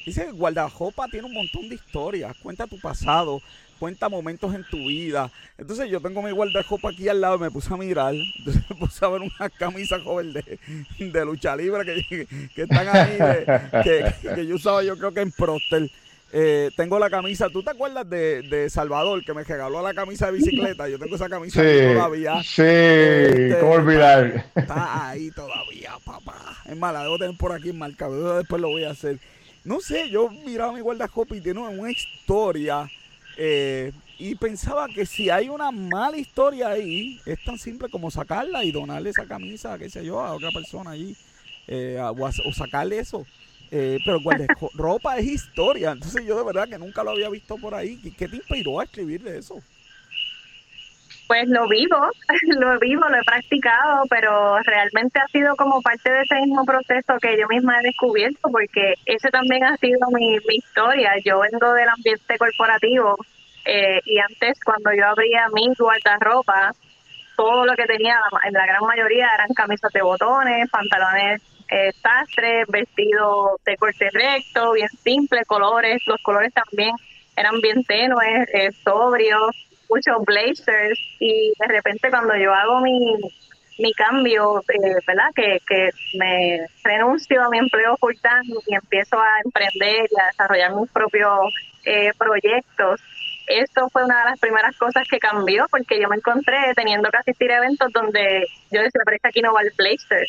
dice 0.04 0.26
que 0.26 0.32
Guardajopa 0.32 1.06
tiene 1.08 1.28
un 1.28 1.34
montón 1.34 1.68
de 1.68 1.76
historias. 1.76 2.36
Cuenta 2.42 2.66
tu 2.66 2.80
pasado, 2.80 3.40
cuenta 3.78 4.08
momentos 4.08 4.54
en 4.54 4.64
tu 4.64 4.76
vida. 4.76 5.30
Entonces 5.56 5.88
yo 5.88 6.00
tengo 6.00 6.22
mi 6.22 6.32
guardajopa 6.32 6.90
aquí 6.90 7.08
al 7.08 7.20
lado 7.20 7.36
y 7.36 7.40
me 7.40 7.50
puse 7.50 7.72
a 7.72 7.76
mirar. 7.76 8.14
Entonces 8.14 8.62
me 8.70 8.76
puse 8.76 9.04
a 9.04 9.08
ver 9.08 9.22
unas 9.22 9.52
camisas 9.58 10.02
joven 10.02 10.32
de, 10.32 10.58
de 10.98 11.24
lucha 11.24 11.56
libre 11.56 11.84
que, 11.84 12.26
que 12.54 12.62
están 12.62 12.88
ahí, 12.88 13.16
que, 13.82 14.12
que, 14.34 14.46
yo 14.46 14.56
usaba 14.56 14.82
yo 14.82 14.96
creo 14.98 15.12
que 15.14 15.20
en 15.20 15.32
Prostel. 15.32 15.90
Eh, 16.32 16.70
tengo 16.76 16.98
la 17.00 17.10
camisa, 17.10 17.48
¿tú 17.50 17.62
te 17.62 17.70
acuerdas 17.70 18.08
de, 18.08 18.42
de, 18.42 18.70
Salvador 18.70 19.24
que 19.24 19.34
me 19.34 19.42
regaló 19.42 19.82
la 19.82 19.94
camisa 19.94 20.26
de 20.26 20.32
bicicleta? 20.38 20.88
Yo 20.88 20.98
tengo 20.98 21.16
esa 21.16 21.28
camisa 21.28 21.60
todavía. 21.60 22.40
Sí, 22.44 22.62
este, 22.62 23.56
¿cómo 23.58 23.72
olvidar? 23.72 24.46
Está 24.54 25.08
ahí 25.08 25.30
todavía, 25.32 25.94
papá. 26.04 26.56
Es 26.66 26.76
mala, 26.76 27.02
debo 27.02 27.18
tener 27.18 27.36
por 27.36 27.52
aquí 27.52 27.72
marcado, 27.72 28.38
después 28.38 28.62
lo 28.62 28.68
voy 28.68 28.84
a 28.84 28.90
hacer. 28.90 29.18
No 29.64 29.80
sé, 29.80 30.08
yo 30.08 30.30
miraba 30.30 30.72
mi 30.72 30.80
guardarropa 30.80 31.34
y 31.34 31.40
tiene 31.40 31.60
una 31.60 31.90
historia 31.90 32.88
eh, 33.36 33.92
y 34.18 34.34
pensaba 34.34 34.86
que 34.86 35.06
si 35.06 35.30
hay 35.30 35.48
una 35.48 35.70
mala 35.70 36.18
historia 36.18 36.68
ahí, 36.68 37.18
es 37.24 37.42
tan 37.42 37.58
simple 37.58 37.88
como 37.88 38.10
sacarla 38.10 38.62
y 38.64 38.70
donarle 38.70 39.10
esa 39.10 39.24
camisa, 39.24 39.78
qué 39.78 39.88
sé 39.88 40.04
yo, 40.04 40.20
a 40.20 40.34
otra 40.34 40.50
persona 40.50 40.90
allí. 40.90 41.16
Eh, 41.66 41.98
o 42.00 42.52
sacarle 42.52 42.98
eso. 42.98 43.24
Eh, 43.70 43.98
pero 44.04 44.18
ropa 44.74 45.18
es 45.18 45.26
historia. 45.26 45.92
Entonces 45.92 46.24
yo 46.26 46.36
de 46.36 46.44
verdad 46.44 46.68
que 46.68 46.78
nunca 46.78 47.04
lo 47.04 47.10
había 47.10 47.28
visto 47.28 47.56
por 47.56 47.74
ahí. 47.74 47.96
¿Qué 48.16 48.28
te 48.28 48.36
inspiró 48.36 48.80
a 48.80 48.84
escribir 48.84 49.22
de 49.22 49.38
eso? 49.38 49.56
Pues 51.28 51.48
lo 51.48 51.68
vivo, 51.68 51.96
lo 52.58 52.78
vivo, 52.80 53.08
lo 53.08 53.16
he 53.16 53.22
practicado, 53.24 54.02
pero 54.10 54.58
realmente 54.64 55.20
ha 55.20 55.28
sido 55.28 55.54
como 55.54 55.80
parte 55.80 56.10
de 56.10 56.22
ese 56.22 56.40
mismo 56.40 56.64
proceso 56.64 57.18
que 57.22 57.38
yo 57.38 57.46
misma 57.46 57.78
he 57.78 57.84
descubierto, 57.84 58.48
porque 58.50 58.94
ese 59.06 59.30
también 59.30 59.62
ha 59.62 59.76
sido 59.76 60.08
mi, 60.10 60.38
historia. 60.48 61.12
Yo 61.24 61.38
vengo 61.38 61.72
del 61.72 61.88
ambiente 61.88 62.36
corporativo 62.36 63.16
eh, 63.64 64.00
y 64.06 64.18
antes 64.18 64.58
cuando 64.64 64.92
yo 64.92 65.06
abría 65.06 65.46
mi 65.54 65.72
guardarropa, 65.78 66.72
todo 67.36 67.64
lo 67.64 67.76
que 67.76 67.86
tenía, 67.86 68.18
en 68.44 68.52
la 68.52 68.66
gran 68.66 68.82
mayoría 68.82 69.30
eran 69.32 69.54
camisas 69.54 69.92
de 69.92 70.02
botones, 70.02 70.68
pantalones 70.68 71.40
eh, 71.70 71.92
sastre, 72.02 72.64
vestido 72.68 73.58
de 73.64 73.76
corte 73.76 74.10
recto, 74.10 74.72
bien 74.72 74.88
simple, 75.02 75.44
colores, 75.46 76.02
los 76.06 76.20
colores 76.22 76.52
también 76.52 76.94
eran 77.36 77.60
bien 77.60 77.84
tenues, 77.84 78.48
eh, 78.52 78.70
sobrios, 78.84 79.56
muchos 79.88 80.24
blazers 80.24 80.98
y 81.18 81.52
de 81.58 81.66
repente 81.66 82.10
cuando 82.10 82.36
yo 82.36 82.52
hago 82.52 82.80
mi, 82.80 83.16
mi 83.78 83.92
cambio, 83.94 84.60
eh, 84.68 84.94
¿verdad? 85.06 85.30
Que, 85.34 85.58
que 85.66 85.90
me 86.18 86.66
renuncio 86.84 87.42
a 87.42 87.48
mi 87.50 87.58
empleo 87.58 87.96
full 87.98 88.14
time 88.20 88.60
y 88.66 88.74
empiezo 88.74 89.18
a 89.18 89.40
emprender 89.44 90.08
y 90.10 90.20
a 90.20 90.26
desarrollar 90.26 90.74
mis 90.74 90.90
propios 90.90 91.54
eh, 91.84 92.12
proyectos. 92.18 93.00
Esto 93.46 93.88
fue 93.90 94.04
una 94.04 94.18
de 94.18 94.30
las 94.30 94.38
primeras 94.38 94.76
cosas 94.76 95.08
que 95.08 95.18
cambió 95.18 95.66
porque 95.70 96.00
yo 96.00 96.08
me 96.08 96.16
encontré 96.16 96.56
teniendo 96.76 97.10
que 97.10 97.16
asistir 97.16 97.50
a 97.50 97.56
eventos 97.56 97.92
donde 97.92 98.46
yo 98.70 98.80
decía, 98.80 99.00
pero 99.04 99.16
es 99.16 99.22
que 99.22 99.28
aquí 99.28 99.40
no 99.40 99.52
va 99.52 99.62
el 99.62 99.72
blazer 99.76 100.26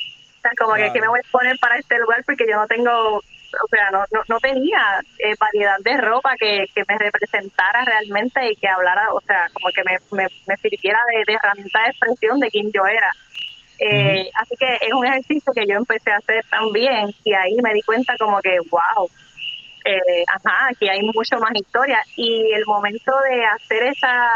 como 0.57 0.73
que, 0.75 0.91
me 0.99 1.07
voy 1.07 1.19
a 1.19 1.31
poner 1.31 1.57
para 1.59 1.77
este 1.77 1.97
lugar 1.99 2.23
porque 2.25 2.45
yo 2.49 2.55
no 2.55 2.67
tengo, 2.67 3.17
o 3.17 3.67
sea, 3.69 3.91
no, 3.91 4.03
no, 4.27 4.39
tenía 4.39 5.01
eh, 5.19 5.35
variedad 5.39 5.77
de 5.79 5.97
ropa 5.97 6.35
que, 6.37 6.65
que 6.73 6.83
me 6.87 6.97
representara 6.97 7.83
realmente 7.85 8.51
y 8.51 8.55
que 8.55 8.67
hablara, 8.67 9.13
o 9.13 9.21
sea, 9.21 9.47
como 9.53 9.71
que 9.71 9.83
me, 9.83 9.97
me, 10.11 10.27
me 10.47 10.57
sirviera 10.57 10.99
de, 11.07 11.33
herramienta 11.33 11.83
de 11.83 11.89
expresión 11.89 12.39
de 12.39 12.49
quién 12.49 12.71
yo 12.71 12.85
era. 12.85 13.11
Eh, 13.83 14.29
así 14.35 14.55
que 14.59 14.75
es 14.75 14.93
un 14.93 15.05
ejercicio 15.05 15.53
que 15.53 15.65
yo 15.65 15.75
empecé 15.75 16.11
a 16.11 16.17
hacer 16.17 16.45
también 16.51 17.15
y 17.23 17.33
ahí 17.33 17.55
me 17.63 17.73
di 17.73 17.81
cuenta 17.81 18.15
como 18.17 18.39
que, 18.39 18.59
wow, 18.69 19.09
eh, 19.85 20.23
ajá, 20.27 20.67
aquí 20.69 20.87
hay 20.87 21.01
mucho 21.01 21.37
más 21.39 21.51
historia. 21.55 21.99
Y 22.15 22.51
el 22.53 22.65
momento 22.65 23.11
de 23.29 23.45
hacer 23.45 23.83
esa, 23.83 24.29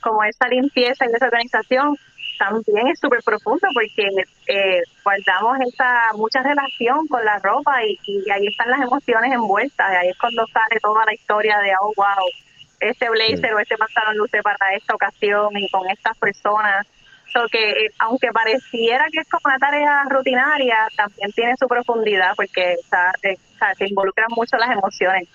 como 0.00 0.24
esa 0.24 0.48
limpieza 0.48 1.06
y 1.06 1.14
esa 1.14 1.26
organización, 1.26 1.96
también 2.38 2.88
es 2.88 2.98
súper 3.00 3.20
profundo 3.22 3.66
porque 3.74 4.08
eh, 4.46 4.82
guardamos 5.02 5.58
esa 5.60 6.12
mucha 6.14 6.42
relación 6.42 7.06
con 7.08 7.24
la 7.24 7.38
ropa 7.38 7.84
y, 7.84 7.98
y, 8.06 8.30
ahí 8.30 8.46
están 8.46 8.70
las 8.70 8.80
emociones 8.80 9.32
envueltas. 9.32 9.90
ahí 9.90 10.08
es 10.08 10.18
cuando 10.18 10.46
sale 10.48 10.80
toda 10.80 11.04
la 11.04 11.14
historia 11.14 11.58
de, 11.58 11.72
oh, 11.80 11.92
wow, 11.96 12.26
este 12.80 13.08
blazer 13.08 13.54
o 13.54 13.58
este 13.58 13.76
pantalón 13.76 14.16
luce 14.16 14.42
para 14.42 14.74
esta 14.74 14.94
ocasión 14.94 15.56
y 15.56 15.68
con 15.70 15.88
estas 15.90 16.16
personas. 16.18 16.86
So 17.32 17.48
que 17.50 17.70
eh, 17.70 17.90
aunque 17.98 18.28
pareciera 18.28 19.06
que 19.10 19.20
es 19.20 19.28
como 19.28 19.42
una 19.46 19.58
tarea 19.58 20.04
rutinaria, 20.08 20.88
también 20.96 21.32
tiene 21.32 21.54
su 21.58 21.66
profundidad 21.66 22.32
porque 22.36 22.76
eh, 23.22 23.36
se 23.76 23.88
involucran 23.88 24.28
mucho 24.36 24.56
las 24.56 24.70
emociones. 24.70 25.28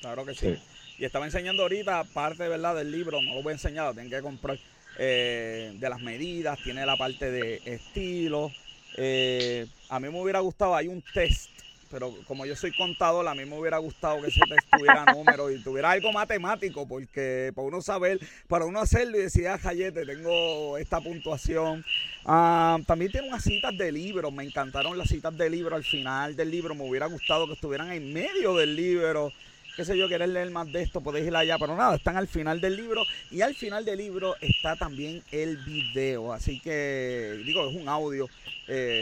Claro 0.00 0.24
que 0.26 0.34
sí. 0.34 0.58
Y 0.98 1.04
estaba 1.04 1.24
enseñando 1.24 1.62
ahorita 1.62 2.04
parte 2.12 2.48
¿verdad? 2.48 2.74
del 2.74 2.90
libro, 2.90 3.22
no 3.22 3.36
lo 3.36 3.42
voy 3.42 3.52
a 3.52 3.54
enseñar, 3.54 3.86
lo 3.86 3.94
tengo 3.94 4.10
que 4.10 4.20
comprar 4.20 4.58
eh, 4.98 5.72
de 5.74 5.88
las 5.88 6.00
medidas, 6.00 6.58
tiene 6.62 6.84
la 6.84 6.96
parte 6.96 7.30
de 7.30 7.62
estilo. 7.64 8.50
Eh, 8.96 9.66
a 9.88 10.00
mí 10.00 10.08
me 10.08 10.20
hubiera 10.20 10.40
gustado, 10.40 10.74
hay 10.74 10.88
un 10.88 11.02
test 11.14 11.50
pero 11.90 12.14
como 12.26 12.44
yo 12.44 12.54
soy 12.54 12.72
contador, 12.72 13.26
a 13.26 13.34
mí 13.34 13.44
me 13.44 13.58
hubiera 13.58 13.78
gustado 13.78 14.20
que 14.22 14.30
se 14.30 14.40
te 14.40 14.56
estuviera 14.56 15.04
número 15.14 15.50
y 15.50 15.62
tuviera 15.62 15.90
algo 15.90 16.12
matemático, 16.12 16.86
porque 16.86 17.52
para 17.54 17.66
uno 17.66 17.80
saber, 17.80 18.20
para 18.46 18.66
uno 18.66 18.80
hacerlo 18.80 19.18
y 19.18 19.22
decir, 19.22 19.48
ah, 19.48 19.58
Jayete, 19.58 20.04
tengo 20.04 20.76
esta 20.78 21.00
puntuación. 21.00 21.84
Ah, 22.24 22.78
también 22.86 23.10
tiene 23.10 23.28
unas 23.28 23.42
citas 23.42 23.76
de 23.76 23.90
libro, 23.92 24.30
me 24.30 24.44
encantaron 24.44 24.98
las 24.98 25.08
citas 25.08 25.36
de 25.36 25.50
libro 25.50 25.76
al 25.76 25.84
final 25.84 26.36
del 26.36 26.50
libro, 26.50 26.74
me 26.74 26.88
hubiera 26.88 27.06
gustado 27.06 27.46
que 27.46 27.54
estuvieran 27.54 27.92
en 27.92 28.12
medio 28.12 28.54
del 28.56 28.76
libro 28.76 29.32
qué 29.78 29.84
sé 29.84 29.96
yo, 29.96 30.08
querés 30.08 30.28
leer 30.28 30.50
más 30.50 30.72
de 30.72 30.82
esto, 30.82 31.00
podéis 31.00 31.28
ir 31.28 31.36
allá, 31.36 31.56
pero 31.56 31.76
nada, 31.76 31.94
están 31.94 32.16
al 32.16 32.26
final 32.26 32.60
del 32.60 32.74
libro 32.74 33.00
y 33.30 33.42
al 33.42 33.54
final 33.54 33.84
del 33.84 33.98
libro 33.98 34.34
está 34.40 34.74
también 34.74 35.22
el 35.30 35.56
video, 35.58 36.32
así 36.32 36.58
que 36.58 37.40
digo, 37.44 37.70
es 37.70 37.76
un 37.76 37.88
audio. 37.88 38.28
Eh, 38.66 39.00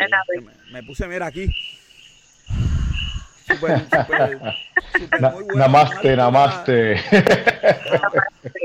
me, 0.71 0.83
puse, 0.83 1.09
mira 1.09 1.29
aquí. 1.29 1.49
Super, 3.47 3.81
super, 3.85 4.39
super 4.99 5.21
muy 5.33 5.45
bueno. 5.45 5.55
Namaste, 5.55 6.15
namaste. 6.15 7.01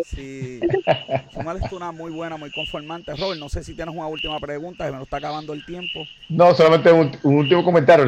Sí, 0.03 0.59
es 0.61 1.71
una 1.71 1.93
muy 1.93 2.11
buena, 2.11 2.35
muy 2.35 2.51
conformante. 2.51 3.15
Robert, 3.15 3.39
no 3.39 3.47
sé 3.47 3.63
si 3.63 3.73
tienes 3.73 3.95
una 3.95 4.07
última 4.07 4.37
pregunta, 4.41 4.85
se 4.85 4.91
me 4.91 4.97
lo 4.97 5.03
está 5.03 5.17
acabando 5.17 5.53
el 5.53 5.65
tiempo. 5.65 6.05
No, 6.27 6.53
solamente 6.53 6.91
un 6.91 7.17
último 7.23 7.63
comentario. 7.63 8.05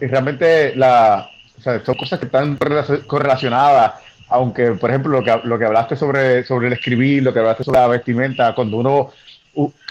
Realmente 0.00 0.74
la, 0.74 1.30
o 1.58 1.60
sea, 1.60 1.84
son 1.84 1.94
cosas 1.94 2.18
que 2.18 2.26
están 2.26 2.58
correlacionadas, 3.06 3.94
aunque, 4.28 4.72
por 4.72 4.90
ejemplo, 4.90 5.12
lo 5.12 5.24
que, 5.24 5.40
lo 5.44 5.58
que 5.58 5.64
hablaste 5.64 5.96
sobre, 5.96 6.44
sobre 6.44 6.66
el 6.66 6.72
escribir, 6.72 7.22
lo 7.22 7.32
que 7.32 7.40
hablaste 7.40 7.64
sobre 7.64 7.80
la 7.80 7.88
vestimenta, 7.88 8.54
cuando 8.54 8.78
uno... 8.78 9.10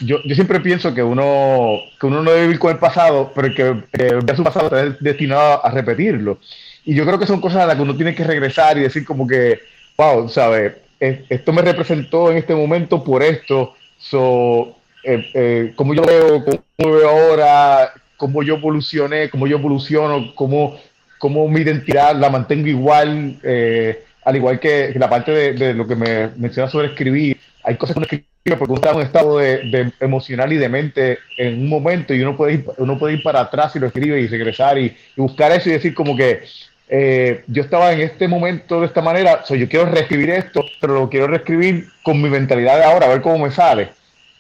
yo, 0.02 0.18
yo 0.24 0.36
siempre 0.36 0.60
pienso 0.60 0.94
que 0.94 1.04
uno, 1.04 1.80
que 2.00 2.08
uno 2.08 2.22
no 2.22 2.32
debe 2.32 2.44
vivir 2.44 2.60
con 2.60 2.72
el 2.72 2.80
pasado, 2.80 3.32
pero 3.34 3.54
que 3.54 3.64
ver 3.92 4.36
su 4.36 4.44
pasado 4.44 4.66
está 4.66 4.98
destinado 5.00 5.66
a 5.66 5.72
repetirlo. 5.72 6.40
Y 6.86 6.96
yo 6.96 7.06
creo 7.06 7.18
que 7.18 7.28
son 7.28 7.40
cosas 7.40 7.62
a 7.62 7.68
las 7.68 7.76
que 7.76 7.82
uno 7.82 7.96
tiene 7.96 8.14
que 8.14 8.24
regresar 8.24 8.78
y 8.78 8.82
decir 8.82 9.06
como 9.06 9.26
que, 9.26 9.62
wow, 9.98 10.28
¿sabes? 10.28 10.74
Esto 11.00 11.54
me 11.54 11.62
representó 11.62 12.32
en 12.32 12.38
este 12.38 12.56
momento 12.56 13.04
por 13.04 13.24
esto. 13.24 13.74
So, 13.98 14.76
eh, 15.04 15.30
eh, 15.34 15.74
cómo 15.76 15.94
yo 15.94 16.02
veo, 16.04 16.44
cómo 16.44 16.94
veo 16.94 17.10
ahora, 17.10 17.94
cómo 18.18 18.44
yo 18.44 18.56
evolucioné, 18.56 19.30
cómo 19.30 19.48
yo 19.48 19.58
evoluciono, 19.58 20.34
cómo 20.36 20.78
cómo 21.24 21.48
mi 21.48 21.62
identidad 21.62 22.18
la 22.18 22.30
mantengo 22.30 22.68
igual, 22.68 23.40
eh, 23.44 24.04
al 24.26 24.36
igual 24.36 24.60
que, 24.60 24.94
la 24.98 25.10
parte 25.10 25.32
de, 25.32 25.74
lo 25.74 25.88
que 25.88 25.96
me 25.96 26.28
menciona 26.36 26.70
sobre 26.70 26.88
escribir. 26.88 27.38
Hay 27.64 27.78
cosas 27.78 27.94
que 27.94 28.00
uno 28.00 28.08
escribe 28.08 28.58
porque 28.58 28.72
uno 28.74 28.76
está 28.76 28.90
en 28.90 28.96
un 28.98 29.02
estado 29.04 29.38
de, 29.38 29.94
emocional 30.02 30.52
y 30.52 30.58
de 30.58 30.68
mente 30.68 31.20
en 31.38 31.62
un 31.62 31.70
momento 31.70 32.14
y 32.14 32.20
uno 32.20 32.36
puede 32.36 32.56
ir, 32.56 32.66
uno 32.76 33.00
puede 33.00 33.14
ir 33.14 33.24
para 33.24 33.40
atrás 33.40 33.74
y 33.74 33.80
lo 33.80 33.88
escribe 33.88 34.20
y 34.20 34.28
regresar 34.28 34.78
y, 34.78 34.98
buscar 35.16 35.54
eso 35.54 35.70
y 35.70 35.72
decir 35.72 35.94
como 35.94 36.18
que 36.18 36.42
eh, 36.90 37.46
yo 37.48 37.64
estaba 37.64 37.94
en 37.94 38.02
este 38.02 38.28
momento 38.28 38.82
de 38.82 38.88
esta 38.88 39.02
manera, 39.02 39.46
so, 39.46 39.56
yo 39.56 39.70
quiero 39.70 39.86
reescribir 39.86 40.30
esto, 40.30 40.66
pero 40.82 40.96
lo 40.96 41.10
quiero 41.10 41.28
reescribir 41.28 41.86
con 42.04 42.22
mi 42.22 42.30
mentalidad 42.30 42.80
de 42.80 42.84
ahora, 42.84 43.06
a 43.06 43.10
ver 43.10 43.22
cómo 43.22 43.46
me 43.46 43.52
sale. 43.52 43.92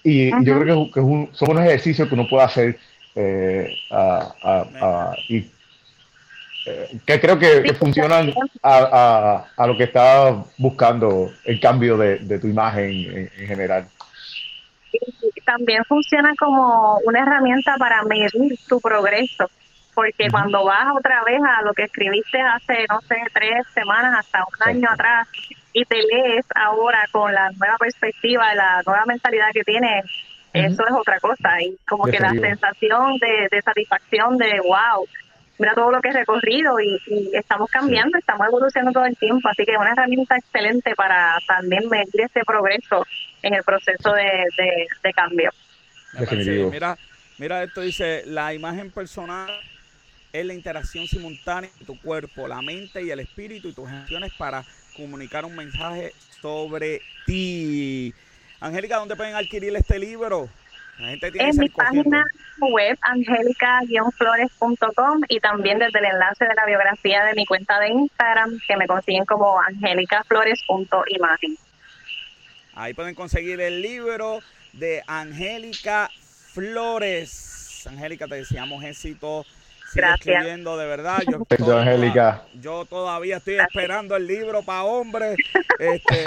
Y, 0.03 0.31
yo 0.43 0.59
creo 0.59 0.91
que, 0.91 0.99
son 0.99 1.51
unos 1.51 1.63
ejercicios 1.63 2.09
que 2.09 2.15
uno 2.15 2.27
puede 2.27 2.43
hacer 2.43 2.77
eh, 3.15 3.73
y 5.29 5.45
que 7.05 7.19
creo 7.19 7.37
que, 7.37 7.73
funcionan 7.73 8.33
a, 8.61 9.45
lo 9.65 9.77
que 9.77 9.83
está 9.83 10.43
buscando 10.57 11.31
el 11.43 11.59
cambio 11.59 11.97
de, 11.97 12.39
tu 12.39 12.47
imagen 12.47 13.29
en, 13.37 13.47
general. 13.47 13.87
También 15.45 15.83
funciona 15.85 16.33
como 16.39 16.99
una 17.05 17.21
herramienta 17.21 17.75
para 17.77 18.03
medir 18.03 18.57
tu 18.67 18.79
progreso, 18.79 19.49
porque 19.93 20.29
cuando 20.29 20.63
vas 20.63 20.95
otra 20.95 21.23
vez 21.23 21.41
a 21.43 21.63
lo 21.63 21.73
que 21.73 21.83
escribiste 21.83 22.39
hace, 22.39 22.85
no 22.89 23.01
sé, 23.01 23.17
tres 23.33 23.65
semanas, 23.73 24.19
hasta 24.19 24.39
un 24.39 24.69
año 24.69 24.89
atrás, 24.89 25.27
y 25.73 25.83
te 25.85 25.97
lees 25.97 26.45
ahora 26.55 27.05
con 27.11 27.33
la 27.33 27.51
nueva 27.51 27.77
perspectiva, 27.77 28.53
la 28.55 28.83
nueva 28.85 29.05
mentalidad 29.05 29.49
que 29.53 29.63
tienes, 29.63 30.05
eso 30.53 30.85
es 30.85 30.93
otra 30.93 31.19
cosa. 31.19 31.61
Y 31.61 31.75
como 31.87 32.05
que 32.05 32.19
la 32.19 32.29
sensación 32.29 33.17
de, 33.17 33.47
de 33.51 33.61
satisfacción 33.61 34.37
de, 34.37 34.61
wow, 34.61 35.05
mira 35.63 35.75
todo 35.75 35.91
lo 35.91 36.01
que 36.01 36.09
he 36.09 36.13
recorrido 36.13 36.77
y, 36.81 36.99
estamos 37.31 37.69
cambiando, 37.71 38.17
estamos 38.17 38.45
evolucionando 38.47 38.99
todo 38.99 39.05
el 39.05 39.15
tiempo, 39.15 39.47
así 39.47 39.63
que 39.63 39.71
es 39.71 39.77
una 39.77 39.91
herramienta 39.91 40.35
excelente 40.35 40.93
para 40.93 41.37
también 41.47 41.87
medir 41.87 42.19
ese 42.19 42.41
progreso 42.45 43.05
en 43.41 43.53
el 43.53 43.63
proceso 43.63 44.11
de, 44.11 45.13
cambio. 45.15 45.51
mira, 46.69 46.97
mira 47.37 47.63
esto 47.63 47.79
dice, 47.79 48.23
la 48.25 48.53
imagen 48.53 48.91
personal 48.91 49.49
es 50.33 50.45
la 50.45 50.53
interacción 50.53 51.07
simultánea 51.07 51.69
de 51.79 51.85
tu 51.85 51.97
cuerpo, 52.01 52.45
la 52.45 52.61
mente 52.61 53.01
y 53.01 53.11
el 53.11 53.21
espíritu 53.21 53.69
y 53.69 53.73
tus 53.73 53.87
acciones 53.87 54.33
para 54.33 54.65
comunicar 54.97 55.45
un 55.45 55.55
mensaje 55.55 56.11
sobre 56.41 56.99
ti. 57.25 58.13
Angélica, 58.59 58.97
¿dónde 58.97 59.15
pueden 59.15 59.35
adquirir 59.35 59.73
este 59.77 59.97
libro? 59.97 60.49
En 60.99 61.57
mi 61.57 61.69
página 61.69 62.23
web 62.59 62.95
angélica-flores.com 63.01 65.21
y 65.27 65.39
también 65.39 65.79
desde 65.79 65.97
el 65.99 66.05
enlace 66.05 66.45
de 66.45 66.53
la 66.55 66.65
biografía 66.65 67.25
de 67.25 67.33
mi 67.33 67.45
cuenta 67.45 67.77
de 67.79 67.89
Instagram 67.89 68.57
que 68.67 68.77
me 68.77 68.87
consiguen 68.87 69.25
como 69.25 69.59
angélicaflores.imagen. 69.59 71.57
Ahí 72.75 72.93
pueden 72.93 73.15
conseguir 73.15 73.59
el 73.61 73.81
libro 73.81 74.41
de 74.73 75.01
Angélica 75.07 76.11
Flores. 76.53 77.87
Angélica, 77.87 78.27
te 78.27 78.35
deseamos 78.35 78.83
éxito 78.83 79.47
Gracias. 79.95 80.27
escribiendo, 80.27 80.77
de 80.77 80.85
verdad. 80.87 81.21
Yo, 81.29 81.45
yo 82.59 82.85
todavía 82.85 83.37
estoy 83.37 83.55
esperando 83.55 84.15
el 84.15 84.27
libro 84.27 84.63
para 84.63 84.83
hombres. 84.83 85.37
Este, 85.79 86.25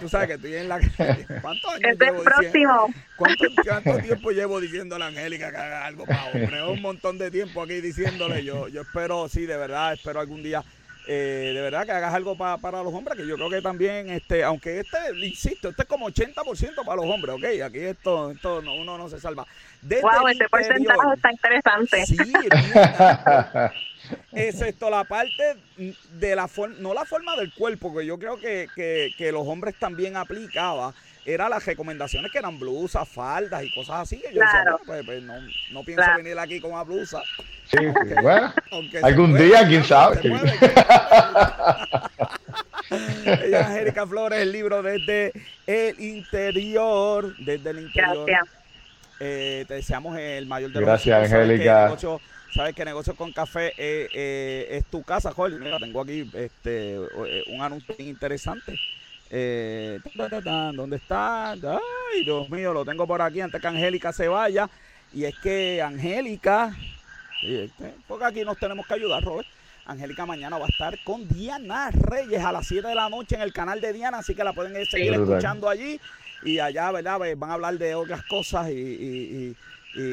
tú, 0.00 0.08
sabes 0.08 0.26
que 0.26 0.34
estoy 0.34 0.54
en 0.56 0.68
la 0.68 0.78
¿Cuántos 1.40 1.70
años 1.72 1.92
este 1.92 2.04
llevo 2.04 2.22
próximo. 2.22 2.94
¿cuánto, 3.16 3.44
¿Cuánto, 3.62 3.98
tiempo 4.02 4.30
llevo 4.32 4.60
diciéndole 4.60 5.04
a 5.04 5.06
Angélica 5.06 5.50
que 5.50 5.56
haga 5.56 5.86
algo 5.86 6.04
para 6.04 6.24
hombres? 6.24 6.62
Un 6.68 6.82
montón 6.82 7.16
de 7.16 7.30
tiempo 7.30 7.62
aquí 7.62 7.80
diciéndole. 7.80 8.44
Yo, 8.44 8.68
yo 8.68 8.82
espero, 8.82 9.28
sí, 9.28 9.46
de 9.46 9.56
verdad, 9.56 9.94
espero 9.94 10.20
algún 10.20 10.42
día 10.42 10.62
eh, 11.06 11.52
de 11.54 11.60
verdad 11.60 11.84
que 11.84 11.92
hagas 11.92 12.14
algo 12.14 12.36
para 12.36 12.82
los 12.82 12.94
hombres, 12.94 13.16
que 13.16 13.26
yo 13.26 13.36
creo 13.36 13.50
que 13.50 13.62
también, 13.62 14.08
este, 14.10 14.42
aunque 14.42 14.80
este, 14.80 14.98
insisto, 15.22 15.68
este 15.68 15.82
es 15.82 15.88
como 15.88 16.08
80% 16.08 16.84
para 16.84 16.96
los 16.96 17.06
hombres, 17.06 17.36
¿ok? 17.36 17.62
Aquí 17.64 17.78
esto, 17.78 18.30
esto 18.30 18.58
uno 18.58 18.98
no 18.98 19.08
se 19.08 19.20
salva. 19.20 19.46
wow, 19.82 20.28
este 20.28 20.48
porcentaje 20.48 21.00
está 21.14 21.32
interesante. 21.32 22.06
Sí, 22.06 22.16
excepto 24.32 24.90
la 24.90 25.04
parte 25.04 25.56
de 26.12 26.36
la 26.36 26.48
forma, 26.48 26.76
no 26.78 26.94
la 26.94 27.04
forma 27.04 27.36
del 27.36 27.52
cuerpo, 27.52 27.94
que 27.96 28.06
yo 28.06 28.18
creo 28.18 28.38
que, 28.38 28.68
que, 28.74 29.12
que 29.16 29.32
los 29.32 29.46
hombres 29.46 29.74
también 29.78 30.16
aplicaba 30.16 30.94
era 31.26 31.48
las 31.48 31.64
recomendaciones 31.64 32.30
que 32.30 32.38
eran 32.38 32.58
blusas, 32.58 33.08
faldas 33.08 33.64
y 33.64 33.74
cosas 33.74 34.02
así. 34.02 34.18
Que 34.18 34.34
yo 34.34 34.40
decía, 34.40 34.64
pues, 34.84 35.04
pues, 35.04 35.22
no, 35.22 35.34
no 35.72 35.82
pienso 35.82 36.04
venir 36.16 36.38
aquí 36.38 36.60
con 36.60 36.72
una 36.72 36.82
blusa. 36.82 37.22
Sí, 37.66 37.78
bueno, 38.20 38.52
algún 39.02 39.34
día, 39.34 39.66
quién 39.66 39.84
sabe. 39.84 40.20
Ella 42.90 43.66
Angélica 43.66 44.06
Flores, 44.06 44.40
el 44.40 44.52
libro 44.52 44.82
desde 44.82 45.32
el 45.66 45.98
interior, 45.98 47.34
desde 47.38 47.70
el 47.70 47.78
interior. 47.78 48.26
Gracias. 48.26 48.54
Eh, 49.20 49.64
te 49.66 49.74
deseamos 49.74 50.18
el 50.18 50.46
mayor 50.46 50.70
de 50.70 50.80
los 50.80 50.86
Gracias, 50.86 51.32
Angélica. 51.32 51.96
Sabes 52.54 52.76
que 52.76 52.84
negocio 52.84 53.16
con 53.16 53.32
café 53.32 53.72
eh, 53.76 54.08
eh, 54.14 54.68
es 54.70 54.84
tu 54.84 55.02
casa, 55.02 55.32
Jorge. 55.32 55.58
Mira, 55.58 55.80
tengo 55.80 56.00
aquí 56.00 56.30
este 56.34 57.00
un 57.48 57.60
anuncio 57.60 57.96
interesante. 57.98 58.78
Eh, 59.28 59.98
¿Dónde 60.14 60.96
está? 60.96 61.50
Ay, 61.52 62.24
Dios 62.24 62.48
mío, 62.50 62.72
lo 62.72 62.84
tengo 62.84 63.08
por 63.08 63.20
aquí 63.22 63.40
antes 63.40 63.60
que 63.60 63.66
Angélica 63.66 64.12
se 64.12 64.28
vaya. 64.28 64.70
Y 65.12 65.24
es 65.24 65.36
que 65.38 65.82
Angélica, 65.82 66.76
este, 67.42 67.92
porque 68.06 68.26
aquí 68.26 68.44
nos 68.44 68.56
tenemos 68.56 68.86
que 68.86 68.94
ayudar, 68.94 69.24
Robert. 69.24 69.48
Angélica 69.86 70.24
mañana 70.24 70.56
va 70.56 70.66
a 70.66 70.68
estar 70.68 70.96
con 71.02 71.26
Diana 71.28 71.90
Reyes 71.90 72.42
a 72.44 72.52
las 72.52 72.68
7 72.68 72.86
de 72.86 72.94
la 72.94 73.08
noche 73.08 73.34
en 73.34 73.42
el 73.42 73.52
canal 73.52 73.80
de 73.80 73.92
Diana, 73.92 74.18
así 74.18 74.32
que 74.34 74.44
la 74.44 74.52
pueden 74.52 74.86
seguir 74.86 75.12
escuchando 75.12 75.68
allí. 75.68 76.00
Y 76.44 76.60
allá, 76.60 76.92
¿verdad? 76.92 77.18
Van 77.36 77.50
a 77.50 77.54
hablar 77.54 77.78
de 77.78 77.96
otras 77.96 78.22
cosas 78.26 78.68
y, 78.68 78.74
y 78.74 79.56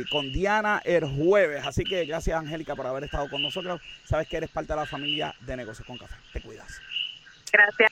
con 0.10 0.32
Diana 0.32 0.82
el 0.84 1.06
jueves. 1.06 1.66
Así 1.66 1.84
que 1.84 2.06
gracias, 2.06 2.38
Angélica, 2.38 2.76
por 2.76 2.88
haber 2.88 3.04
estado 3.06 3.30
con 3.30 3.42
nosotros. 3.42 3.82
Sabes 4.06 4.28
que 4.28 4.38
eres 4.38 4.50
parte 4.50 4.74
de 4.74 4.80
la 4.80 4.86
familia 4.86 5.34
de 5.42 5.58
Negocios 5.58 5.88
con 5.88 5.98
Café. 5.98 6.16
Te 6.34 6.42
cuidas. 6.42 6.80
Gracias. 7.52 7.92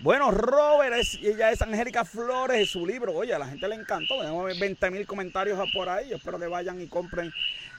Bueno, 0.00 0.30
Robert, 0.30 0.94
ella 1.22 1.50
es 1.50 1.62
Angélica 1.62 2.04
Flores, 2.04 2.68
su 2.68 2.84
libro, 2.84 3.14
oye, 3.14 3.32
a 3.32 3.38
la 3.38 3.46
gente 3.46 3.66
le 3.68 3.76
encantó, 3.76 4.18
tenemos 4.18 4.58
20 4.58 4.90
mil 4.90 5.06
comentarios 5.06 5.58
por 5.72 5.88
ahí, 5.88 6.12
espero 6.12 6.38
que 6.38 6.46
vayan 6.46 6.78
y 6.80 6.88
compren 6.88 7.32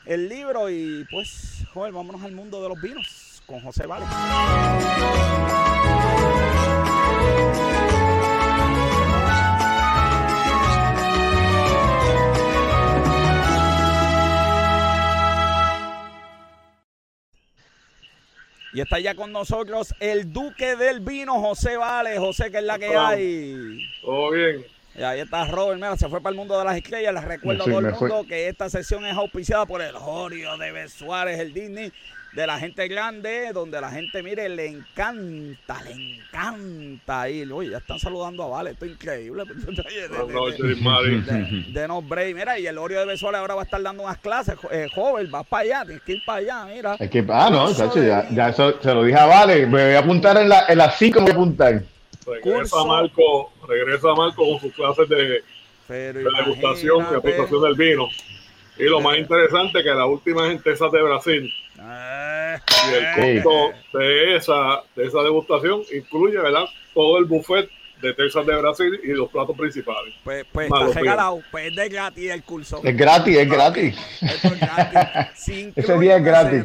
el 0.05 0.27
libro 0.27 0.69
y 0.69 1.05
pues, 1.11 1.65
joder, 1.71 1.93
vámonos 1.93 2.23
al 2.23 2.31
mundo 2.31 2.63
de 2.63 2.69
los 2.69 2.81
vinos 2.81 3.43
con 3.45 3.59
José 3.61 3.85
Vale. 3.85 4.05
Y 18.75 18.81
está 18.81 18.99
ya 18.99 19.15
con 19.15 19.31
nosotros 19.31 19.95
el 20.01 20.33
duque 20.33 20.75
del 20.75 20.99
vino, 20.99 21.39
José 21.39 21.77
Vale. 21.77 22.19
José, 22.19 22.51
que 22.51 22.57
es 22.57 22.63
la 22.65 22.77
que 22.77 22.93
hay. 22.93 23.87
Todo 24.01 24.31
bien. 24.31 24.65
Y 24.97 25.01
ahí 25.01 25.21
está 25.21 25.45
Robert, 25.45 25.75
mira, 25.75 25.95
se 25.95 26.09
fue 26.09 26.19
para 26.19 26.31
el 26.31 26.35
mundo 26.35 26.59
de 26.59 26.65
las 26.65 26.75
estrellas. 26.75 27.13
Les 27.13 27.23
recuerdo 27.23 27.63
a 27.63 27.65
todo 27.65 27.79
el 27.79 27.93
mundo 27.93 28.25
que 28.27 28.49
esta 28.49 28.69
sesión 28.69 29.05
es 29.05 29.15
auspiciada 29.15 29.65
por 29.65 29.81
el 29.81 29.93
Jorio 29.93 30.57
de 30.57 30.89
Suárez, 30.89 31.39
el 31.39 31.53
Disney 31.53 31.93
de 32.35 32.45
la 32.45 32.59
gente 32.59 32.87
grande, 32.89 33.51
donde 33.53 33.79
la 33.79 33.89
gente, 33.89 34.21
mire, 34.21 34.49
le 34.49 34.67
encanta, 34.67 35.81
le 35.83 35.91
encanta 35.91 37.29
ir. 37.29 37.51
Oye, 37.53 37.69
ya 37.71 37.77
están 37.77 37.97
saludando 37.97 38.43
a 38.43 38.47
Vale, 38.47 38.71
esto 38.71 38.85
es 38.85 38.91
increíble. 38.91 39.43
Buenas 40.09 40.27
noches, 40.29 40.81
Mari. 40.81 41.71
De 41.71 41.87
nombre, 41.87 42.33
mira, 42.33 42.59
y 42.59 42.67
el 42.67 42.77
Orio 42.77 42.99
de 42.99 43.05
Besuárez 43.05 43.39
ahora 43.39 43.55
va 43.55 43.61
a 43.61 43.63
estar 43.63 43.81
dando 43.81 44.03
unas 44.03 44.17
clases. 44.17 44.55
Eh, 44.69 44.87
joven, 44.93 45.31
vas 45.31 45.47
para 45.47 45.63
allá, 45.63 45.85
tienes 45.85 46.03
que 46.03 46.13
ir 46.13 46.25
para 46.25 46.39
allá, 46.39 46.65
mira. 46.65 46.95
Es 46.99 47.09
que, 47.09 47.25
ah, 47.29 47.49
no, 47.49 47.71
ya, 47.71 48.27
ya 48.29 48.49
eso, 48.49 48.81
se 48.81 48.93
lo 48.93 49.03
dije 49.03 49.17
a 49.17 49.25
Vale, 49.25 49.65
me 49.65 49.85
voy 49.85 49.95
a 49.95 49.99
apuntar 49.99 50.37
en, 50.37 50.49
la, 50.49 50.65
en 50.67 50.77
las 50.77 50.97
5, 50.97 51.19
me 51.19 51.23
voy 51.23 51.31
a 51.31 51.35
apuntar. 51.35 51.83
Regresa 52.27 52.83
Marco, 52.83 53.53
regresa 53.67 54.13
Marco 54.13 54.43
con 54.45 54.59
sus 54.59 54.73
clases 54.73 55.07
de, 55.07 55.43
de 55.87 56.13
degustación 56.13 57.05
y 57.11 57.15
aplicación 57.15 57.61
del 57.61 57.75
vino. 57.75 58.09
Y 58.77 58.83
lo 58.83 58.99
más 58.99 59.17
interesante 59.17 59.81
que 59.81 59.89
la 59.89 60.05
última 60.05 60.47
gente 60.49 60.71
esa 60.71 60.89
de 60.89 61.01
Brasil. 61.01 61.53
Y 61.77 62.93
el 62.93 63.43
costo 63.43 63.97
de 63.97 64.35
esa, 64.35 64.83
de 64.95 65.05
esa 65.05 65.21
degustación 65.21 65.81
incluye 65.93 66.37
¿verdad? 66.37 66.65
todo 66.93 67.17
el 67.17 67.25
buffet 67.25 67.69
de 68.01 68.13
Texas 68.13 68.45
de 68.45 68.55
Brasil 68.55 68.99
y 69.03 69.07
los 69.09 69.29
platos 69.29 69.57
principales. 69.57 70.13
Pues, 70.23 70.45
pues 70.51 70.67
está 70.67 70.99
regalado, 70.99 71.41
pues 71.51 71.67
es 71.67 71.75
de 71.75 71.89
gratis 71.89 72.31
el 72.31 72.43
curso. 72.43 72.81
Es 72.83 72.95
gratis, 72.95 73.37
es 73.37 73.49
gratis. 73.49 73.97
es 74.21 74.59
gratis. 74.59 75.71
Ese 75.75 75.99
día 75.99 76.17
es 76.17 76.23
gratis. 76.23 76.63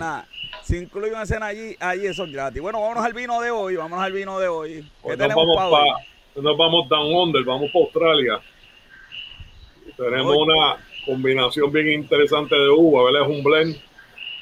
si 0.65 0.79
incluye 0.79 1.13
una 1.13 1.27
cena 1.27 1.47
allí, 1.47 1.77
allí 1.81 2.07
eso 2.07 2.25
es 2.25 2.33
gratis. 2.33 2.61
Bueno, 2.61 2.81
vámonos 2.81 3.05
al 3.05 3.15
vino 3.15 3.41
de 3.41 3.51
hoy, 3.51 3.77
vámonos 3.77 4.05
al 4.05 4.13
vino 4.13 4.39
de 4.39 4.49
hoy. 4.49 4.89
Pues 5.03 5.19
nos, 5.19 5.29
vamos 5.29 5.57
pa, 5.57 6.41
nos 6.41 6.57
vamos 6.57 6.89
down 6.89 7.15
under, 7.15 7.45
vamos 7.45 7.71
para 7.73 7.85
Australia. 7.85 8.41
Tenemos 9.97 10.37
una 10.37 10.77
combinación 11.05 11.73
bien 11.73 11.89
interesante 11.89 12.55
de 12.55 12.69
uva, 12.71 13.05
¿verdad? 13.05 13.23
Es 13.23 13.37
un 13.37 13.45
blend. 13.45 13.90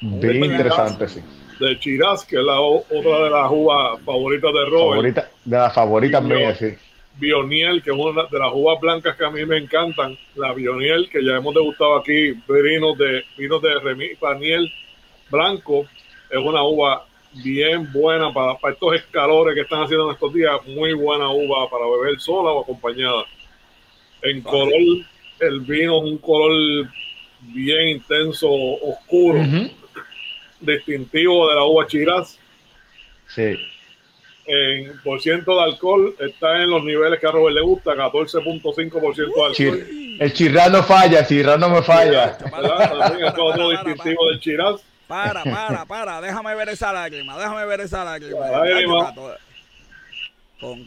Bien 0.01 0.43
interesante, 0.43 1.07
sí. 1.07 1.21
De 1.59 1.77
Chiraz, 1.77 2.25
que 2.25 2.37
es 2.37 2.43
la 2.43 2.59
otra 2.59 3.23
de 3.23 3.29
las 3.29 3.51
uvas 3.51 4.01
favoritas 4.05 4.53
de 4.53 4.65
Robert. 4.65 4.91
Favorita, 4.91 5.29
de 5.43 5.57
las 5.57 5.73
favoritas 5.73 6.23
mías, 6.23 6.57
sí. 6.57 6.73
Bioniel, 7.15 7.83
que 7.83 7.91
es 7.91 7.97
una 7.97 8.23
de 8.23 8.39
las 8.39 8.51
uvas 8.53 8.79
blancas 8.79 9.17
que 9.17 9.25
a 9.25 9.29
mí 9.29 9.45
me 9.45 9.57
encantan. 9.57 10.17
La 10.35 10.53
Bioniel, 10.53 11.09
que 11.09 11.23
ya 11.23 11.35
hemos 11.35 11.53
degustado 11.53 11.97
aquí, 11.97 12.31
vinos 12.47 12.97
de, 12.97 13.23
vinos 13.37 13.61
de 13.61 13.79
Remy 13.79 14.15
Paniel 14.15 14.71
blanco. 15.29 15.85
Es 16.29 16.37
una 16.37 16.63
uva 16.63 17.05
bien 17.43 17.91
buena 17.91 18.33
para, 18.33 18.57
para 18.57 18.73
estos 18.73 18.95
escalores 18.95 19.53
que 19.53 19.61
están 19.61 19.83
haciendo 19.83 20.07
en 20.07 20.13
estos 20.13 20.33
días. 20.33 20.55
Muy 20.67 20.93
buena 20.93 21.29
uva 21.29 21.69
para 21.69 21.85
beber 21.85 22.19
sola 22.21 22.51
o 22.51 22.61
acompañada. 22.61 23.25
En 24.21 24.41
color 24.41 24.71
el 25.39 25.61
vino 25.61 25.97
es 25.97 26.11
un 26.11 26.17
color 26.17 26.89
bien 27.41 27.89
intenso, 27.89 28.49
oscuro, 28.49 29.39
distintivo 30.59 31.49
de 31.49 31.55
la 31.55 31.63
uva 31.63 31.87
Chiraz. 31.87 32.37
Sí. 33.27 33.57
En 34.45 34.99
por 35.03 35.21
ciento 35.21 35.55
de 35.55 35.63
alcohol 35.63 36.15
está 36.19 36.63
en 36.63 36.71
los 36.71 36.83
niveles 36.83 37.19
que 37.19 37.27
a 37.27 37.31
Robert 37.31 37.55
le 37.55 37.61
gusta, 37.61 37.91
14.5% 37.93 39.15
de 39.15 39.45
alcohol. 39.45 39.55
el 40.19 40.33
Chiraz 40.33 40.71
no 40.71 40.83
falla, 40.83 41.19
el 41.19 41.27
Chiraz 41.27 41.59
no 41.59 41.69
me 41.69 41.83
falla. 41.83 42.37
También 42.37 43.27
es 43.27 43.33
otro 43.37 43.69
distintivo 43.69 44.29
del 44.29 44.39
Chiraz. 44.39 44.81
Para, 45.07 45.43
para, 45.43 45.85
para, 45.85 46.21
déjame 46.21 46.53
ver 46.55 46.69
esa 46.69 46.93
lágrima, 46.93 47.37
déjame 47.37 47.65
ver 47.65 47.81
esa 47.81 48.03
lágrima. 48.03 48.47
lágrima. 48.47 49.13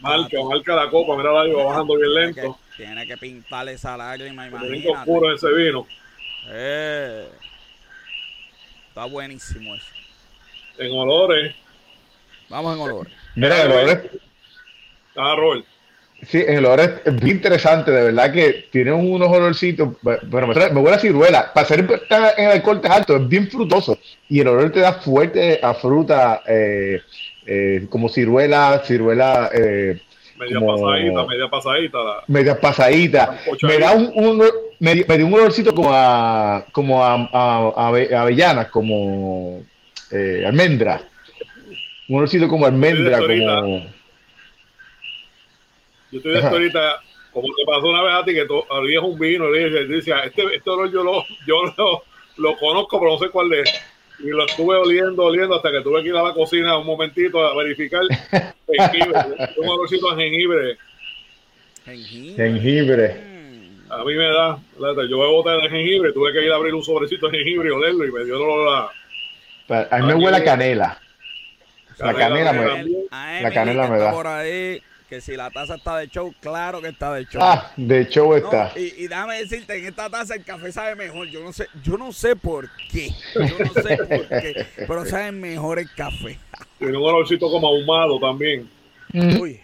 Marca, 0.00 0.36
marca 0.44 0.76
la 0.76 0.90
copa, 0.90 1.16
mira 1.16 1.32
la 1.32 1.54
va 1.54 1.64
bajando 1.64 1.96
bien 1.96 2.14
lento. 2.14 2.58
Tiene 2.76 3.06
que 3.06 3.16
pintar 3.16 3.68
esa 3.68 3.96
lágrima, 3.96 4.46
imagínate. 4.46 4.90
oscuro 4.90 5.34
ese 5.34 5.48
vino. 5.52 5.86
Eh, 6.48 7.28
está 8.92 9.06
buenísimo 9.06 9.74
eso. 9.74 9.86
En 10.76 10.92
olores. 10.92 11.54
Vamos 12.50 12.76
en 12.76 12.82
olores. 12.82 13.12
Mira, 13.34 13.64
en 13.64 13.72
olores. 13.72 13.98
Ah, 15.16 15.34
Robert. 15.34 15.64
Sí, 16.28 16.44
en 16.46 16.58
olores 16.58 16.90
es 17.04 17.16
bien 17.16 17.36
interesante, 17.36 17.90
de 17.90 18.04
verdad 18.04 18.32
que 18.32 18.68
tiene 18.70 18.92
unos 18.92 19.28
olorcitos, 19.28 19.96
pero 20.30 20.46
me, 20.46 20.54
me 20.54 20.80
huele 20.80 20.96
a 20.96 21.00
ciruela. 21.00 21.52
Para 21.54 21.66
ser 21.66 21.80
en 22.36 22.50
el 22.50 22.62
corte 22.62 22.86
alto, 22.86 23.16
es 23.16 23.26
bien 23.26 23.48
frutoso. 23.48 23.98
Y 24.28 24.40
el 24.40 24.48
olor 24.48 24.70
te 24.70 24.80
da 24.80 24.92
fuerte 24.92 25.58
a 25.62 25.72
fruta, 25.72 26.42
eh, 26.46 27.00
eh, 27.46 27.86
como 27.88 28.10
ciruela, 28.10 28.82
ciruela, 28.84 29.50
eh, 29.54 30.02
media 30.42 30.60
pasadita, 30.60 31.26
media 31.26 31.48
pasadita. 31.48 31.98
media 32.26 32.60
pasadita. 32.60 33.38
Me 33.62 33.78
da 33.78 33.92
un, 33.92 34.12
un 34.14 34.42
me, 34.80 34.94
dio 34.94 35.26
un 35.26 35.34
olorcito 35.34 35.74
como 35.74 35.90
a, 35.92 36.64
como 36.72 37.04
a, 37.04 37.14
a, 37.32 37.88
avellanas, 37.88 38.68
como 38.68 39.62
eh, 40.10 40.44
almendra. 40.46 41.02
Un 42.08 42.16
olorcito 42.16 42.48
como 42.48 42.66
almendra, 42.66 43.18
como... 43.20 43.86
Yo 46.10 46.18
estoy 46.18 46.32
de 46.32 46.46
ahorita, 46.46 47.00
como 47.32 47.48
te 47.48 47.64
pasó 47.64 47.86
una 47.88 48.02
vez 48.02 48.14
a 48.14 48.24
ti, 48.24 48.34
que 48.34 48.44
tú 48.44 48.62
abrías 48.68 49.02
un 49.02 49.18
vino 49.18 49.50
le 49.50 49.70
decía, 49.86 50.18
este, 50.24 50.42
este 50.54 50.70
olor 50.70 50.92
yo 50.92 51.02
lo, 51.02 51.24
yo 51.46 51.62
lo, 51.78 52.02
lo 52.36 52.56
conozco, 52.58 52.98
pero 52.98 53.12
no 53.12 53.18
sé 53.18 53.30
cuál 53.30 53.52
es 53.54 53.72
y 54.22 54.28
lo 54.28 54.46
estuve 54.46 54.76
oliendo, 54.76 55.24
oliendo 55.24 55.56
hasta 55.56 55.70
que 55.70 55.80
tuve 55.80 56.02
que 56.02 56.08
ir 56.08 56.16
a 56.16 56.22
la 56.22 56.32
cocina 56.32 56.78
un 56.78 56.86
momentito 56.86 57.44
a 57.44 57.56
verificar 57.56 58.02
jengibre, 58.68 59.18
un 59.56 59.68
olorcito 59.68 60.14
de 60.14 60.22
jengibre. 60.22 60.78
Jengibre. 61.84 63.32
A 63.90 64.04
mí 64.04 64.14
me 64.14 64.24
da, 64.24 64.58
yo 65.08 65.18
bebo 65.18 65.42
de 65.42 65.68
jengibre, 65.68 66.12
tuve 66.12 66.32
que 66.32 66.44
ir 66.44 66.52
a 66.52 66.56
abrir 66.56 66.74
un 66.74 66.82
sobrecito 66.82 67.28
de 67.28 67.38
jengibre 67.38 67.68
y 67.68 67.72
olerlo 67.72 68.06
y 68.06 68.12
me 68.12 68.24
dio 68.24 68.38
dolor 68.38 68.90
la... 69.68 69.86
A 69.90 69.98
mí 69.98 70.06
me 70.06 70.14
huele 70.14 70.36
a 70.36 70.44
canela. 70.44 70.98
La 71.98 72.14
canela, 72.14 72.52
me, 72.52 72.84
la 73.42 73.50
canela 73.52 73.88
me 73.88 73.98
da. 73.98 74.12
Por 74.12 74.26
ahí 74.26 74.82
que 75.12 75.20
si 75.20 75.36
la 75.36 75.50
taza 75.50 75.74
está 75.74 75.98
de 75.98 76.08
show, 76.08 76.34
claro 76.40 76.80
que 76.80 76.88
está 76.88 77.12
de 77.12 77.26
show. 77.26 77.42
Ah, 77.44 77.70
de 77.76 78.08
show 78.08 78.34
está. 78.34 78.72
y, 78.74 79.08
déjame 79.08 79.40
decirte, 79.40 79.76
en 79.76 79.84
esta 79.84 80.08
taza 80.08 80.36
el 80.36 80.42
café 80.42 80.72
sabe 80.72 80.94
mejor. 80.94 81.28
Yo 81.28 81.44
no 81.44 81.52
sé, 81.52 81.66
yo 81.82 81.98
no 81.98 82.14
sé 82.14 82.34
por 82.34 82.66
qué. 82.90 83.10
Yo 83.34 83.40
no 83.42 83.82
sé 83.82 83.96
por 83.98 84.28
qué. 84.28 84.66
Pero 84.74 85.04
sabe 85.04 85.30
mejor 85.32 85.80
el 85.80 85.92
café. 85.94 86.38
Tiene 86.78 86.96
un 86.96 87.04
olorcito 87.04 87.50
como 87.50 87.68
ahumado 87.68 88.18
también. 88.20 88.70
Mm. 89.12 89.38
Uy. 89.38 89.60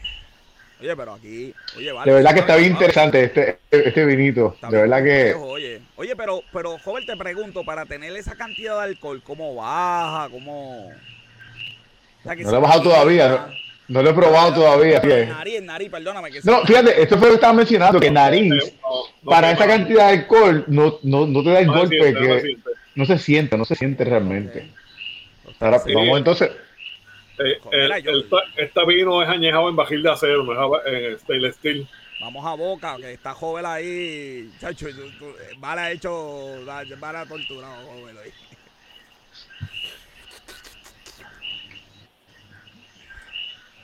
Oye, 0.82 0.94
pero 0.94 1.14
aquí, 1.14 1.54
oye, 1.78 1.92
vale. 1.92 2.10
De 2.10 2.16
verdad 2.18 2.34
que 2.34 2.40
está 2.40 2.56
bien 2.56 2.72
interesante 2.72 3.24
este, 3.24 3.58
este 3.70 4.04
vinito. 4.04 4.54
de 4.68 4.76
verdad 4.76 5.02
que. 5.02 5.32
Oye, 5.32 5.80
oye, 5.96 6.14
pero, 6.14 6.42
pero, 6.52 6.78
joven, 6.78 7.06
te 7.06 7.16
pregunto, 7.16 7.64
para 7.64 7.86
tener 7.86 8.14
esa 8.14 8.36
cantidad 8.36 8.76
de 8.76 8.82
alcohol, 8.82 9.22
¿cómo 9.24 9.54
baja? 9.54 10.28
¿Cómo.? 10.28 10.90
no 12.22 12.50
lo 12.50 12.58
he 12.58 12.60
bajado 12.60 12.82
todavía, 12.82 13.28
¿no? 13.30 13.67
No 13.88 14.02
lo 14.02 14.10
he 14.10 14.14
probado 14.14 14.54
todavía. 14.54 15.00
Nariz, 15.00 15.62
nariz, 15.62 15.90
perdóname. 15.90 16.30
Que 16.30 16.40
no, 16.44 16.60
fíjate, 16.64 17.02
esto 17.02 17.16
fue 17.16 17.28
lo 17.28 17.32
que 17.32 17.36
estaba 17.36 17.54
mencionando, 17.54 17.98
que 17.98 18.10
nariz, 18.10 18.74
para 19.24 19.50
esa 19.50 19.66
cantidad 19.66 20.08
de 20.08 20.18
alcohol, 20.18 20.64
no, 20.68 20.98
no, 21.02 21.26
no 21.26 21.42
te 21.42 21.50
da 21.50 21.60
el 21.60 21.68
golpe 21.68 22.14
que 22.14 22.58
no 22.94 23.06
se 23.06 23.18
siente, 23.18 23.56
no 23.56 23.64
se 23.64 23.74
siente 23.74 24.04
realmente. 24.04 24.70
Ahora, 25.58 25.80
vamos 25.94 26.18
entonces. 26.18 26.50
Eh, 27.38 27.60
esta, 28.56 28.84
vino 28.84 29.22
es 29.22 29.28
añejado 29.28 29.68
en 29.68 29.76
bajil 29.76 30.02
de 30.02 30.10
acero, 30.10 30.42
no 30.42 30.76
es 30.80 31.12
en 31.12 31.18
stainless 31.20 31.56
steel. 31.56 31.88
Vamos 32.20 32.44
a 32.44 32.54
boca, 32.54 32.96
que 32.96 33.12
está 33.12 33.32
joven 33.32 33.64
ahí. 33.64 34.50
Chacho, 34.60 34.88
vale 35.58 35.80
ha 35.80 35.90
hecho, 35.92 36.64
vale 36.66 37.18
ha 37.18 37.26
torturado, 37.26 37.86
joven 37.86 38.16
ahí. 38.18 38.30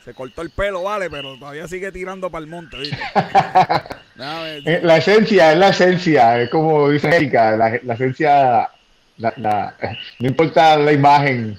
Se 0.05 0.13
cortó 0.13 0.43
el 0.43 0.51
pelo, 0.51 0.83
vale, 0.83 1.09
pero 1.09 1.39
todavía 1.39 1.67
sigue 1.67 1.91
tirando 1.91 2.31
para 2.31 2.45
el 2.45 2.51
monte, 2.51 2.79
¿viste? 2.79 2.99
Eh, 4.17 4.79
la 4.85 4.99
esencia, 4.99 5.51
es 5.51 5.59
la 5.59 5.71
esencia, 5.71 6.41
es 6.41 6.49
como 6.49 6.89
dice 6.89 7.09
Erika, 7.09 7.57
la, 7.57 7.95
esencia, 7.95 8.71
no 9.19 10.29
importa 10.29 10.79
la 10.79 10.93
imagen, 10.93 11.59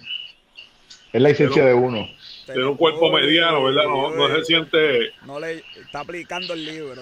es 1.12 1.22
la 1.22 1.32
esencia 1.32 1.66
de 1.66 1.74
uno. 1.74 2.08
Tiene 2.46 2.66
un 2.66 2.78
cuerpo 2.78 3.12
mediano, 3.12 3.62
¿verdad? 3.62 3.84
No, 3.84 4.34
se 4.34 4.46
siente... 4.46 5.12
No 5.26 5.38
le 5.38 5.66
está 5.76 6.00
aplicando 6.00 6.54
el 6.54 6.66
libro, 6.66 7.02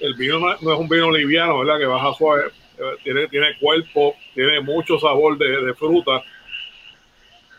El 0.00 0.14
vino 0.14 0.38
no, 0.38 0.54
es 0.54 0.78
un 0.78 0.88
vino 0.88 1.10
liviano, 1.10 1.58
¿verdad? 1.58 1.78
Que 1.78 1.84
baja 1.84 2.14
suave, 2.14 2.44
tiene, 3.04 3.28
tiene 3.28 3.58
cuerpo, 3.60 4.16
tiene 4.34 4.58
mucho 4.60 4.98
sabor 4.98 5.36
de, 5.36 5.66
de 5.66 5.74
fruta. 5.74 6.22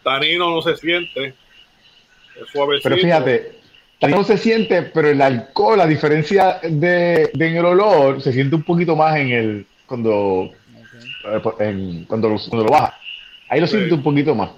Tanino 0.04 0.50
no 0.50 0.64
se 0.64 0.76
siente 0.78 1.36
pero 2.84 2.98
fíjate, 2.98 3.52
no 4.10 4.24
se 4.24 4.38
siente, 4.38 4.84
pero 4.84 5.10
el 5.10 5.22
alcohol, 5.22 5.78
la 5.78 5.88
diferencia 5.88 6.60
de, 6.64 7.32
en 7.34 7.58
el 7.58 7.66
olor, 7.66 8.22
se 8.22 8.34
siente 8.34 8.56
un 8.56 8.64
poquito 8.64 8.96
más 8.96 9.16
en 9.18 9.32
el 9.32 9.66
cuando, 9.86 10.52
eh, 11.60 12.04
cuando, 12.08 12.30
lo, 12.30 12.66
baja. 12.66 12.98
Ahí 13.50 13.62
lo 13.62 13.68
siente 13.68 13.94
un 13.94 14.04
poquito 14.04 14.36
más. 14.36 14.52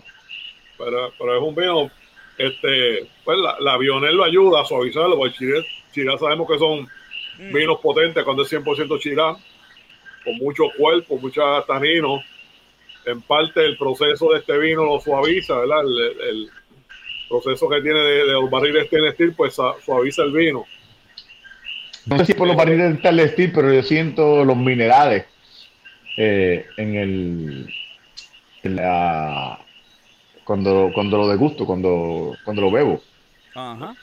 pero, 0.77 1.11
pero 1.17 1.35
es 1.35 1.43
un 1.43 1.55
vino, 1.55 1.91
este, 2.37 3.07
pues 3.23 3.37
la, 3.37 3.57
la 3.59 3.77
lo 3.77 4.23
ayuda 4.23 4.61
a 4.61 4.65
suavizarlo, 4.65 5.17
porque 5.17 5.63
Chirá, 5.93 6.17
sabemos 6.17 6.49
que 6.49 6.57
son 6.57 6.81
mm. 7.39 7.53
vinos 7.53 7.79
potentes 7.79 8.23
cuando 8.23 8.43
es 8.43 8.51
100% 8.51 8.99
Chirá, 8.99 9.35
con 10.23 10.37
mucho 10.37 10.63
cuerpo, 10.77 11.17
muchos 11.17 11.65
taninos. 11.67 12.23
En 13.05 13.21
parte 13.21 13.63
el 13.63 13.77
proceso 13.77 14.31
de 14.31 14.39
este 14.39 14.57
vino 14.57 14.83
lo 14.83 14.99
suaviza, 14.99 15.59
¿verdad? 15.59 15.81
El, 15.81 16.49
proceso 17.27 17.69
que 17.69 17.81
tiene 17.81 17.99
de, 17.99 18.25
los 18.25 18.49
barriles 18.49 18.89
de 18.89 19.11
steel, 19.11 19.33
pues 19.33 19.55
suaviza 19.85 20.23
el 20.23 20.31
vino. 20.31 20.65
No 22.05 22.17
sé 22.19 22.25
si 22.25 22.33
por 22.33 22.47
los 22.47 22.55
barriles 22.55 23.01
de 23.01 23.27
steel, 23.29 23.51
pero 23.51 23.73
yo 23.73 23.81
siento 23.81 24.45
los 24.45 24.57
minerales 24.57 25.25
eh, 26.17 26.65
en 26.77 26.95
el 26.95 27.73
en 28.63 28.75
la 28.75 29.59
cuando, 30.43 30.91
cuando 30.93 31.17
lo 31.17 31.27
degusto, 31.27 31.65
cuando, 31.65 32.37
cuando 32.43 32.61
lo 32.61 32.71
bebo. 32.71 33.01
Ajá. 33.55 33.95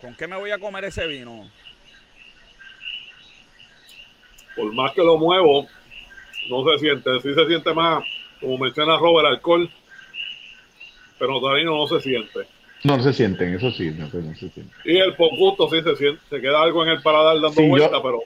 ¿Con 0.00 0.14
qué 0.14 0.26
me 0.26 0.36
voy 0.36 0.50
a 0.50 0.58
comer 0.58 0.84
ese 0.84 1.06
vino? 1.06 1.50
Por 4.56 4.72
más 4.72 4.92
que 4.92 5.02
lo 5.02 5.18
muevo, 5.18 5.68
no 6.48 6.64
se 6.70 6.78
siente. 6.78 7.10
Sí 7.20 7.34
se 7.34 7.46
siente 7.46 7.74
más, 7.74 8.04
como 8.40 8.58
menciona 8.58 8.96
Robert, 8.96 9.28
alcohol. 9.28 9.70
Pero 11.18 11.40
todavía 11.40 11.64
no 11.64 11.86
se 11.86 12.00
siente. 12.00 12.40
No, 12.82 13.02
se 13.02 13.12
sienten, 13.12 13.54
eso 13.54 13.70
sí, 13.70 13.90
no, 13.90 14.10
se 14.10 14.22
siente. 14.34 14.64
Y 14.84 14.96
el 14.96 15.14
pocuto 15.14 15.68
sí 15.68 15.82
se 15.82 15.96
siente, 15.96 16.22
se 16.30 16.40
queda 16.40 16.62
algo 16.62 16.82
en 16.82 16.90
el 16.90 17.02
paladar 17.02 17.40
dando 17.40 17.62
vuelta, 17.62 18.02
pero 18.02 18.22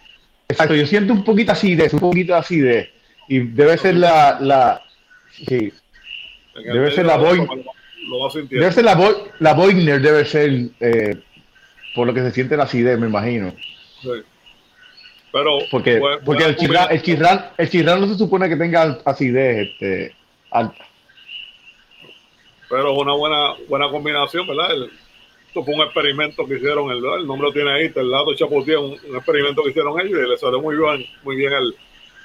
Exacto, 0.49 0.75
yo 0.75 0.87
siento 0.87 1.13
un 1.13 1.25
poquito 1.25 1.53
así 1.53 1.75
de, 1.75 1.89
un 1.93 2.01
poquito 2.01 2.35
así 2.35 2.61
de, 2.61 2.91
y 3.29 3.41
debe 3.41 3.79
ser 3.79 3.97
la, 3.97 4.39
la 4.41 4.83
sí, 5.33 5.73
debe 6.55 6.91
ser 6.91 7.07
la 7.07 7.17
Boy, 7.17 7.47
debe 8.51 8.71
ser 8.71 8.85
la 8.85 8.95
Boy, 8.95 9.15
la 9.41 9.55
Boigner 9.55 10.01
debe 10.01 10.25
ser 10.25 10.69
eh, 10.81 11.17
por 11.95 12.07
lo 12.07 12.15
que 12.15 12.21
se 12.21 12.31
siente 12.31 12.57
la 12.57 12.65
acidez, 12.65 12.99
me 12.99 13.07
imagino. 13.07 13.55
Sí. 14.03 14.11
Pero 15.35 15.59
porque, 15.69 16.01
porque 16.25 16.45
el 16.45 16.55
chirrán, 16.55 16.93
el 16.93 17.03
chirrán, 17.03 17.51
el 17.59 17.69
chirrán 17.69 18.01
no 18.01 18.07
se 18.07 18.15
supone 18.15 18.49
que 18.49 18.55
tenga 18.55 19.01
acidez 19.05 19.67
este, 19.67 20.15
alta. 20.49 20.87
Pero 22.71 22.93
es 22.93 22.99
una 23.01 23.15
buena, 23.15 23.55
buena 23.69 23.91
combinación, 23.91 24.47
¿verdad? 24.47 24.69
Esto 25.49 25.65
fue 25.65 25.75
un 25.75 25.81
experimento 25.81 26.47
que 26.47 26.55
hicieron, 26.55 26.89
el, 26.89 26.99
el 26.99 27.27
nombre 27.27 27.49
lo 27.49 27.53
tiene 27.53 27.73
ahí, 27.73 27.93
el 27.93 28.11
lado 28.13 28.33
Chapotía, 28.37 28.79
un, 28.79 28.93
un, 28.93 29.17
experimento 29.17 29.65
que 29.65 29.71
hicieron 29.71 30.01
ellos 30.01 30.21
y 30.25 30.31
le 30.31 30.37
salió 30.37 30.61
muy 30.61 30.77
bien, 30.77 31.05
muy 31.25 31.35
bien 31.35 31.53
el, 31.53 31.75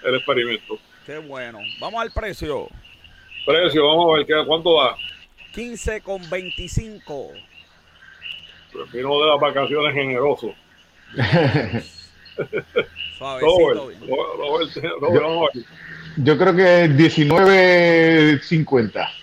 el 0.03 0.15
experimento. 0.15 0.77
Qué 1.07 1.17
bueno. 1.17 1.57
Vamos 1.79 2.03
al 2.03 2.11
precio. 2.11 2.67
Precio, 3.43 3.87
vamos 3.87 4.13
a 4.13 4.17
ver 4.17 4.27
¿qué, 4.27 4.35
cuánto 4.45 4.79
da. 4.79 4.95
15 5.55 6.01
con 6.01 6.29
25. 6.29 7.29
El 8.75 8.85
vino 8.93 9.19
de 9.19 9.27
las 9.27 9.39
vacaciones 9.39 9.95
generoso. 9.95 10.53
Suavecito. 13.19 13.59
Robert, 13.59 13.79
Robert, 14.99 15.21
Robert, 15.21 15.53
yo 16.17 16.37
creo 16.37 16.55
que 16.55 16.89
19.50 16.89 19.19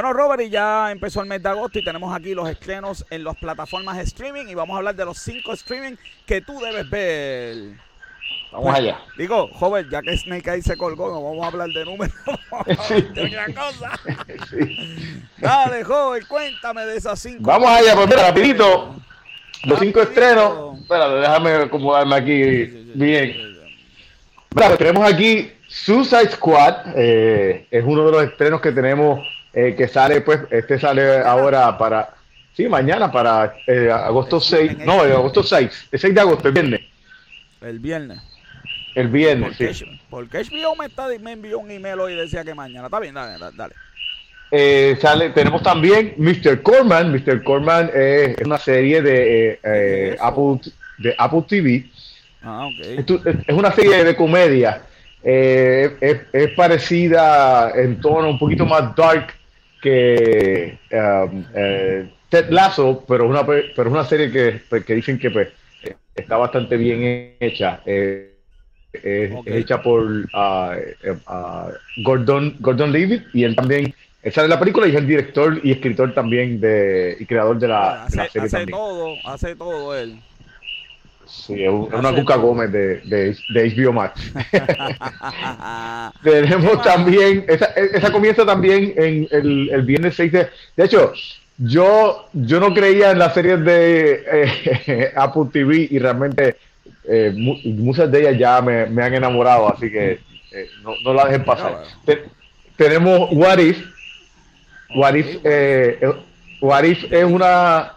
Bueno, 0.00 0.12
Robert, 0.12 0.40
y 0.42 0.48
ya 0.48 0.92
empezó 0.92 1.22
el 1.22 1.26
mes 1.26 1.42
de 1.42 1.48
agosto 1.48 1.80
y 1.80 1.82
tenemos 1.82 2.14
aquí 2.14 2.32
los 2.32 2.48
estrenos 2.48 3.04
en 3.10 3.24
las 3.24 3.34
plataformas 3.34 3.96
de 3.96 4.04
streaming 4.04 4.46
y 4.46 4.54
vamos 4.54 4.74
a 4.74 4.78
hablar 4.78 4.94
de 4.94 5.04
los 5.04 5.18
cinco 5.18 5.52
streaming 5.54 5.96
que 6.24 6.40
tú 6.40 6.56
debes 6.60 6.88
ver. 6.88 7.56
Vamos 8.52 8.68
pues, 8.68 8.76
allá. 8.76 9.00
Digo, 9.16 9.48
joven, 9.54 9.90
ya 9.90 10.00
que 10.00 10.16
Snake 10.16 10.50
ahí 10.50 10.62
se 10.62 10.76
colgó, 10.76 11.08
no 11.08 11.20
vamos 11.20 11.42
a 11.44 11.48
hablar 11.48 11.70
de 11.70 11.84
números. 11.84 12.14
de 13.12 13.26
otra 13.26 13.46
cosa. 13.46 14.00
Dale, 15.38 15.82
joven, 15.82 16.24
cuéntame 16.28 16.86
de 16.86 16.96
esas 16.96 17.18
cinco. 17.18 17.42
Vamos 17.42 17.68
allá, 17.68 17.96
pues 17.96 18.06
mira, 18.06 18.28
rapidito. 18.28 18.94
Los 19.64 19.80
cinco 19.80 20.02
estrenos. 20.02 20.78
Espérate, 20.78 21.14
déjame 21.14 21.50
acomodarme 21.54 22.14
aquí 22.14 22.44
bien. 22.94 23.34
Bueno, 24.50 24.76
tenemos 24.76 25.12
aquí 25.12 25.50
Suicide 25.66 26.30
Squad. 26.30 26.92
Eh, 26.94 27.66
es 27.68 27.82
uno 27.84 28.06
de 28.06 28.12
los 28.12 28.22
estrenos 28.22 28.60
que 28.60 28.70
tenemos 28.70 29.26
eh, 29.60 29.74
que 29.74 29.88
sale, 29.88 30.20
pues, 30.20 30.42
este 30.52 30.78
sale 30.78 31.18
ahora 31.18 31.76
para, 31.76 32.10
sí, 32.56 32.68
mañana 32.68 33.10
para 33.10 33.56
eh, 33.66 33.90
agosto 33.90 34.38
6, 34.38 34.78
no, 34.86 35.00
agosto 35.00 35.42
6, 35.42 35.88
el 35.90 35.98
6 35.98 36.14
de 36.14 36.20
agosto, 36.20 36.46
el 36.46 36.54
viernes. 36.54 36.80
El 37.60 37.80
viernes. 37.80 38.20
El 38.94 39.08
viernes, 39.08 39.56
sí. 39.56 39.84
Porque 40.08 40.44
HBO 40.44 40.76
me, 40.76 40.86
está, 40.86 41.08
me 41.20 41.32
envió 41.32 41.58
un 41.58 41.72
email 41.72 41.98
hoy 41.98 42.12
y 42.12 42.16
decía 42.16 42.44
que 42.44 42.54
mañana. 42.54 42.86
Está 42.86 43.00
bien, 43.00 43.14
dale, 43.14 43.52
dale. 43.56 43.74
Eh, 44.52 44.96
sale, 45.00 45.30
tenemos 45.30 45.60
también 45.60 46.14
Mr. 46.18 46.62
Corman. 46.62 47.10
Mr. 47.10 47.42
Corman 47.42 47.90
es 47.92 48.36
una 48.44 48.58
serie 48.58 49.02
de, 49.02 50.16
Apple, 50.20 50.60
de 50.98 51.16
Apple 51.18 51.44
TV. 51.48 51.84
Ah, 52.44 52.68
okay. 52.68 53.04
es, 53.48 53.54
una 53.56 53.72
serie 53.72 54.04
de 54.04 54.14
comedia. 54.14 54.82
es, 55.20 55.90
es, 56.32 56.50
parecida 56.52 57.72
en 57.74 58.00
tono 58.00 58.30
un 58.30 58.38
poquito 58.38 58.64
más 58.64 58.94
dark 58.94 59.37
que 59.80 60.78
um, 60.92 61.44
eh, 61.54 62.10
Ted 62.28 62.50
Lasso, 62.50 63.04
pero 63.06 63.24
es 63.24 63.30
una, 63.30 63.46
pero 63.46 63.88
es 63.88 63.92
una 63.92 64.04
serie 64.04 64.30
que, 64.30 64.60
pues, 64.68 64.84
que 64.84 64.94
dicen 64.94 65.18
que 65.18 65.30
pues, 65.30 65.48
está 66.14 66.36
bastante 66.36 66.76
bien 66.76 67.36
hecha. 67.40 67.80
Eh, 67.86 68.34
es 68.92 69.32
hecha 69.46 69.82
por 69.82 70.02
uh, 70.02 70.74
uh, 71.06 72.02
Gordon, 72.02 72.56
Gordon 72.58 72.90
Levitt 72.90 73.22
y 73.34 73.44
él 73.44 73.54
también 73.54 73.94
Esa 74.22 74.42
es 74.42 74.48
la 74.48 74.58
película 74.58 74.86
y 74.86 74.90
es 74.90 74.96
el 74.96 75.06
director 75.06 75.60
y 75.62 75.72
escritor 75.72 76.14
también 76.14 76.58
de, 76.58 77.16
y 77.20 77.26
creador 77.26 77.58
de 77.58 77.68
la, 77.68 78.04
hace, 78.04 78.28
serie 78.30 78.46
hace 78.46 78.66
todo, 78.66 79.14
hace 79.24 79.56
todo 79.56 79.96
él. 79.96 80.18
Sí, 81.48 81.64
es, 81.64 81.70
una 81.70 82.14
Cuca 82.14 82.36
Gómez 82.36 82.70
de, 82.70 83.00
de, 83.00 83.34
de, 83.54 83.74
HBO 83.74 83.94
Max. 83.94 84.20
Tenemos 86.22 86.82
también, 86.82 87.46
esa, 87.48 87.66
esa, 87.66 88.12
comienza 88.12 88.44
también 88.44 88.92
en 88.96 89.26
el, 89.30 89.70
el 89.70 89.82
viernes 89.82 90.14
6 90.14 90.30
de... 90.30 90.48
De 90.76 90.84
hecho, 90.84 91.14
yo, 91.56 92.28
yo 92.34 92.60
no 92.60 92.74
creía 92.74 93.12
en 93.12 93.18
las 93.18 93.32
series 93.32 93.64
de 93.64 94.24
eh, 94.30 95.12
Apple 95.16 95.44
TV 95.50 95.88
y 95.90 95.98
realmente 95.98 96.56
eh, 97.04 97.32
muchas 97.34 98.12
de 98.12 98.20
ellas 98.20 98.38
ya 98.38 98.60
me, 98.60 98.84
me 98.84 99.02
han 99.02 99.14
enamorado, 99.14 99.72
así 99.72 99.90
que 99.90 100.20
eh, 100.52 100.68
no, 100.82 100.92
no, 101.02 101.14
la 101.14 101.24
dejen 101.24 101.44
pasar. 101.44 101.82
tenemos 102.76 103.30
What 103.32 103.58
If. 103.58 103.82
What 104.94 105.14
If, 105.14 105.38
eh, 105.44 105.98
What 106.60 106.84
If 106.84 107.10
es 107.10 107.24
una 107.24 107.94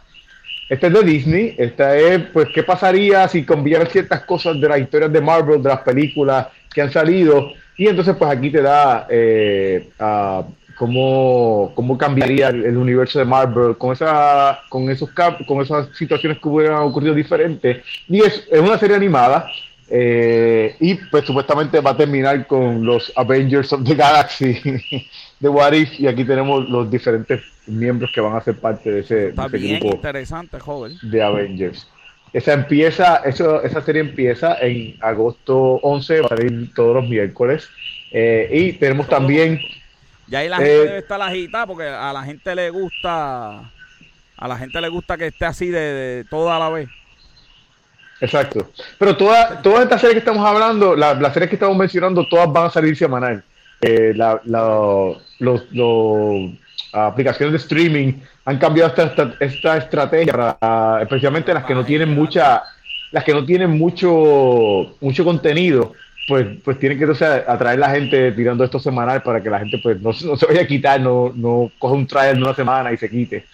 esta 0.71 0.87
es 0.87 0.93
de 0.93 1.03
Disney. 1.03 1.55
Esta 1.57 1.97
es, 1.97 2.21
pues, 2.31 2.47
¿qué 2.55 2.63
pasaría 2.63 3.27
si 3.27 3.43
cambiaran 3.43 3.87
ciertas 3.87 4.21
cosas 4.21 4.59
de 4.59 4.69
las 4.69 4.79
historias 4.79 5.11
de 5.11 5.19
Marvel, 5.19 5.61
de 5.61 5.67
las 5.67 5.81
películas 5.81 6.47
que 6.73 6.81
han 6.81 6.89
salido? 6.89 7.51
Y 7.75 7.87
entonces, 7.87 8.15
pues, 8.17 8.31
aquí 8.31 8.49
te 8.49 8.61
da 8.61 9.05
eh, 9.09 9.89
cómo, 10.77 11.73
cómo, 11.75 11.97
cambiaría 11.97 12.47
el, 12.47 12.77
universo 12.77 13.19
de 13.19 13.25
Marvel 13.25 13.75
con, 13.77 13.91
esa, 13.91 14.61
con, 14.69 14.89
esos, 14.89 15.09
con 15.45 15.61
esas 15.61 15.89
situaciones 15.97 16.39
que 16.39 16.47
hubieran 16.47 16.83
ocurrido 16.83 17.13
diferentes. 17.13 17.83
Y 18.07 18.21
es, 18.21 18.47
es 18.49 18.61
una 18.61 18.77
serie 18.77 18.95
animada. 18.95 19.51
Eh, 19.93 20.77
y 20.79 20.93
pues 20.93 21.25
supuestamente 21.25 21.81
va 21.81 21.91
a 21.91 21.97
terminar 21.97 22.47
con 22.47 22.85
los 22.85 23.11
Avengers 23.17 23.73
of 23.73 23.83
the 23.83 23.93
Galaxy 23.93 24.55
de 25.41 25.49
What 25.49 25.73
If. 25.73 25.99
Y 25.99 26.07
aquí 26.07 26.23
tenemos 26.23 26.69
los 26.69 26.89
diferentes 26.89 27.41
miembros 27.67 28.11
que 28.13 28.21
van 28.21 28.35
a 28.35 28.41
ser 28.41 28.55
parte 28.55 28.91
de 28.91 28.99
ese, 29.01 29.29
Está 29.29 29.47
bien 29.47 29.85
interesante, 29.85 30.59
joven. 30.59 30.97
De 31.01 31.21
Avengers. 31.21 31.87
Esa 32.31 32.53
empieza, 32.53 33.17
eso, 33.25 33.61
esa 33.61 33.81
serie 33.81 34.01
empieza 34.01 34.57
en 34.61 34.95
agosto 35.01 35.79
11, 35.81 36.21
va 36.21 36.25
a 36.27 36.29
salir 36.29 36.73
todos 36.73 36.95
los 36.95 37.09
miércoles. 37.09 37.67
Eh, 38.11 38.49
y 38.51 38.73
tenemos 38.73 39.09
también. 39.09 39.59
Y 40.29 40.35
ahí 40.35 40.47
la 40.47 40.57
gente 40.57 40.75
eh, 40.75 40.79
debe 40.79 40.97
estar 40.99 41.21
agitada 41.21 41.67
porque 41.67 41.87
a 41.87 42.13
la 42.13 42.23
gente 42.23 42.55
le 42.55 42.69
gusta. 42.69 43.69
A 44.37 44.47
la 44.47 44.57
gente 44.57 44.79
le 44.79 44.87
gusta 44.87 45.17
que 45.17 45.27
esté 45.27 45.45
así 45.45 45.67
de, 45.67 46.25
toda 46.29 46.57
la 46.57 46.69
vez. 46.69 46.89
Exacto. 48.21 48.71
Pero 48.97 49.17
todas 49.17 49.61
toda 49.61 49.83
estas 49.83 49.99
series 49.99 50.13
que 50.13 50.19
estamos 50.19 50.45
hablando, 50.45 50.95
las 50.95 51.33
series 51.33 51.49
que 51.49 51.55
estamos 51.55 51.75
mencionando, 51.75 52.27
todas 52.27 52.51
van 52.51 52.67
a 52.67 52.69
salir 52.69 52.95
semanal. 52.95 53.43
Eh, 53.81 54.13
la, 54.15 54.39
los, 55.41 55.63
los, 55.71 56.51
aplicaciones 56.93 57.53
de 57.53 57.57
streaming 57.57 58.13
han 58.45 58.57
cambiado 58.57 58.89
esta, 58.89 59.33
esta, 59.39 59.77
estrategia, 59.77 60.57
especialmente 61.01 61.53
las 61.53 61.63
que 61.63 61.73
no 61.73 61.85
tienen 61.85 62.13
mucha, 62.13 62.63
las 63.11 63.23
que 63.23 63.33
no 63.33 63.45
tienen 63.45 63.71
mucho, 63.71 64.95
mucho 64.99 65.23
contenido, 65.23 65.93
pues, 66.27 66.47
pues 66.63 66.79
tienen 66.79 66.97
que 66.97 67.05
entonces 67.05 67.43
atraer 67.47 67.79
la 67.79 67.91
gente 67.91 68.31
tirando 68.33 68.63
esto 68.63 68.79
semanal 68.79 69.23
para 69.23 69.41
que 69.41 69.49
la 69.49 69.59
gente 69.59 69.79
pues 69.81 70.01
no, 70.01 70.13
se 70.13 70.45
vaya 70.45 70.61
a 70.61 70.67
quitar, 70.67 70.99
no, 70.99 71.31
no 71.33 71.71
coja 71.79 71.93
un 71.93 72.07
trial 72.07 72.35
de 72.35 72.43
una 72.43 72.55
semana 72.55 72.91
y 72.91 72.97
se 72.97 73.09
quite. 73.09 73.45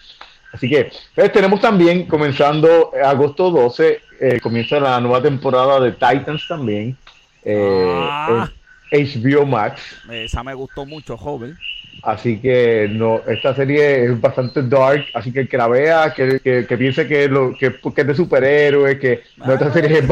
Así 0.52 0.68
que 0.68 0.90
pues, 1.14 1.32
tenemos 1.32 1.60
también, 1.60 2.06
comenzando 2.06 2.90
agosto 3.04 3.50
12, 3.50 4.00
eh, 4.20 4.40
comienza 4.40 4.80
la 4.80 5.00
nueva 5.00 5.22
temporada 5.22 5.80
de 5.80 5.92
Titans 5.92 6.46
también. 6.48 6.96
Eh, 7.44 8.08
ah. 8.10 8.50
HBO 8.90 9.44
Max. 9.46 9.82
Esa 10.10 10.42
me 10.42 10.54
gustó 10.54 10.86
mucho, 10.86 11.16
joven. 11.16 11.56
Así 12.02 12.38
que 12.38 12.88
no, 12.90 13.20
esta 13.26 13.54
serie 13.54 14.04
es 14.04 14.20
bastante 14.20 14.62
dark, 14.62 15.06
así 15.14 15.32
que 15.32 15.40
el 15.40 15.48
que 15.48 15.56
la 15.56 15.66
vea, 15.66 16.14
que, 16.14 16.40
que, 16.40 16.76
piense 16.78 17.08
que, 17.08 17.28
lo, 17.28 17.56
que, 17.56 17.66
es 17.96 18.06
de 18.06 18.14
superhéroes, 18.14 18.98
que 18.98 19.22
no, 19.36 19.52
esta 19.52 19.72
serie 19.72 19.98
es 19.98 20.06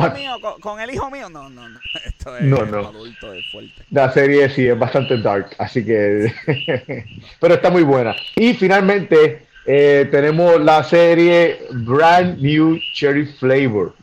con, 0.60 0.80
el 0.80 0.90
hijo 0.92 1.10
mío, 1.10 1.28
no, 1.28 1.48
no, 1.48 1.68
no. 1.68 1.78
Esto 2.04 2.36
es 2.36 2.44
no, 2.44 2.56
adulto, 2.56 3.32
es 3.32 3.46
fuerte. 3.52 3.82
La 3.90 4.12
serie 4.12 4.48
sí 4.50 4.66
es 4.66 4.78
bastante 4.78 5.18
dark, 5.18 5.50
así 5.58 5.84
que. 5.84 6.32
Pero 7.40 7.54
está 7.54 7.70
muy 7.70 7.84
buena. 7.84 8.16
Y 8.34 8.54
finalmente 8.54 9.46
eh, 9.64 10.08
tenemos 10.10 10.60
la 10.60 10.82
serie 10.82 11.60
Brand 11.70 12.40
New 12.40 12.78
Cherry 12.94 13.26
Flavor. 13.26 13.94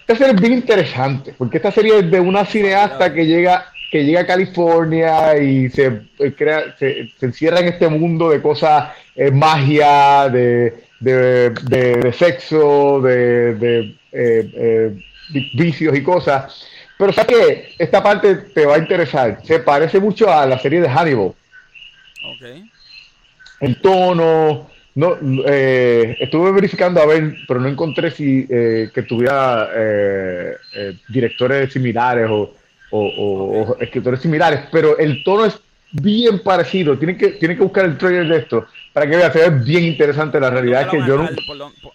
Esta 0.00 0.16
serie 0.18 0.34
es 0.34 0.40
bien 0.40 0.52
interesante, 0.52 1.34
porque 1.36 1.56
esta 1.56 1.72
serie 1.72 1.98
es 1.98 2.10
de 2.10 2.20
una 2.20 2.44
cineasta 2.44 3.12
que 3.12 3.26
llega 3.26 3.72
que 3.90 4.04
llega 4.04 4.20
a 4.20 4.26
California 4.26 5.36
y 5.38 5.70
se, 5.70 6.00
eh, 6.18 6.32
crea, 6.36 6.76
se, 6.78 7.10
encierra 7.20 7.60
en 7.60 7.68
este 7.68 7.88
mundo 7.88 8.30
de 8.30 8.42
cosas, 8.42 8.92
eh, 9.14 9.30
magia, 9.30 10.28
de, 10.28 10.74
de, 11.00 12.14
sexo, 12.16 13.00
de, 13.00 13.94
eh, 14.12 14.96
vicios 15.54 15.96
y 15.96 16.02
cosas. 16.02 16.66
Pero 16.98 17.12
sabes 17.12 17.36
que 17.36 17.74
esta 17.78 18.02
parte 18.02 18.34
te 18.36 18.64
va 18.64 18.76
a 18.76 18.78
interesar. 18.78 19.38
Se 19.44 19.60
parece 19.60 20.00
mucho 20.00 20.32
a 20.32 20.46
la 20.46 20.58
serie 20.58 20.80
de 20.80 20.88
Hannibal. 20.88 21.34
Ok. 22.24 22.46
El 23.60 23.80
tono. 23.80 24.70
No, 24.94 25.18
estuve 25.18 26.52
verificando 26.52 27.02
a 27.02 27.06
ver, 27.06 27.34
pero 27.46 27.60
no 27.60 27.68
encontré 27.68 28.10
si 28.10 28.46
que 28.46 29.04
tuviera 29.06 29.68
directores 31.06 31.70
similares 31.70 32.28
o, 32.30 32.54
o, 32.98 33.76
escritores 33.80 34.20
similares, 34.20 34.60
pero 34.70 34.98
el 34.98 35.22
tono 35.22 35.44
es 35.44 35.58
bien 35.92 36.42
parecido. 36.42 36.98
Tienen 36.98 37.16
que, 37.16 37.28
tienen 37.32 37.56
que 37.56 37.62
buscar 37.62 37.84
el 37.84 37.98
trailer 37.98 38.28
de 38.28 38.38
esto 38.38 38.66
para 38.92 39.08
que 39.08 39.16
vean, 39.16 39.32
se 39.32 39.48
ve 39.48 39.62
bien 39.62 39.84
interesante. 39.84 40.40
La 40.40 40.50
realidad 40.50 40.82
es 40.82 40.88
que 40.88 40.98
yo 40.98 41.16
no. 41.16 41.28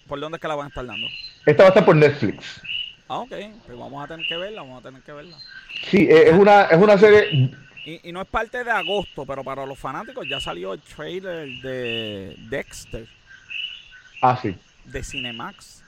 ¿Por, 0.08 0.20
dónde 0.20 0.38
es 0.38 0.42
que 0.42 0.48
la 0.48 0.56
van 0.56 0.66
a 0.66 0.70
estar 0.70 0.86
dando? 0.86 1.08
Esta 1.46 1.64
va 1.64 1.68
a 1.68 1.72
estar 1.72 1.86
por 1.86 1.96
Netflix. 1.96 2.62
Ah, 3.08 3.20
ok, 3.20 3.34
pues 3.66 3.78
vamos 3.78 4.04
a 4.04 4.08
tener 4.08 4.26
que 4.26 4.38
verla, 4.38 4.62
vamos 4.62 4.80
a 4.80 4.88
tener 4.88 5.02
que 5.02 5.12
verla. 5.12 5.38
Sí, 5.90 6.08
eh, 6.10 6.30
es 6.30 6.34
una, 6.34 6.64
es 6.64 6.78
una 6.78 6.98
serie. 6.98 7.52
Y, 7.86 8.10
y 8.10 8.12
no 8.12 8.22
es 8.22 8.28
parte 8.28 8.64
de 8.64 8.72
agosto, 8.72 9.26
pero 9.26 9.44
para 9.44 9.66
los 9.66 9.78
fanáticos 9.78 10.28
ya 10.30 10.40
salió 10.40 10.74
el 10.74 10.82
trailer 10.82 11.50
de 11.62 12.36
Dexter. 12.50 13.06
Ah, 14.22 14.40
sí. 14.42 14.56
De 14.86 15.04
Cinemax 15.04 15.82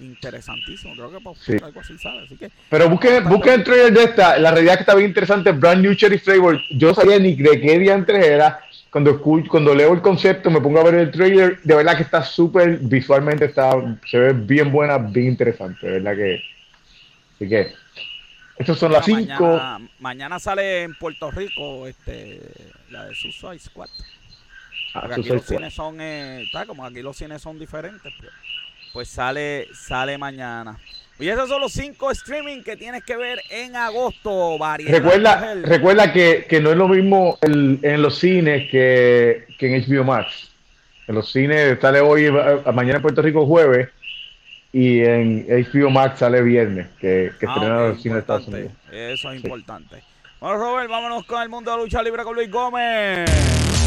interesantísimo. 0.00 0.94
Creo 0.94 1.10
que 1.10 1.18
sí. 1.40 1.64
algo 1.64 1.80
así 1.80 1.98
sale. 1.98 2.24
Así 2.24 2.36
que, 2.36 2.50
Pero 2.70 2.88
busquen, 2.88 3.24
busquen 3.28 3.54
el 3.54 3.64
trailer 3.64 3.92
de 3.92 4.04
esta. 4.04 4.38
La 4.38 4.50
realidad 4.50 4.74
es 4.74 4.78
que 4.78 4.82
está 4.82 4.94
bien 4.94 5.08
interesante. 5.08 5.52
Brand 5.52 5.82
New 5.82 5.94
Cherry 5.94 6.18
Flavor. 6.18 6.60
Yo 6.70 6.94
sabía 6.94 7.18
ni 7.18 7.34
de 7.34 7.60
qué 7.60 7.78
día 7.78 7.94
antes 7.94 8.24
era. 8.24 8.60
Cuando, 8.90 9.20
cuando 9.20 9.74
leo 9.74 9.92
el 9.92 10.00
concepto, 10.00 10.50
me 10.50 10.60
pongo 10.60 10.80
a 10.80 10.84
ver 10.84 10.94
el 10.94 11.10
trailer. 11.10 11.60
De 11.62 11.74
verdad 11.74 11.96
que 11.96 12.02
está 12.02 12.22
súper 12.22 12.78
visualmente. 12.78 13.44
está 13.44 13.72
Se 14.10 14.18
ve 14.18 14.32
bien 14.32 14.72
buena, 14.72 14.98
bien 14.98 15.28
interesante. 15.28 15.86
De 15.86 15.92
verdad 16.00 16.16
que. 16.16 16.42
Así 17.36 17.48
que. 17.48 17.72
Estas 18.56 18.78
son 18.78 18.92
las 18.92 19.04
5. 19.04 19.78
Mañana, 20.00 20.38
sale 20.40 20.82
en 20.82 20.94
Puerto 20.94 21.30
Rico 21.30 21.86
este, 21.86 22.40
la 22.90 23.06
de 23.06 23.14
Suicide 23.14 23.58
Squad. 23.60 23.88
Ah, 24.94 25.08
aquí 25.12 25.28
los 25.28 25.44
cines 25.44 25.74
son, 25.74 25.98
eh, 26.00 26.50
como 26.66 26.84
aquí 26.84 27.02
los 27.02 27.16
cines 27.16 27.40
son 27.40 27.58
diferentes. 27.58 28.12
Pues 28.18 28.32
pues 28.98 29.10
sale, 29.10 29.68
sale 29.72 30.18
mañana. 30.18 30.76
Y 31.20 31.28
esos 31.28 31.48
son 31.48 31.60
los 31.60 31.70
cinco 31.70 32.10
streaming 32.10 32.64
que 32.64 32.76
tienes 32.76 33.04
que 33.04 33.16
ver 33.16 33.40
en 33.48 33.76
agosto, 33.76 34.58
Recuerda, 34.88 35.54
recuerda 35.62 36.12
que, 36.12 36.58
no 36.60 36.72
es 36.72 36.76
lo 36.76 36.88
mismo 36.88 37.38
en 37.42 38.02
los 38.02 38.18
cines 38.18 38.68
que, 38.68 39.46
en 39.60 39.84
HBO 39.84 40.02
Max. 40.02 40.50
En 41.06 41.14
los 41.14 41.30
cines 41.30 41.78
sale 41.80 42.00
hoy, 42.00 42.28
mañana 42.74 42.96
en 42.96 43.02
Puerto 43.02 43.22
Rico 43.22 43.46
jueves, 43.46 43.88
y 44.72 44.98
en 45.04 45.46
HBO 45.46 45.90
Max 45.90 46.18
sale 46.18 46.42
viernes, 46.42 46.88
que, 47.00 47.30
que 47.38 47.46
ah, 47.48 47.90
los 47.90 48.02
cines 48.02 48.14
de 48.14 48.20
Estados 48.20 48.48
Unidos. 48.48 48.72
Eso 48.90 49.30
es 49.30 49.44
importante. 49.44 50.02
Bueno, 50.40 50.56
Robert, 50.56 50.90
vámonos 50.90 51.24
con 51.24 51.40
el 51.40 51.48
mundo 51.48 51.70
de 51.70 51.76
la 51.76 51.82
lucha 51.84 52.02
libre 52.02 52.24
con 52.24 52.34
Luis 52.34 52.50
Gómez. 52.50 53.77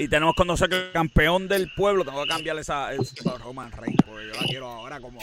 Y 0.00 0.08
tenemos 0.08 0.34
que 0.34 0.38
conocer 0.38 0.70
que 0.70 0.76
el 0.76 0.92
campeón 0.92 1.46
del 1.46 1.70
pueblo, 1.74 2.06
tengo 2.06 2.22
que 2.22 2.28
cambiarle 2.30 2.62
esa, 2.62 2.90
esa 2.94 3.36
Roman 3.36 3.70
Reigns, 3.70 3.98
porque 4.06 4.28
yo 4.28 4.32
la 4.32 4.46
quiero 4.46 4.66
ahora 4.66 4.98
como, 4.98 5.20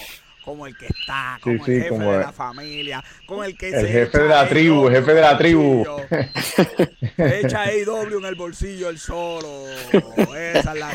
como 0.47 0.65
el 0.65 0.77
que 0.77 0.85
está, 0.85 1.37
como 1.41 1.55
el 1.57 1.61
jefe 1.61 1.93
de 1.93 2.19
la 2.19 2.31
familia, 2.31 3.03
como 3.25 3.43
el 3.43 3.57
que 3.57 3.67
el 3.67 3.85
jefe 3.85 4.17
de 4.17 4.29
la 4.29 4.47
tribu, 4.47 4.87
el 4.87 4.95
jefe 4.95 5.13
de 5.13 5.21
la 5.21 5.37
tribu. 5.37 5.85
echa 7.17 7.63
AW 7.63 8.19
en 8.19 8.25
el 8.25 8.35
bolsillo 8.35 8.87
el 8.87 8.97
solo. 8.97 9.67
Esa 9.69 10.71
es 10.71 10.79
la 10.79 10.89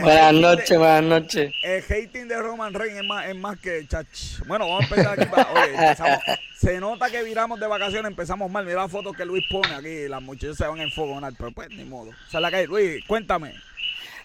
Buenas 0.00 0.34
noches, 0.34 0.76
buenas 0.76 1.04
noches. 1.04 1.52
El 1.62 1.84
hating 1.84 2.26
de 2.26 2.36
Roman 2.36 2.74
Reigns 2.74 2.98
es 2.98 3.06
más, 3.06 3.28
es 3.28 3.36
más 3.36 3.60
que 3.60 3.86
chach. 3.86 4.40
Bueno, 4.48 4.66
vamos 4.66 4.90
a 4.90 4.94
empezar 4.96 5.20
aquí. 5.20 5.30
Oye, 5.54 6.36
se 6.58 6.80
nota 6.80 7.08
que 7.08 7.22
viramos 7.22 7.60
de 7.60 7.68
vacaciones, 7.68 8.10
empezamos 8.10 8.50
mal. 8.50 8.66
Mira 8.66 8.80
la 8.80 8.88
foto 8.88 9.12
que 9.12 9.24
Luis 9.24 9.44
pone 9.48 9.72
aquí, 9.72 10.08
las 10.08 10.20
muchachas 10.20 10.56
se 10.56 10.66
van 10.66 10.80
en 10.80 10.90
fuego, 10.90 11.20
pero 11.38 11.52
pues 11.52 11.68
ni 11.68 11.84
modo. 11.84 12.10
O 12.10 12.30
sea, 12.30 12.40
la 12.40 12.50
que 12.50 12.66
Luis, 12.66 13.04
cuéntame. 13.06 13.54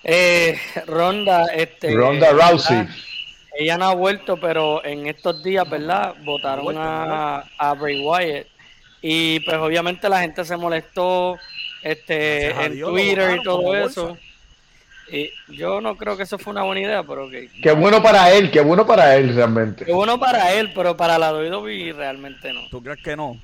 Eh, 0.04 0.60
Ronda, 0.88 1.46
este. 1.54 1.94
Ronda 1.94 2.32
Rousey. 2.32 2.88
Ella 3.54 3.78
no 3.78 3.86
ha 3.86 3.96
vuelto, 3.96 4.38
pero 4.38 4.84
en 4.84 5.08
estos 5.08 5.44
días, 5.44 5.70
¿verdad? 5.70 6.16
Votaron 6.24 6.76
a, 6.78 7.44
a 7.58 7.74
Bray 7.74 8.04
Wyatt. 8.06 8.48
Y 9.02 9.40
pues 9.42 9.58
obviamente 9.58 10.08
la 10.08 10.22
gente 10.22 10.46
se 10.46 10.56
molestó 10.56 11.38
este, 11.82 12.52
en 12.52 12.80
Twitter 12.80 13.38
y 13.40 13.44
todo 13.44 13.76
eso. 13.76 14.18
Y 15.12 15.30
yo 15.50 15.82
no 15.82 15.98
creo 15.98 16.16
que 16.16 16.24
eso 16.24 16.38
fue 16.38 16.52
una 16.52 16.64
buena 16.64 16.82
idea, 16.82 17.04
pero 17.04 17.26
ok. 17.26 17.34
Qué 17.62 17.72
bueno 17.72 18.02
para 18.02 18.32
él, 18.32 18.50
qué 18.50 18.62
bueno 18.62 18.86
para 18.86 19.16
él 19.18 19.36
realmente. 19.36 19.84
Qué 19.84 19.92
bueno 19.92 20.18
para 20.20 20.54
él, 20.54 20.72
pero 20.74 20.96
para 20.96 21.18
la 21.18 21.34
WWE 21.34 21.94
realmente 21.94 22.54
no. 22.54 22.62
¿Tú 22.70 22.82
crees 22.82 23.00
que 23.04 23.18
no? 23.18 23.38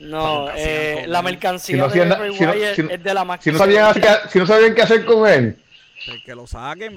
No, 0.00 0.48
eh, 0.56 1.04
la 1.06 1.22
mercancía 1.22 1.86
de 1.86 2.04
Bray 2.04 2.30
Wyatt 2.30 2.78
es 2.78 3.04
de 3.04 3.14
la 3.14 3.24
máquina. 3.24 3.44
Si 3.44 3.52
no, 3.52 3.58
sabían, 3.58 3.94
si 4.30 4.38
no 4.40 4.46
sabían 4.46 4.74
qué 4.74 4.82
hacer 4.82 5.04
con 5.04 5.28
él, 5.28 5.56
que 6.24 6.34
lo 6.34 6.46
saquen. 6.46 6.94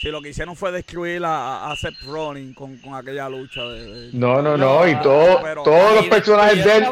Si 0.00 0.08
lo 0.08 0.20
que 0.20 0.30
hicieron 0.30 0.56
fue 0.56 0.72
destruir 0.72 1.24
a, 1.24 1.70
a 1.70 1.76
Seth 1.76 2.00
Rollins 2.02 2.56
con, 2.56 2.76
con 2.78 2.94
aquella 2.94 3.28
lucha. 3.28 3.62
De, 3.62 4.10
no, 4.12 4.42
no, 4.42 4.56
no, 4.56 4.88
y 4.88 4.94
todo, 5.00 5.40
todos 5.62 5.94
los 5.96 6.06
personajes 6.06 6.64
de 6.64 6.76
él. 6.76 6.84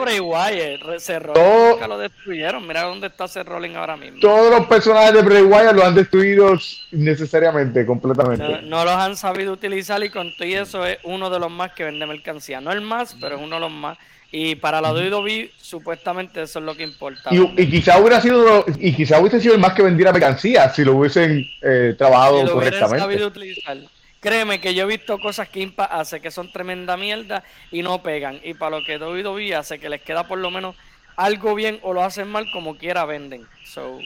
Todo, 1.32 1.86
lo 1.86 1.98
destruyeron. 1.98 2.66
Mira 2.66 2.82
dónde 2.82 3.08
está 3.08 3.28
Seth 3.28 3.46
Rollins 3.46 3.76
ahora 3.76 3.96
mismo. 3.96 4.20
Todos 4.20 4.50
los 4.50 4.66
personajes 4.66 5.14
de 5.14 5.22
Bray 5.22 5.42
Wyatt 5.42 5.74
lo 5.74 5.84
han 5.84 5.94
destruido 5.94 6.58
innecesariamente, 6.92 7.84
completamente. 7.86 8.62
No, 8.62 8.84
los 8.84 8.94
han 8.94 9.16
sabido 9.16 9.52
utilizar 9.52 10.02
y 10.02 10.10
con 10.10 10.34
todo 10.36 10.48
eso 10.48 10.86
es 10.86 10.98
uno 11.04 11.30
de 11.30 11.38
los 11.38 11.50
más 11.50 11.72
que 11.72 11.84
vende 11.84 12.06
mercancía. 12.06 12.60
No 12.60 12.72
el 12.72 12.80
más, 12.80 13.16
pero 13.20 13.36
es 13.36 13.42
uno 13.42 13.56
de 13.56 13.60
los 13.60 13.70
más. 13.70 13.98
Y 14.34 14.54
para 14.54 14.80
la 14.80 14.92
WWE, 14.94 15.50
supuestamente 15.58 16.40
eso 16.40 16.58
es 16.58 16.64
lo 16.64 16.74
que 16.74 16.82
importa. 16.82 17.28
Y, 17.30 17.70
quizá 17.70 17.98
hubiera 17.98 18.18
sido 18.18 18.64
y 18.78 18.94
quizá 18.94 19.20
hubiese 19.20 19.40
sido 19.40 19.54
el 19.54 19.60
más 19.60 19.74
que 19.74 19.82
vendiera 19.82 20.10
mercancía 20.10 20.70
si 20.70 20.84
lo 20.84 20.96
hubiesen 20.96 21.46
eh, 21.60 21.94
trabajado 21.98 22.40
si 22.40 22.46
lo 22.46 22.54
correctamente. 22.54 22.98
Sabido 22.98 23.26
utilizar. 23.28 23.76
Créeme 24.20 24.58
que 24.58 24.74
yo 24.74 24.84
he 24.84 24.86
visto 24.86 25.18
cosas 25.18 25.50
que 25.50 25.60
Impa 25.60 25.84
hace 25.84 26.20
que 26.20 26.30
son 26.30 26.50
tremenda 26.50 26.96
mierda 26.96 27.44
y 27.70 27.82
no 27.82 28.02
pegan. 28.02 28.40
Y 28.42 28.54
para 28.54 28.78
lo 28.78 28.86
que 28.86 28.96
WWE 28.96 29.54
hace 29.54 29.78
que 29.78 29.90
les 29.90 30.00
queda 30.00 30.26
por 30.26 30.38
lo 30.38 30.50
menos 30.50 30.76
algo 31.16 31.54
bien 31.54 31.78
o 31.82 31.92
lo 31.92 32.02
hacen 32.02 32.28
mal, 32.28 32.46
como 32.52 32.78
quiera 32.78 33.04
venden. 33.04 33.46
So, 33.66 33.98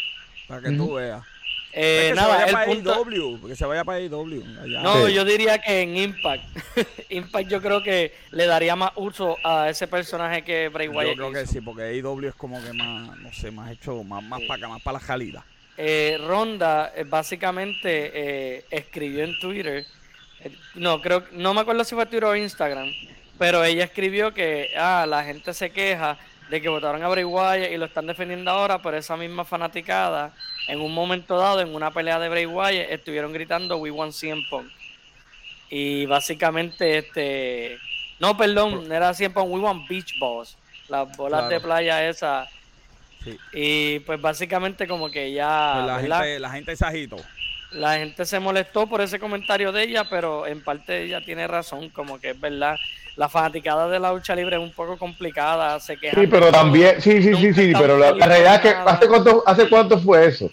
para 0.48 0.62
que 0.62 0.70
tú 0.72 0.94
veas. 0.94 1.22
Eh, 1.78 2.12
nada, 2.16 2.46
el 2.46 2.76
punto... 2.76 3.04
porque 3.38 3.54
se 3.54 3.66
vaya 3.66 3.84
para 3.84 3.98
AEW. 3.98 4.42
No, 4.82 5.10
yo 5.10 5.26
diría 5.26 5.58
que 5.58 5.82
en 5.82 5.94
Impact. 5.94 6.42
Impact 7.10 7.50
yo 7.50 7.60
creo 7.60 7.82
que 7.82 8.14
le 8.30 8.46
daría 8.46 8.74
más 8.76 8.92
uso 8.96 9.36
a 9.44 9.68
ese 9.68 9.86
personaje 9.86 10.42
que 10.42 10.70
Bray 10.70 10.88
Wyatt. 10.88 11.08
Yo 11.08 11.16
creo 11.16 11.32
que 11.32 11.46
sí, 11.46 11.60
porque 11.60 11.82
AEW 11.82 12.28
es 12.28 12.34
como 12.34 12.62
que 12.64 12.72
más, 12.72 13.18
no 13.18 13.30
sé, 13.30 13.50
más 13.50 13.70
hecho, 13.70 14.02
más, 14.04 14.22
más 14.22 14.40
para 14.48 14.68
más 14.68 14.80
para 14.80 14.98
la 14.98 15.04
salida. 15.04 15.44
Eh, 15.76 16.18
Ronda 16.26 16.92
eh, 16.96 17.04
básicamente 17.04 18.10
eh, 18.14 18.64
escribió 18.70 19.24
en 19.24 19.38
Twitter, 19.38 19.84
no 20.74 21.02
creo, 21.02 21.24
no 21.32 21.52
me 21.52 21.60
acuerdo 21.60 21.84
si 21.84 21.94
fue 21.94 22.06
Twitter 22.06 22.24
o 22.24 22.34
Instagram, 22.34 22.90
pero 23.38 23.62
ella 23.62 23.84
escribió 23.84 24.32
que 24.32 24.70
ah, 24.78 25.04
la 25.06 25.22
gente 25.24 25.52
se 25.52 25.68
queja 25.68 26.16
de 26.48 26.60
que 26.60 26.68
votaron 26.68 27.02
a 27.02 27.08
Bray 27.08 27.24
Wyatt 27.24 27.72
y 27.72 27.76
lo 27.76 27.86
están 27.86 28.06
defendiendo 28.06 28.50
ahora, 28.50 28.80
pero 28.80 28.96
esa 28.96 29.16
misma 29.16 29.44
fanaticada, 29.44 30.32
en 30.68 30.80
un 30.80 30.94
momento 30.94 31.36
dado, 31.36 31.60
en 31.60 31.74
una 31.74 31.90
pelea 31.90 32.18
de 32.18 32.28
Bray 32.28 32.46
Wyatt, 32.46 32.90
estuvieron 32.90 33.32
gritando 33.32 33.76
We 33.78 33.90
want 33.90 34.12
CM 34.12 34.42
Punk. 34.48 34.70
Y 35.68 36.06
básicamente, 36.06 36.98
este. 36.98 37.78
No, 38.20 38.36
perdón, 38.36 38.90
era 38.90 39.12
CM 39.12 39.34
Punk, 39.34 39.50
We 39.50 39.60
want 39.60 39.88
Beach 39.88 40.18
Balls. 40.20 40.56
Las 40.88 41.16
bolas 41.16 41.48
de 41.48 41.60
playa 41.60 42.08
esas. 42.08 42.48
Y 43.52 43.98
pues 44.00 44.20
básicamente, 44.20 44.86
como 44.86 45.10
que 45.10 45.32
ya. 45.32 45.72
Pues 45.74 46.08
la, 46.08 46.20
gente, 46.20 46.38
la 46.38 46.50
gente 46.50 46.76
se 46.76 46.86
agitó. 46.86 47.16
La 47.72 47.98
gente 47.98 48.24
se 48.24 48.38
molestó 48.38 48.86
por 48.86 49.00
ese 49.00 49.18
comentario 49.18 49.72
de 49.72 49.82
ella, 49.82 50.04
pero 50.08 50.46
en 50.46 50.62
parte 50.62 51.02
ella 51.02 51.20
tiene 51.24 51.48
razón, 51.48 51.90
como 51.90 52.20
que 52.20 52.30
es 52.30 52.40
verdad 52.40 52.76
la 53.16 53.28
fanaticada 53.28 53.88
de 53.88 53.98
la 53.98 54.12
lucha 54.12 54.36
libre 54.36 54.56
es 54.56 54.62
un 54.62 54.72
poco 54.72 54.98
complicada, 54.98 55.80
se. 55.80 55.96
Sí, 55.96 56.26
pero 56.30 56.52
también, 56.52 57.00
sí, 57.00 57.22
sí, 57.22 57.34
sí, 57.34 57.52
sí, 57.52 57.72
pero 57.78 57.96
la, 57.98 58.12
realidad 58.12 58.56
es 58.56 58.60
que 58.60 58.68
¿hace 58.68 59.08
cuánto, 59.08 59.42
¿hace 59.46 59.68
cuánto 59.68 59.98
fue 59.98 60.26
eso? 60.26 60.50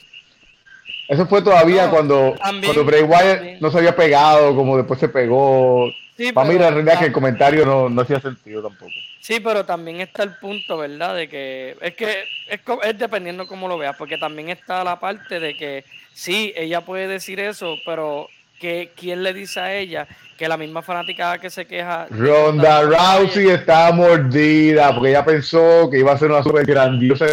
Eso 1.09 1.27
fue 1.27 1.41
todavía 1.41 1.89
cuando, 1.89 2.35
cuando 2.39 2.85
Bray 2.85 3.03
Wyatt 3.03 3.59
no 3.59 3.69
se 3.69 3.77
había 3.77 3.95
pegado, 3.95 4.55
como 4.55 4.77
después 4.77 4.99
se 4.99 5.09
pegó. 5.09 5.91
Para 6.33 6.49
mí 6.49 6.57
la 6.57 6.69
realidad 6.69 6.93
es 6.93 6.99
que 7.01 7.05
el 7.07 7.11
comentario 7.11 7.65
no, 7.65 7.89
no 7.89 8.01
hacía 8.01 8.21
sentido 8.21 8.61
tampoco. 8.61 8.91
Sí, 9.19 9.39
pero 9.39 9.65
también 9.65 9.99
está 9.99 10.23
el 10.23 10.35
punto, 10.35 10.77
¿verdad? 10.77 11.15
De 11.15 11.27
que 11.27 11.75
es 11.81 11.95
que 11.95 12.23
es, 12.49 12.59
es 12.83 12.97
dependiendo 12.97 13.47
cómo 13.47 13.67
lo 13.67 13.77
veas, 13.77 13.95
porque 13.97 14.17
también 14.17 14.49
está 14.49 14.83
la 14.83 14.99
parte 14.99 15.39
de 15.39 15.55
que 15.55 15.83
sí, 16.13 16.53
ella 16.55 16.81
puede 16.81 17.07
decir 17.07 17.39
eso, 17.39 17.75
pero 17.85 18.29
que 18.63 18.93
quién 18.95 19.23
le 19.23 19.33
dice 19.33 19.59
a 19.59 19.75
ella 19.75 20.07
que 20.37 20.47
la 20.47 20.55
misma 20.55 20.81
fanática 20.81 21.37
que 21.37 21.49
se 21.49 21.65
queja. 21.65 22.07
Ronda 22.09 22.83
Rousey 22.83 23.49
está 23.49 23.91
mordida 23.91 24.93
porque 24.93 25.09
ella 25.09 25.25
pensó 25.25 25.89
que 25.91 25.99
iba 25.99 26.13
a 26.13 26.17
ser 26.17 26.31
una 26.31 26.41
super 26.41 26.65
grandiosa 26.65 27.25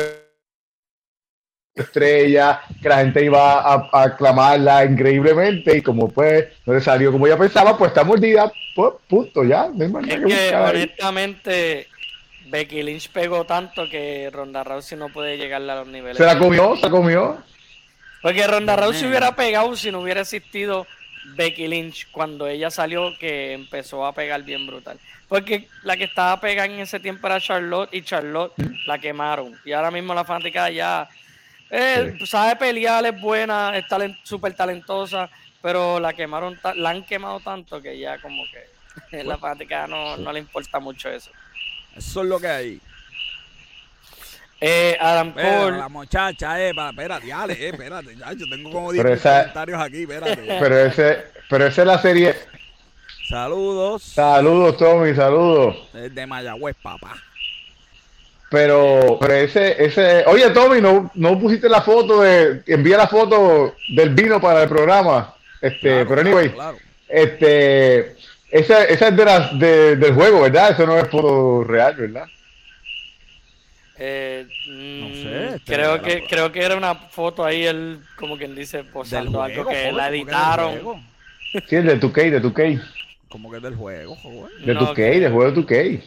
estrella, 1.72 2.62
que 2.82 2.88
la 2.88 2.96
gente 2.96 3.24
iba 3.24 3.60
a, 3.60 3.88
aclamarla 3.92 4.84
increíblemente 4.84 5.76
y 5.76 5.82
como 5.82 6.10
pues 6.10 6.48
no 6.66 6.74
le 6.74 6.80
salió 6.80 7.12
como 7.12 7.28
ella 7.28 7.38
pensaba, 7.38 7.78
pues 7.78 7.90
está 7.90 8.02
mordida, 8.02 8.50
pues 8.74 8.94
punto, 9.08 9.44
ya. 9.44 9.70
es 10.08 10.24
que, 10.24 10.56
honestamente 10.56 11.86
Becky 12.46 12.82
Lynch 12.82 13.08
pegó 13.10 13.44
tanto 13.44 13.88
que 13.88 14.30
Ronda 14.32 14.64
Rousey 14.64 14.98
no 14.98 15.10
puede 15.10 15.38
llegarle 15.38 15.70
a 15.70 15.76
los 15.76 15.86
niveles. 15.86 16.16
Se 16.16 16.26
la 16.26 16.36
comió, 16.36 16.74
se 16.74 16.82
la 16.82 16.90
comió. 16.90 17.38
Porque 18.20 18.44
Ronda 18.48 18.74
Rousey 18.74 19.08
hubiera 19.08 19.36
pegado 19.36 19.76
si 19.76 19.92
no 19.92 20.00
hubiera 20.00 20.22
existido 20.22 20.88
Becky 21.34 21.68
Lynch 21.68 22.10
cuando 22.10 22.46
ella 22.46 22.70
salió 22.70 23.16
que 23.18 23.52
empezó 23.52 24.04
a 24.04 24.14
pegar 24.14 24.42
bien 24.42 24.66
brutal. 24.66 24.98
Porque 25.28 25.68
la 25.84 25.96
que 25.96 26.04
estaba 26.04 26.40
pegando 26.40 26.74
en 26.74 26.80
ese 26.80 27.00
tiempo 27.00 27.26
era 27.26 27.40
Charlotte 27.40 27.92
y 27.92 28.02
Charlotte 28.02 28.52
la 28.86 28.98
quemaron. 28.98 29.58
Y 29.64 29.72
ahora 29.72 29.90
mismo 29.90 30.12
la 30.14 30.24
fanática 30.24 30.70
ya 30.70 31.08
eh, 31.70 32.18
sabe 32.26 32.56
pelear, 32.56 33.06
es 33.06 33.20
buena, 33.20 33.76
es 33.76 33.84
súper 34.24 34.54
talentosa, 34.54 35.30
pero 35.62 36.00
la 36.00 36.12
quemaron, 36.12 36.58
la 36.74 36.90
han 36.90 37.04
quemado 37.04 37.40
tanto 37.40 37.80
que 37.80 37.98
ya 37.98 38.18
como 38.18 38.42
que 39.10 39.22
la 39.22 39.38
fanática 39.38 39.86
no, 39.86 40.16
no 40.16 40.32
le 40.32 40.40
importa 40.40 40.80
mucho 40.80 41.08
eso. 41.08 41.30
Eso 41.96 42.22
es 42.22 42.28
lo 42.28 42.40
que 42.40 42.48
hay. 42.48 42.80
Eh, 44.60 44.96
Adam 45.00 45.32
Cole. 45.32 45.78
La 45.78 45.88
muchacha, 45.88 46.60
eh, 46.60 46.70
espérate, 46.70 47.28
dale, 47.28 47.54
eh, 47.54 47.68
espérate, 47.70 48.14
ya, 48.14 48.32
yo 48.34 48.46
tengo 48.50 48.70
como 48.70 48.92
10 48.92 49.22
comentarios 49.22 49.80
aquí, 49.80 50.02
espérate. 50.02 50.36
Pero 50.36 50.78
ese, 50.78 51.18
pero 51.48 51.66
esa 51.66 51.80
es 51.80 51.86
la 51.86 51.98
serie. 51.98 52.34
Saludos. 53.26 54.02
Saludos, 54.02 54.76
Tommy, 54.76 55.14
saludos. 55.14 55.76
Es 55.94 56.14
de 56.14 56.26
Mayagüez, 56.26 56.76
papá. 56.82 57.14
Pero, 58.50 59.16
pero 59.20 59.34
ese, 59.34 59.82
ese, 59.82 60.24
oye 60.26 60.50
Tommy, 60.50 60.80
no, 60.80 61.10
no 61.14 61.38
pusiste 61.38 61.68
la 61.68 61.82
foto 61.82 62.22
de, 62.22 62.62
envía 62.66 62.96
la 62.96 63.06
foto 63.06 63.76
del 63.88 64.10
vino 64.10 64.40
para 64.40 64.64
el 64.64 64.68
programa. 64.68 65.34
Este, 65.62 66.04
pero 66.04 66.20
anyway, 66.20 66.52
este, 67.08 68.16
esa, 68.50 68.84
esa 68.84 69.08
es 69.08 69.16
de 69.16 69.24
las 69.24 69.58
de, 69.58 69.96
del 69.96 70.14
juego, 70.14 70.40
¿verdad? 70.40 70.72
Eso 70.72 70.84
no 70.84 70.98
es 70.98 71.08
foto 71.08 71.62
real, 71.62 71.94
¿verdad? 71.94 72.24
Eh, 74.02 74.46
no 74.66 75.08
mm, 75.08 75.12
sé. 75.12 75.46
Este, 75.56 75.74
creo 75.74 76.00
que, 76.00 76.24
creo 76.26 76.50
que 76.50 76.62
era 76.62 76.74
una 76.74 76.94
foto 76.94 77.44
ahí, 77.44 77.66
él, 77.66 78.00
como 78.16 78.38
quien 78.38 78.54
dice, 78.54 78.82
posando 78.82 79.42
algo 79.42 79.66
que 79.66 79.92
la 79.92 80.08
editaron. 80.08 81.04
Sí, 81.52 81.76
de 81.76 82.00
2K, 82.00 82.30
de 82.30 82.42
2K. 82.42 82.82
Como 83.28 83.50
que 83.50 83.58
es 83.58 83.62
del 83.62 83.74
juego, 83.74 84.16
joder. 84.16 84.52
De 84.64 84.74
2K, 84.74 85.20
del 85.20 85.32
juego 85.32 85.52
de 85.52 85.60
2K. 85.60 86.02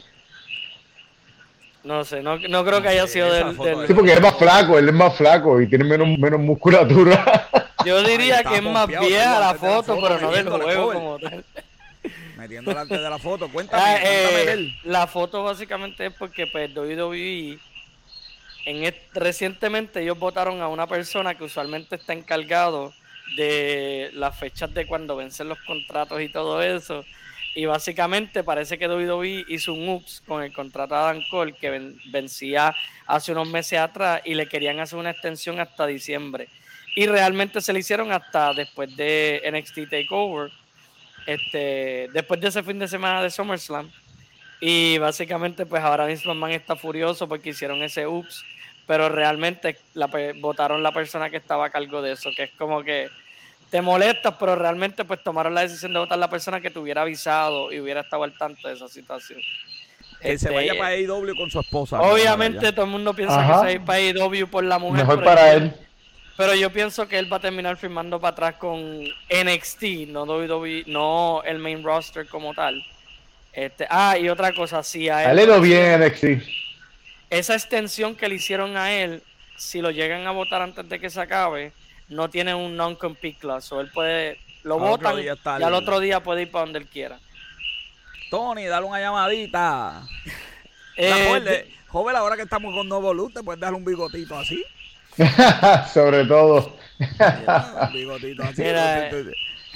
No 1.83 2.03
sé, 2.03 2.23
no, 2.23 2.39
no 2.39 2.65
creo 2.65 2.81
que 2.81 2.87
haya 2.87 3.05
sido 3.05 3.31
del, 3.31 3.55
Sí, 3.85 3.93
porque 3.93 4.13
él 4.13 4.17
es 4.17 4.21
más 4.21 4.37
flaco, 4.37 4.79
él 4.79 4.87
es 4.87 4.93
más 4.95 5.15
flaco 5.15 5.61
y 5.61 5.67
tiene 5.67 5.83
menos, 5.83 6.07
menos 6.17 6.39
musculatura. 6.39 7.47
Yo 7.85 8.01
diría 8.01 8.43
que 8.43 8.55
es 8.55 8.63
más 8.63 8.87
vieja 8.87 9.39
la 9.39 9.53
foto, 9.53 9.99
pero 10.01 10.19
no 10.19 10.31
del 10.31 10.49
juego 10.49 10.93
como 10.93 11.19
tal. 11.19 11.43
Metiendo 12.37 12.71
delante 12.71 12.97
de 12.97 13.09
la 13.09 13.19
foto, 13.19 13.49
cuéntame, 13.49 13.83
ah, 13.83 13.99
eh, 14.01 14.73
La 14.83 15.05
foto 15.05 15.43
básicamente 15.43 16.07
es 16.07 16.13
porque 16.13 16.47
pues 16.47 16.75
WWE 16.75 17.59
en 18.65 18.93
recientemente 19.13 20.01
ellos 20.01 20.17
votaron 20.17 20.61
a 20.61 20.67
una 20.67 20.87
persona 20.87 21.35
que 21.35 21.43
usualmente 21.43 21.95
está 21.95 22.13
encargado 22.13 22.93
de 23.35 24.09
las 24.13 24.37
fechas 24.37 24.73
de 24.73 24.85
cuando 24.85 25.15
vencen 25.15 25.49
los 25.49 25.59
contratos 25.61 26.21
y 26.21 26.29
todo 26.29 26.61
eso. 26.61 27.03
Y 27.55 27.65
básicamente 27.65 28.43
parece 28.43 28.79
que 28.79 28.87
WWE 28.87 29.45
hizo 29.47 29.73
un 29.73 29.87
ups 29.89 30.23
con 30.25 30.41
el 30.41 30.51
contrato 30.51 30.95
de 30.95 31.01
Adam 31.01 31.21
Cole 31.29 31.53
que 31.53 31.93
vencía 32.11 32.75
hace 33.05 33.31
unos 33.31 33.47
meses 33.47 33.79
atrás 33.79 34.21
y 34.25 34.33
le 34.33 34.47
querían 34.47 34.79
hacer 34.79 34.97
una 34.97 35.11
extensión 35.11 35.59
hasta 35.59 35.85
diciembre. 35.85 36.47
Y 36.95 37.05
realmente 37.05 37.61
se 37.61 37.73
le 37.73 37.79
hicieron 37.79 38.11
hasta 38.11 38.53
después 38.53 38.95
de 38.95 39.41
NXT 39.51 39.89
Takeover, 39.89 40.51
este, 41.25 42.09
después 42.13 42.39
de 42.39 42.47
ese 42.47 42.63
fin 42.63 42.79
de 42.79 42.87
semana 42.87 43.21
de 43.21 43.29
SummerSlam. 43.29 43.91
Y 44.59 44.97
básicamente, 44.97 45.65
pues 45.65 45.83
ahora 45.83 46.05
mismo 46.05 46.33
Man 46.33 46.51
está 46.51 46.75
furioso 46.75 47.27
porque 47.27 47.49
hicieron 47.49 47.83
ese 47.83 48.07
ups, 48.07 48.45
pero 48.85 49.09
realmente 49.09 49.77
la, 49.93 50.09
votaron 50.39 50.83
la 50.83 50.91
persona 50.91 51.29
que 51.29 51.37
estaba 51.37 51.65
a 51.65 51.69
cargo 51.69 52.01
de 52.01 52.13
eso, 52.13 52.29
que 52.35 52.43
es 52.43 52.51
como 52.57 52.83
que 52.83 53.09
te 53.69 53.81
molestas, 53.81 54.35
pero 54.39 54.55
realmente 54.55 55.05
pues 55.05 55.23
tomaron 55.23 55.55
la 55.55 55.61
decisión 55.61 55.93
de 55.93 55.99
votar 55.99 56.17
la 56.17 56.29
persona 56.29 56.61
que 56.61 56.69
te 56.69 56.79
hubiera 56.79 57.01
avisado 57.01 57.71
y 57.71 57.79
hubiera 57.79 58.01
estado 58.01 58.23
al 58.23 58.37
tanto 58.37 58.67
de 58.67 58.75
esa 58.75 58.87
situación. 58.87 59.39
Que 60.21 60.37
se 60.37 60.51
vaya 60.51 60.73
este, 60.73 60.79
para 60.79 60.95
AEW 60.95 61.35
con 61.35 61.49
su 61.49 61.59
esposa. 61.59 61.99
Obviamente 61.99 62.71
todo 62.71 62.85
el 62.85 62.91
mundo 62.91 63.13
piensa 63.13 63.37
que 63.39 63.43
se 63.45 63.51
va 63.51 63.65
a 63.65 63.71
ir 63.71 63.81
para 63.81 63.99
AEW 63.99 64.47
por 64.47 64.63
la 64.63 64.77
mujer. 64.79 65.05
Mejor 65.05 65.23
para 65.23 65.53
él. 65.53 65.73
Pero 66.37 66.55
yo 66.55 66.71
pienso 66.71 67.07
que 67.07 67.19
él 67.19 67.31
va 67.31 67.37
a 67.37 67.41
terminar 67.41 67.77
firmando 67.77 68.19
para 68.19 68.31
atrás 68.31 68.55
con 68.55 69.03
NXT, 69.03 70.07
no 70.07 70.23
WWE, 70.23 70.83
no 70.87 71.41
el 71.43 71.59
main 71.59 71.83
roster 71.83 72.27
como 72.27 72.53
tal. 72.53 72.83
Este, 73.51 73.85
ah, 73.89 74.17
y 74.17 74.29
otra 74.29 74.51
cosa, 74.53 74.81
si 74.81 75.09
a 75.09 75.31
él... 75.31 75.35
le 75.35 75.59
bien 75.59 75.99
NXT. 75.99 76.62
Esa 77.33 77.55
extensión 77.55 78.15
que 78.15 78.29
le 78.29 78.35
hicieron 78.35 78.77
a 78.77 78.91
él, 78.91 79.23
si 79.57 79.81
lo 79.81 79.89
llegan 79.89 80.27
a 80.27 80.31
votar 80.31 80.61
antes 80.61 80.87
de 80.87 80.99
que 80.99 81.09
se 81.09 81.19
acabe, 81.19 81.71
no 82.07 82.29
tiene 82.29 82.53
un 82.53 82.77
non-compete 82.77 83.39
clause. 83.39 83.73
O 83.73 83.81
él 83.81 83.89
puede, 83.91 84.37
lo 84.61 84.77
votan 84.77 85.15
y 85.19 85.27
al 85.63 85.73
otro 85.73 85.99
día 85.99 86.21
puede 86.21 86.43
ir 86.43 86.51
para 86.51 86.65
donde 86.65 86.77
él 86.77 86.85
quiera. 86.85 87.17
Tony, 88.29 88.65
dale 88.65 88.85
una 88.85 88.99
llamadita. 88.99 90.03
eh, 90.95 91.73
joven, 91.87 92.15
ahora 92.15 92.35
que 92.35 92.43
estamos 92.43 92.71
con 92.71 92.87
Nuevo 92.87 93.11
Luz, 93.11 93.33
te 93.33 93.41
puedes 93.41 93.59
darle 93.59 93.77
un 93.77 93.85
bigotito 93.85 94.37
así. 94.37 94.63
Sobre 95.91 96.25
todo. 96.25 96.77
un 96.99 97.93
bigotito 97.93 98.43
así. 98.43 98.63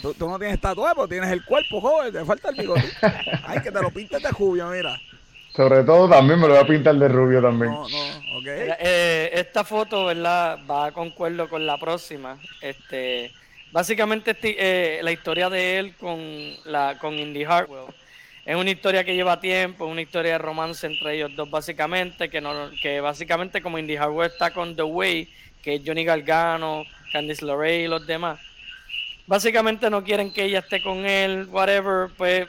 tú, 0.04 0.30
no 0.30 0.38
tienes 0.38 0.62
tatuaje, 0.62 0.94
pero 0.94 1.08
tienes 1.08 1.32
el 1.32 1.44
cuerpo, 1.44 1.82
joven. 1.82 2.14
Te 2.14 2.24
falta 2.24 2.50
el 2.50 2.56
bigotito. 2.56 2.96
Ay, 3.48 3.62
que 3.62 3.72
te 3.72 3.82
lo 3.82 3.90
pintes 3.90 4.22
de 4.22 4.30
rubio, 4.30 4.68
mira. 4.70 5.00
Sobre 5.58 5.84
todo 5.84 6.08
también 6.08 6.40
me 6.40 6.48
lo 6.48 6.54
voy 6.54 6.64
a 6.64 6.68
pintar 6.68 6.94
de 6.94 7.08
rubio 7.08 7.42
también. 7.42 7.72
No, 7.72 7.90
no, 7.90 8.38
okay. 8.38 8.70
Eh, 8.80 9.32
esta 9.34 9.64
foto, 9.64 10.06
¿verdad? 10.06 10.60
Va 10.70 10.92
concuerdo 10.92 11.50
con 11.50 11.66
la 11.66 11.80
próxima. 11.80 12.38
Este, 12.62 13.32
básicamente 13.72 14.32
este, 14.32 14.56
eh, 14.60 15.00
la 15.02 15.12
historia 15.12 15.50
de 15.50 15.80
él 15.80 15.96
con 15.96 16.20
la 16.66 17.00
con 17.00 17.16
Indy 17.16 17.44
Hartwell 17.44 17.88
es 18.46 18.56
una 18.56 18.70
historia 18.70 19.04
que 19.04 19.16
lleva 19.16 19.40
tiempo, 19.40 19.88
una 19.88 20.04
historia 20.04 20.34
de 20.34 20.38
romance 20.38 20.86
entre 20.86 21.16
ellos 21.16 21.36
dos 21.36 21.50
básicamente, 21.50 22.30
que 22.30 22.40
no, 22.40 22.70
que 22.80 23.02
básicamente 23.02 23.60
como 23.60 23.80
Indy 23.80 23.96
Hartwell 23.96 24.32
está 24.32 24.52
con 24.52 24.76
The 24.76 24.84
Way, 24.84 25.28
que 25.64 25.76
es 25.76 25.82
Johnny 25.84 26.06
Gargano, 26.06 26.84
Candice 27.12 27.44
LeRae 27.44 27.86
y 27.86 27.88
los 27.88 28.06
demás, 28.06 28.40
básicamente 29.26 29.90
no 29.90 30.04
quieren 30.04 30.32
que 30.32 30.44
ella 30.44 30.60
esté 30.60 30.84
con 30.84 31.06
él, 31.06 31.48
whatever, 31.50 32.10
pues 32.16 32.48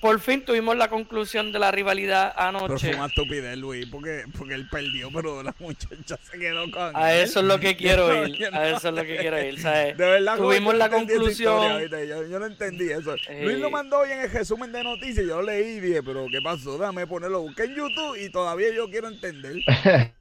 por 0.00 0.20
fin 0.20 0.44
tuvimos 0.44 0.76
la 0.76 0.88
conclusión 0.88 1.50
de 1.50 1.58
la 1.58 1.70
rivalidad 1.70 2.32
anoche. 2.36 2.66
Pero 2.66 2.78
fue 2.78 2.94
una 2.94 3.06
estupidez, 3.06 3.58
Luis, 3.58 3.86
porque, 3.86 4.24
porque 4.36 4.54
él 4.54 4.68
perdió, 4.68 5.10
pero 5.12 5.42
la 5.42 5.54
muchacha 5.58 6.16
se 6.22 6.38
quedó 6.38 6.70
con 6.70 6.94
A 6.94 7.14
eso 7.14 7.40
es 7.40 7.46
lo 7.46 7.58
que 7.58 7.76
quiero 7.76 8.26
ir. 8.26 8.54
A 8.54 8.68
eso 8.68 8.88
es 8.88 8.94
lo 8.94 9.02
que 9.02 9.16
quiero 9.16 9.42
ir. 9.42 9.60
¿sabes? 9.60 9.96
De 9.96 10.06
verdad, 10.06 10.36
tuvimos 10.36 10.74
la 10.76 10.88
conclusión. 10.88 11.80
yo, 11.90 12.38
no 12.38 12.46
entendí 12.46 12.90
eso. 12.90 13.16
Luis 13.42 13.58
lo 13.58 13.70
mandó 13.70 13.98
hoy 13.98 14.12
en 14.12 14.20
el 14.20 14.30
resumen 14.30 14.70
de 14.72 14.84
noticias. 14.84 15.26
Yo 15.26 15.36
lo 15.36 15.42
leí 15.42 15.76
y 15.76 15.80
dije, 15.80 16.02
pero 16.02 16.26
¿qué 16.30 16.40
pasó? 16.40 16.78
Dame 16.78 17.06
ponerlo. 17.06 17.40
Busqué 17.40 17.64
en 17.64 17.74
YouTube 17.74 18.16
y 18.20 18.30
todavía 18.30 18.72
yo 18.72 18.88
quiero 18.88 19.08
entender. 19.08 19.56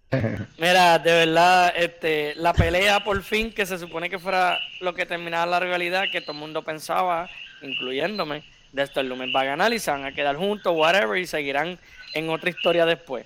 Mira, 0.57 0.97
de 0.99 1.11
verdad, 1.11 1.73
este, 1.75 2.33
la 2.35 2.53
pelea 2.53 3.03
por 3.03 3.21
fin, 3.21 3.51
que 3.51 3.65
se 3.65 3.77
supone 3.77 4.09
que 4.09 4.17
fuera 4.17 4.57
lo 4.79 4.93
que 4.93 5.05
terminaba 5.05 5.45
la 5.45 5.59
rivalidad, 5.59 6.05
que 6.11 6.21
todo 6.21 6.31
el 6.31 6.39
mundo 6.39 6.63
pensaba, 6.63 7.29
incluyéndome 7.61 8.43
de 8.71 8.83
esto 8.83 8.99
el 8.99 9.09
lumen 9.09 9.31
va 9.35 9.41
a 9.41 9.45
ganar 9.45 9.73
y 9.73 9.79
se 9.79 9.91
van 9.91 10.05
a 10.05 10.11
quedar 10.11 10.35
juntos, 10.35 10.73
whatever, 10.75 11.17
y 11.17 11.25
seguirán 11.25 11.79
en 12.13 12.29
otra 12.29 12.49
historia 12.49 12.85
después. 12.85 13.25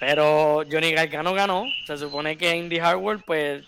Pero 0.00 0.64
Johnny 0.70 0.92
Gargano 0.92 1.32
ganó, 1.32 1.66
se 1.86 1.96
supone 1.96 2.36
que 2.36 2.56
Indy 2.56 2.78
Hardware 2.78 3.20
pues 3.24 3.64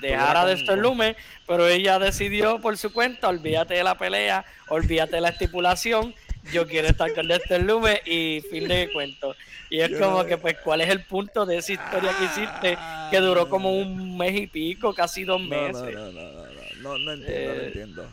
dejara 0.00 0.44
de 0.44 0.54
el 0.54 0.80
lumen, 0.80 1.16
pero 1.46 1.68
ella 1.68 1.98
decidió 1.98 2.60
por 2.60 2.76
su 2.76 2.92
cuenta, 2.92 3.28
olvídate 3.28 3.74
de 3.74 3.84
la 3.84 3.96
pelea, 3.96 4.44
olvídate 4.68 5.16
de 5.16 5.20
la 5.20 5.28
estipulación, 5.30 6.14
yo 6.52 6.66
quiero 6.66 6.88
estar 6.88 7.12
con 7.14 7.30
este 7.30 7.58
lumen 7.58 7.98
y 8.04 8.42
fin 8.50 8.68
de 8.68 8.90
cuento. 8.92 9.34
Y 9.68 9.80
es 9.80 9.98
como 9.98 10.24
que, 10.24 10.38
pues, 10.38 10.56
¿cuál 10.62 10.80
es 10.80 10.88
el 10.88 11.02
punto 11.04 11.44
de 11.44 11.58
esa 11.58 11.72
historia 11.72 12.14
que 12.16 12.24
hiciste 12.24 12.78
que 13.10 13.20
duró 13.20 13.48
como 13.48 13.76
un 13.76 14.16
mes 14.16 14.40
y 14.40 14.46
pico, 14.46 14.94
casi 14.94 15.24
dos 15.24 15.40
meses? 15.40 15.94
No, 15.94 16.12
no, 16.12 16.12
no, 16.12 16.32
no, 16.32 16.52
no, 16.82 16.98
no, 16.98 17.12
entiendo, 17.12 17.54
no 17.54 17.60
eh, 17.60 17.66
entiendo. 17.66 18.08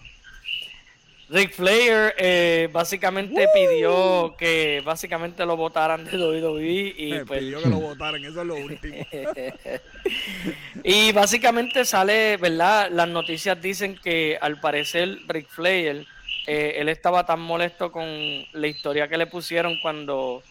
Rick 1.34 1.53
Flair 1.53 2.13
eh, 2.19 2.69
básicamente 2.71 3.47
pidió 3.55 4.36
que 4.38 4.84
básicamente 4.86 5.47
lo 5.47 5.57
votaran 5.57 6.05
de 6.05 6.15
WWE 6.15 6.93
y 6.95 7.13
pues, 7.25 7.39
pidió 7.39 7.59
que 7.59 7.69
lo 7.69 7.79
votaran, 7.79 8.23
eso 8.23 8.41
es 8.41 8.47
lo 8.47 8.55
último. 8.55 9.03
y 10.84 11.11
básicamente 11.11 11.86
sale, 11.86 12.38
¿verdad? 12.38 12.91
Las 12.91 13.07
noticias 13.07 13.59
dicen 13.59 13.97
que 14.03 14.38
al 14.39 14.59
parecer 14.59 15.17
Rick 15.27 15.47
Flair, 15.49 16.05
eh, 16.45 16.75
él 16.77 16.88
estaba 16.88 17.25
tan 17.25 17.41
molesto 17.41 17.91
con 17.91 18.05
la 18.51 18.67
historia 18.67 19.07
que 19.07 19.17
le 19.17 19.25
pusieron 19.25 19.79
cuando 19.81 20.43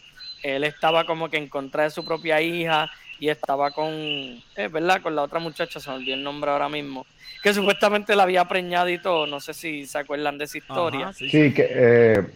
él 0.43 0.65
estaba 0.65 1.07
como 1.07 1.31
que 1.31 1.37
en 1.37 1.49
contra 1.49 1.85
de 1.85 1.91
su 1.91 2.05
propia 2.05 2.41
hija 2.41 2.91
y 3.23 3.31
estaba 3.31 3.71
con, 3.71 3.93
eh, 3.95 4.69
¿verdad? 4.69 5.01
Con 5.01 5.15
la 5.15 5.23
otra 5.23 5.39
muchacha, 5.39 5.79
se 5.79 5.89
me 5.89 5.95
olvidó 5.95 6.15
el 6.15 6.25
nombre 6.25 6.51
ahora 6.51 6.69
mismo, 6.69 7.07
que 7.41 7.55
supuestamente 7.55 8.17
la 8.17 8.25
había 8.25 8.49
preñado 8.49 8.89
y 8.89 8.99
todo, 8.99 9.29
no 9.29 9.39
sé 9.39 9.55
si 9.55 9.87
se 9.87 9.97
acuerdan 9.97 10.39
de 10.39 10.45
esa 10.47 10.59
historia. 10.59 11.13
sí, 11.13 11.55
que, 11.55 12.27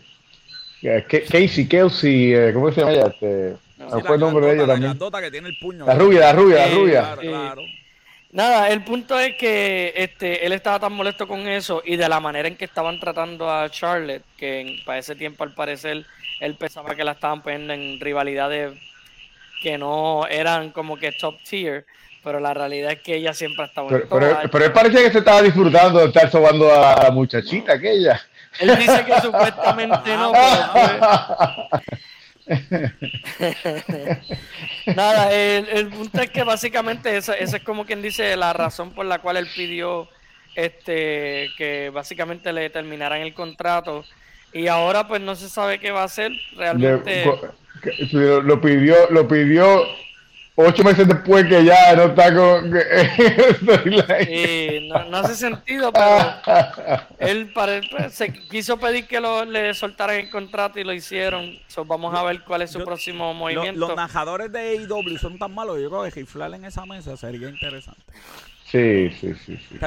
eh, 0.80 1.04
Casey, 1.28 1.66
Kelsey, 1.66 2.34
eh, 2.34 2.52
¿cómo 2.54 2.70
se 2.70 2.82
llama 2.82 2.92
ella? 2.92 3.06
Este, 3.08 3.56
no, 3.78 4.14
el 4.14 4.20
nombre 4.20 4.46
de 4.46 4.54
ella 4.54 4.66
también. 4.68 4.96
La 5.12 5.20
que 5.22 5.30
tiene 5.32 5.48
el 5.48 5.58
puño. 5.58 5.86
La 5.86 5.96
rubia, 5.96 6.20
la 6.20 6.32
rubia, 6.34 6.56
la 6.68 6.74
rubia. 6.76 7.16
Claro, 7.20 7.62
Nada, 8.30 8.70
el 8.70 8.84
punto 8.84 9.18
es 9.18 9.34
que 9.36 9.92
este, 9.96 10.46
él 10.46 10.52
estaba 10.52 10.78
tan 10.78 10.92
molesto 10.92 11.26
con 11.26 11.48
eso 11.48 11.82
y 11.84 11.96
de 11.96 12.08
la 12.08 12.20
manera 12.20 12.46
en 12.46 12.54
que 12.54 12.64
estaban 12.64 13.00
tratando 13.00 13.50
a 13.50 13.68
Charlotte, 13.70 14.22
que 14.36 14.82
para 14.86 14.98
ese 14.98 15.16
tiempo 15.16 15.42
al 15.42 15.52
parecer 15.52 16.06
él 16.38 16.54
pensaba 16.54 16.94
que 16.94 17.02
la 17.02 17.12
estaban 17.12 17.42
poniendo 17.42 17.72
en 17.72 17.98
rivalidades 17.98 18.74
que 19.60 19.78
no 19.78 20.26
eran 20.28 20.70
como 20.70 20.96
que 20.96 21.12
top 21.12 21.36
tier, 21.48 21.86
pero 22.22 22.40
la 22.40 22.54
realidad 22.54 22.92
es 22.92 23.02
que 23.02 23.16
ella 23.16 23.32
siempre 23.32 23.64
ha 23.64 23.66
estado 23.66 23.88
pero, 23.88 24.08
pero, 24.08 24.38
pero, 24.50 24.64
él 24.64 24.72
parecía 24.72 25.02
que 25.02 25.12
se 25.12 25.18
estaba 25.18 25.42
disfrutando 25.42 26.00
de 26.00 26.06
estar 26.06 26.30
sobando 26.30 26.72
a 26.72 27.04
la 27.04 27.10
muchachita 27.10 27.74
aquella. 27.74 28.20
Él 28.58 28.76
dice 28.76 29.04
que 29.04 29.20
supuestamente 29.20 30.16
no, 30.16 30.32
Nada, 34.94 35.32
el, 35.32 35.88
punto 35.88 36.20
es 36.20 36.30
que 36.30 36.44
básicamente 36.44 37.16
esa, 37.16 37.34
esa, 37.34 37.56
es 37.56 37.64
como 37.64 37.84
quien 37.84 38.02
dice 38.02 38.36
la 38.36 38.52
razón 38.52 38.92
por 38.92 39.06
la 39.06 39.18
cual 39.18 39.36
él 39.36 39.48
pidió 39.54 40.08
este 40.54 41.48
que 41.58 41.90
básicamente 41.92 42.52
le 42.52 42.70
terminaran 42.70 43.20
el 43.20 43.34
contrato 43.34 44.04
y 44.56 44.68
ahora 44.68 45.06
pues 45.06 45.20
no 45.20 45.36
se 45.36 45.48
sabe 45.48 45.78
qué 45.78 45.90
va 45.90 46.02
a 46.02 46.04
hacer 46.04 46.32
realmente. 46.56 47.24
Lo 48.12 48.60
pidió, 48.60 48.96
lo 49.10 49.28
pidió 49.28 49.84
ocho 50.56 50.82
meses 50.82 51.06
después 51.06 51.44
que 51.46 51.64
ya 51.64 51.94
no 51.94 52.04
está 52.04 52.34
con 52.34 52.72
sí, 54.24 54.88
no, 54.88 55.18
hace 55.18 55.34
sentido 55.34 55.92
pero 55.92 56.98
él 57.18 57.52
pues, 57.54 58.14
se 58.14 58.32
quiso 58.32 58.78
pedir 58.78 59.06
que 59.06 59.20
lo, 59.20 59.44
le 59.44 59.74
soltaran 59.74 60.16
el 60.16 60.30
contrato 60.30 60.80
y 60.80 60.84
lo 60.84 60.92
hicieron. 60.92 61.58
Vamos 61.84 62.14
a 62.14 62.22
ver 62.24 62.42
cuál 62.42 62.62
es 62.62 62.70
su 62.70 62.82
próximo 62.82 63.34
movimiento. 63.34 63.86
los, 63.86 63.94
najadores 63.94 64.50
de 64.50 64.60
AEW 64.60 65.18
son 65.18 65.38
tan 65.38 65.54
malos 65.54 65.80
yo 65.80 65.90
creo 65.90 66.02
que 66.04 66.10
giflar 66.10 66.54
en 66.54 66.64
esa 66.64 66.86
mesa 66.86 67.16
sería 67.16 67.48
interesante. 67.48 68.00
Sí, 68.64 69.10
sí, 69.20 69.34
sí, 69.44 69.58
sí. 69.68 69.78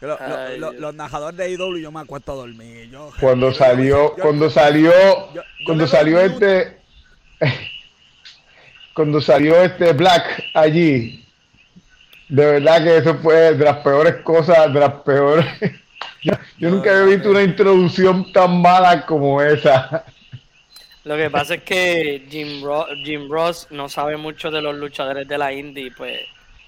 Los 0.00 0.94
najadores 0.94 1.36
de 1.36 1.44
AEW 1.44 1.78
yo 1.78 1.90
me 1.90 2.00
acuesto 2.00 2.32
a 2.32 2.36
dormir 2.36 2.88
cuando 3.18 3.52
salió 3.52 4.14
cuando 4.14 4.48
salió 4.48 4.92
cuando 5.66 5.86
salió 5.88 6.20
este 6.20 6.78
cuando 8.98 9.20
salió 9.20 9.62
este 9.62 9.92
Black 9.92 10.42
allí, 10.54 11.24
de 12.28 12.46
verdad 12.46 12.82
que 12.82 12.96
eso 12.96 13.14
fue 13.18 13.54
de 13.54 13.64
las 13.64 13.76
peores 13.76 14.16
cosas, 14.24 14.74
de 14.74 14.80
las 14.80 14.92
peores. 15.02 15.46
yo, 16.22 16.34
nunca 16.68 16.90
había 16.90 17.14
visto 17.14 17.30
una 17.30 17.44
introducción 17.44 18.32
tan 18.32 18.60
mala 18.60 19.06
como 19.06 19.40
esa. 19.40 20.04
Lo 21.04 21.16
que 21.16 21.30
pasa 21.30 21.54
es 21.54 21.62
que 21.62 22.26
Jim, 22.28 22.60
Jim 23.04 23.30
Ross 23.30 23.68
no 23.70 23.88
sabe 23.88 24.16
mucho 24.16 24.50
de 24.50 24.62
los 24.62 24.74
luchadores 24.74 25.28
de 25.28 25.38
la 25.38 25.52
indie, 25.52 25.92
pues 25.96 26.18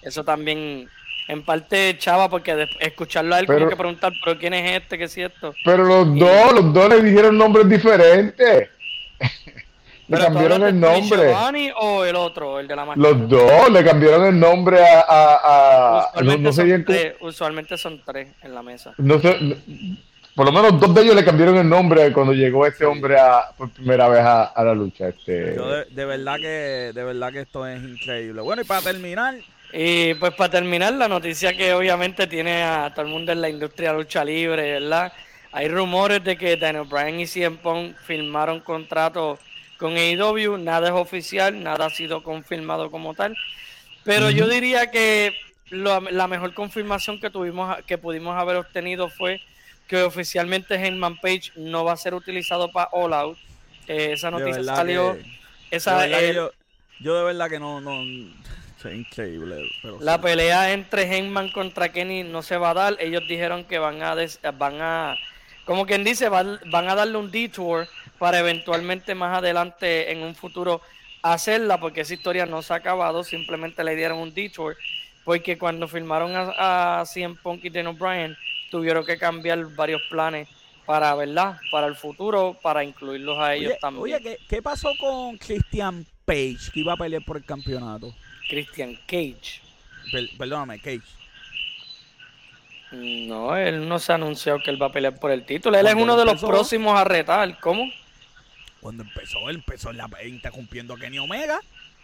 eso 0.01 0.23
también 0.23 0.89
en 1.31 1.43
parte 1.45 1.97
chava 1.97 2.29
porque 2.29 2.67
escucharlo 2.81 3.37
a 3.37 3.39
él 3.39 3.47
como 3.47 3.69
que 3.69 3.77
preguntar, 3.77 4.13
pero 4.25 4.37
quién 4.39 4.53
es 4.53 4.83
este, 4.83 4.99
qué 4.99 5.05
es 5.05 5.13
cierto. 5.13 5.55
Pero 5.65 5.85
los 5.85 6.19
dos, 6.19 6.53
los 6.55 6.75
dos 6.75 6.89
le 6.89 7.03
dijeron 7.03 7.39
nombres 7.39 7.69
diferentes. 7.69 8.69
le 10.09 10.19
cambiaron 10.19 10.65
el 10.65 10.81
nombre. 10.81 11.29
Giovanni 11.29 11.71
o 11.81 12.05
el 12.05 12.17
otro, 12.17 12.59
el 12.59 12.67
de 12.67 12.75
la 12.75 12.85
máquina? 12.85 13.09
Los 13.09 13.29
dos 13.29 13.71
le 13.71 13.85
cambiaron 13.85 14.27
el 14.27 14.41
nombre 14.41 14.81
a, 14.85 15.05
a, 15.09 16.11
usualmente, 16.15 16.53
son 16.53 16.85
tres, 16.85 17.15
usualmente 17.21 17.79
son 17.79 18.03
tres 18.05 18.29
en 18.43 18.53
la 18.53 18.63
mesa. 18.63 18.93
No 18.99 19.21
sé, 19.21 19.57
por 20.35 20.47
lo 20.47 20.53
menos 20.53 20.81
dos 20.81 20.93
de 20.93 21.03
ellos 21.03 21.15
le 21.15 21.25
cambiaron 21.25 21.59
el 21.59 21.69
nombre 21.69 22.13
cuando 22.13 22.33
llegó 22.33 22.67
este 22.67 22.85
hombre 22.85 23.21
a, 23.21 23.53
por 23.57 23.71
primera 23.71 24.09
vez 24.09 24.23
a, 24.25 24.53
la 24.65 24.75
lucha. 24.75 25.09
Este... 25.09 25.57
de, 25.91 26.05
verdad 26.05 26.37
que 26.39 26.93
de 26.93 27.05
verdad 27.05 27.31
que 27.31 27.41
esto 27.43 27.65
es 27.69 27.81
increíble. 27.81 28.43
Bueno, 28.43 28.63
y 28.63 28.65
para 28.65 28.83
terminar. 28.83 29.37
Y 29.73 30.15
pues 30.15 30.35
para 30.35 30.51
terminar, 30.51 30.95
la 30.95 31.09
noticia 31.09 31.57
que 31.57 31.73
obviamente 31.73 32.27
tiene 32.27 32.63
a 32.63 32.93
todo 32.93 33.05
el 33.07 33.13
mundo 33.13 33.33
en 33.33 33.41
la 33.41 33.49
industria 33.49 33.93
de 33.93 33.99
lucha 33.99 34.25
libre, 34.25 34.81
¿verdad? 34.81 35.13
Hay 35.53 35.69
rumores 35.69 36.23
de 36.25 36.37
que 36.37 36.57
Daniel 36.57 36.87
Bryan 36.89 37.21
y 37.21 37.27
CM 37.27 37.57
Punk 37.59 37.97
firmaron 38.05 38.61
contrato 38.61 39.39
con 39.79 39.97
AEW, 39.97 40.59
nada 40.59 40.89
es 40.89 40.95
oficial, 40.95 41.63
nada 41.63 41.87
ha 41.87 41.91
sido 41.91 42.23
confirmado 42.23 42.91
como 42.91 43.15
tal. 43.15 43.37
Pero 44.05 44.31
yo 44.31 44.49
diría 44.49 44.91
que 44.91 45.35
la 45.71 46.27
mejor 46.27 46.53
confirmación 46.55 47.21
que 47.21 47.31
tuvimos, 47.31 47.77
que 47.87 47.97
pudimos 47.99 48.37
haber 48.37 48.57
obtenido 48.57 49.09
fue 49.09 49.41
que 49.87 50.03
oficialmente 50.03 50.79
Hangman 50.79 51.17
Page 51.17 51.53
no 51.57 51.85
va 51.85 51.93
a 51.93 51.97
ser 51.97 52.15
utilizado 52.15 52.71
para 52.71 52.91
All 52.93 53.13
Out. 53.13 53.39
Eh, 53.89 54.13
esa 54.13 54.31
noticia 54.31 54.63
salió. 54.63 55.19
esa, 55.71 56.07
yo, 57.01 57.15
de 57.17 57.25
verdad 57.25 57.49
que 57.49 57.59
no. 57.59 57.81
no 57.81 58.03
es 58.89 58.95
increíble. 58.95 59.69
la 60.01 60.21
pelea 60.21 60.73
entre 60.73 61.07
Hangman 61.07 61.51
contra 61.51 61.91
Kenny 61.91 62.23
no 62.23 62.43
se 62.43 62.57
va 62.57 62.71
a 62.71 62.75
dar. 62.75 62.97
Ellos 63.01 63.23
dijeron 63.29 63.65
que 63.65 63.79
van 63.79 64.03
a. 64.03 64.15
van 64.53 64.81
a 64.81 65.17
como 65.65 65.87
quien 65.87 66.03
dice, 66.03 66.29
van, 66.29 66.59
van 66.67 66.89
a 66.89 66.95
darle 66.95 67.17
un 67.17 67.31
detour 67.31 67.87
para 68.19 68.41
eventualmente 68.41 69.15
más 69.15 69.39
adelante 69.39 70.11
en 70.11 70.23
un 70.23 70.35
futuro 70.35 70.81
hacerla, 71.23 71.79
porque 71.79 72.01
esa 72.01 72.15
historia 72.15 72.47
no 72.47 72.63
se 72.63 72.73
ha 72.73 72.77
acabado. 72.77 73.23
Simplemente 73.23 73.85
le 73.85 73.95
dieron 73.95 74.19
un 74.19 74.35
detour. 74.35 74.77
Porque 75.25 75.59
cuando 75.59 75.87
filmaron 75.87 76.35
a, 76.35 77.01
a 77.01 77.07
CM 77.07 77.37
Punk 77.37 77.65
y 77.65 77.71
Daniel 77.71 77.95
Bryan 77.97 78.37
tuvieron 78.71 79.05
que 79.05 79.19
cambiar 79.19 79.65
varios 79.75 80.03
planes 80.11 80.49
para, 80.91 81.15
¿verdad? 81.15 81.57
Para 81.71 81.87
el 81.87 81.95
futuro, 81.95 82.57
para 82.61 82.83
incluirlos 82.83 83.39
a 83.39 83.55
ellos 83.55 83.75
también. 83.81 84.17
Oye, 84.17 84.39
¿qué, 84.49 84.61
pasó 84.61 84.91
con 84.99 85.39
Christian 85.39 86.05
Page, 86.25 86.73
que 86.73 86.81
iba 86.81 86.95
a 86.95 86.97
pelear 86.97 87.25
por 87.25 87.37
el 87.37 87.45
campeonato? 87.45 88.13
Christian 88.51 88.99
Cage. 89.07 89.63
perdóname, 90.37 90.81
Cage. 90.81 91.01
No, 92.93 93.57
él 93.57 93.89
no 93.89 94.01
se 94.01 94.11
ha 94.11 94.17
anunciado 94.17 94.59
que 94.59 94.71
él 94.71 94.83
va 94.83 94.87
a 94.87 94.93
pelear 94.93 95.19
por 95.19 95.31
el 95.31 95.45
título. 95.45 95.79
Él 95.79 95.87
es 95.87 95.95
uno 95.95 96.17
de 96.17 96.25
los 96.25 96.41
próximos 96.41 96.99
a 96.99 97.05
retar. 97.05 97.61
¿Cómo? 97.61 97.89
Cuando 98.81 99.05
empezó, 99.05 99.49
él 99.49 99.57
empezó 99.57 99.91
en 99.91 99.99
la 99.99 100.09
20 100.09 100.51
cumpliendo 100.51 100.97
Kenny 100.97 101.21
Omega. 101.21 101.61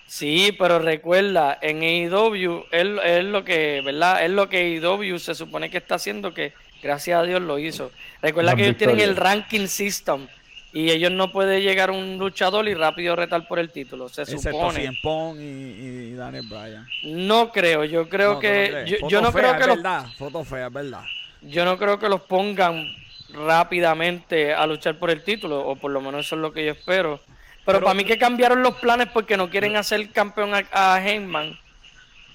Sí, 0.07 0.55
pero 0.57 0.79
recuerda, 0.79 1.59
en 1.61 1.83
AEW, 1.83 2.67
él, 2.71 3.01
es 3.05 3.25
lo 3.25 3.45
que, 3.45 3.83
¿verdad? 3.85 4.25
Es 4.25 4.31
lo 4.31 4.49
que 4.49 4.79
AEW 4.81 5.19
se 5.19 5.35
supone 5.35 5.69
que 5.69 5.79
está 5.79 5.97
haciendo, 5.97 6.33
que 6.33 6.53
gracias 6.81 7.19
a 7.19 7.25
Dios 7.25 7.43
lo 7.43 7.59
hizo. 7.59 7.91
Recuerda 8.23 8.55
que 8.55 8.67
ellos 8.67 8.77
tienen 8.77 9.01
el 9.01 9.17
ranking 9.17 9.67
system 9.67 10.29
y 10.77 10.91
ellos 10.91 11.11
no 11.11 11.33
pueden 11.33 11.63
llegar 11.63 11.91
un 11.91 12.19
luchador 12.19 12.69
y 12.69 12.75
rápido 12.75 13.17
retar 13.17 13.49
por 13.49 13.59
el 13.59 13.71
título, 13.71 14.11
se 14.11 14.27
supone. 14.27 14.85
y, 14.85 15.41
y, 15.41 16.13
Daniel 16.13 16.45
Bryan. 16.47 16.87
No 17.05 17.51
creo, 17.51 17.85
yo 17.87 18.11
creo 18.11 18.39
que... 18.39 18.85
yo, 19.09 19.23
no 19.23 19.33
creo 19.33 19.57
que 19.57 19.67
verdad, 19.67 20.05
foto 20.19 20.45
fea, 20.45 20.69
verdad. 20.69 21.01
Yo 21.41 21.65
no 21.65 21.79
creo 21.79 21.99
que 21.99 22.11
los 22.11 22.21
pongan 22.21 22.95
rápidamente 23.31 24.53
a 24.53 24.67
luchar 24.67 24.99
por 24.99 25.09
el 25.09 25.25
título, 25.25 25.67
o 25.67 25.77
por 25.77 25.91
lo 25.93 26.03
menos 26.03 26.27
eso 26.27 26.35
es 26.35 26.43
lo 26.43 26.53
que 26.53 26.67
yo 26.67 26.73
espero. 26.73 27.21
Pero, 27.65 27.81
para 27.81 27.95
mí 27.95 28.05
que 28.05 28.19
cambiaron 28.19 28.63
los 28.63 28.75
planes 28.75 29.09
porque 29.15 29.39
no 29.39 29.49
quieren 29.49 29.77
hacer 29.77 30.11
campeón 30.11 30.53
a, 30.55 30.67
a 30.73 31.03
Heyman. 31.03 31.59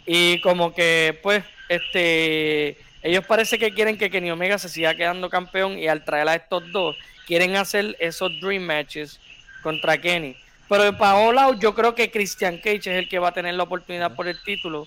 Y 0.07 0.41
como 0.41 0.73
que, 0.73 1.19
pues, 1.22 1.43
este, 1.69 2.76
ellos 3.03 3.23
parece 3.27 3.59
que 3.59 3.72
quieren 3.72 3.99
que 3.99 4.09
Kenny 4.09 4.31
Omega 4.31 4.57
se 4.57 4.68
siga 4.68 4.95
quedando 4.95 5.30
campeón 5.30 5.77
y 5.77 5.88
al 5.88 6.03
traer 6.03 6.27
a 6.27 6.35
estos 6.35 6.72
dos, 6.72 6.97
quieren 7.32 7.56
hacer 7.56 7.95
esos 8.02 8.30
Dream 8.41 8.64
Matches 8.64 9.18
contra 9.64 9.98
Kenny. 9.98 10.36
Pero 10.68 10.98
para 10.98 11.16
All 11.16 11.58
yo 11.60 11.74
creo 11.74 11.95
que 11.95 12.12
Christian 12.12 12.58
Cage 12.58 12.76
es 12.76 12.88
el 12.88 13.08
que 13.08 13.20
va 13.20 13.30
a 13.30 13.34
tener 13.34 13.53
la 13.53 13.64
oportunidad 13.64 14.14
por 14.18 14.28
el 14.28 14.44
título, 14.44 14.86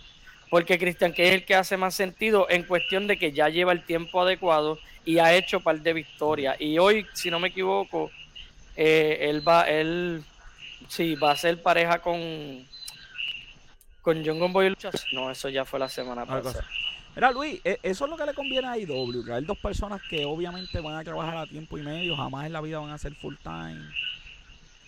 porque 0.51 0.79
Christian 0.79 1.12
Cage 1.12 1.29
es 1.29 1.35
el 1.37 1.45
que 1.47 1.55
hace 1.55 1.79
más 1.79 1.95
sentido 1.95 2.47
en 2.51 2.65
cuestión 2.65 3.07
de 3.07 3.16
que 3.16 3.33
ya 3.33 3.49
lleva 3.49 3.73
el 3.73 3.83
tiempo 3.83 4.21
adecuado 4.21 4.79
y 5.07 5.21
ha 5.21 5.33
hecho 5.33 5.61
par 5.61 5.81
de 5.81 5.95
victorias. 5.95 6.61
Y 6.61 6.79
hoy, 6.79 7.07
si 7.15 7.31
no 7.31 7.41
me 7.41 7.49
equivoco, 7.49 8.11
eh, 8.77 9.21
él 9.23 9.47
va, 9.49 9.62
él 9.62 10.23
Sí, 10.89 11.15
va 11.15 11.31
a 11.31 11.37
ser 11.37 11.62
pareja 11.62 12.01
con 12.01 12.69
con 14.03 14.23
John 14.23 14.53
Boy 14.53 14.77
No, 15.12 15.31
eso 15.31 15.49
ya 15.49 15.65
fue 15.65 15.79
la 15.79 15.89
semana 15.89 16.27
pasada. 16.27 16.62
Mira, 17.15 17.31
Luis, 17.31 17.61
e, 17.65 17.78
eso 17.82 18.05
es 18.05 18.11
lo 18.11 18.16
que 18.16 18.27
le 18.27 18.35
conviene 18.35 18.66
a 18.66 18.78
IW, 18.78 19.32
hay 19.32 19.45
dos 19.45 19.59
personas 19.59 20.03
que 20.09 20.24
obviamente 20.24 20.81
van 20.81 20.97
a 20.97 21.05
trabajar 21.05 21.36
a 21.36 21.47
tiempo 21.47 21.78
y 21.78 21.82
medio, 21.82 22.16
jamás 22.16 22.47
en 22.47 22.53
la 22.53 22.61
vida 22.61 22.81
van 22.81 22.91
a 22.91 22.99
ser 22.99 23.15
full 23.15 23.35
time. 23.43 23.81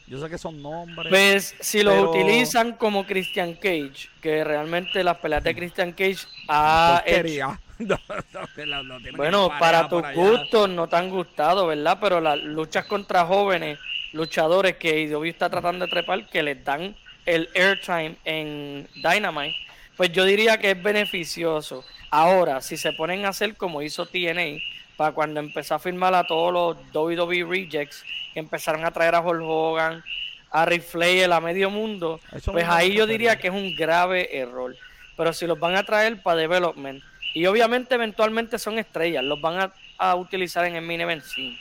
Yo 0.08 0.20
sé 0.20 0.30
que 0.30 0.38
son 0.38 0.62
nombres. 0.62 1.08
Pues 1.08 1.56
si 1.60 1.82
lo 1.82 2.10
utilizan 2.10 2.74
como 2.74 3.04
Christian 3.04 3.54
Cage, 3.54 4.08
que 4.20 4.44
realmente 4.44 5.02
las 5.02 5.16
peleas 5.18 5.42
de 5.42 5.54
Christian 5.54 5.92
Cage 5.92 6.26
ha 6.48 7.02
hecho... 7.04 7.58
bueno, 9.16 9.50
para 9.58 9.88
tu 9.88 10.00
gusto 10.14 10.66
no 10.66 10.88
te 10.88 10.96
han 10.96 11.10
gustado, 11.10 11.66
¿verdad? 11.66 11.98
Pero 12.00 12.20
las 12.20 12.38
luchas 12.38 12.86
contra 12.86 13.26
jóvenes 13.26 13.78
luchadores 14.12 14.76
que 14.76 15.02
IW 15.02 15.24
está 15.24 15.50
tratando 15.50 15.84
de 15.84 15.90
trepar 15.90 16.26
que 16.28 16.42
les 16.42 16.64
dan 16.64 16.96
el 17.26 17.50
airtime 17.54 18.16
en 18.24 18.88
Dynamite, 18.94 19.56
pues 19.96 20.12
yo 20.12 20.24
diría 20.24 20.58
que 20.58 20.70
es 20.70 20.82
beneficioso. 20.82 21.84
Ahora, 22.18 22.62
si 22.62 22.78
se 22.78 22.94
ponen 22.94 23.26
a 23.26 23.28
hacer 23.28 23.56
como 23.56 23.82
hizo 23.82 24.06
TNA, 24.06 24.62
para 24.96 25.12
cuando 25.12 25.38
empezó 25.38 25.74
a 25.74 25.78
firmar 25.78 26.14
a 26.14 26.24
todos 26.24 26.50
los 26.50 26.94
WWE 26.94 27.44
Rejects, 27.44 28.02
que 28.32 28.40
empezaron 28.40 28.86
a 28.86 28.90
traer 28.90 29.14
a 29.14 29.20
Hulk 29.20 29.42
Hogan, 29.42 30.02
a 30.50 30.64
Ric 30.64 30.82
a 31.30 31.40
medio 31.42 31.68
mundo, 31.68 32.18
pues 32.46 32.66
ahí 32.66 32.94
yo 32.94 33.06
diría 33.06 33.36
que 33.36 33.48
es 33.48 33.52
un 33.52 33.76
grave 33.76 34.34
error. 34.34 34.74
Pero 35.14 35.34
si 35.34 35.46
los 35.46 35.60
van 35.60 35.76
a 35.76 35.82
traer 35.82 36.22
para 36.22 36.40
development, 36.40 37.04
y 37.34 37.44
obviamente 37.44 37.96
eventualmente 37.96 38.58
son 38.58 38.78
estrellas, 38.78 39.22
los 39.22 39.38
van 39.42 39.70
a, 39.98 40.14
utilizar 40.14 40.64
en 40.64 40.76
el 40.76 40.86
main 40.86 41.02
event, 41.02 41.22
sí. 41.22 41.58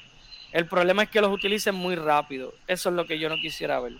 El 0.53 0.67
problema 0.67 1.03
es 1.03 1.09
que 1.09 1.19
los 1.19 1.33
utilicen 1.33 1.75
muy 1.75 1.97
rápido. 1.97 2.53
Eso 2.65 2.87
es 2.87 2.95
lo 2.95 3.05
que 3.05 3.19
yo 3.19 3.27
no 3.27 3.35
quisiera 3.35 3.81
ver. 3.81 3.91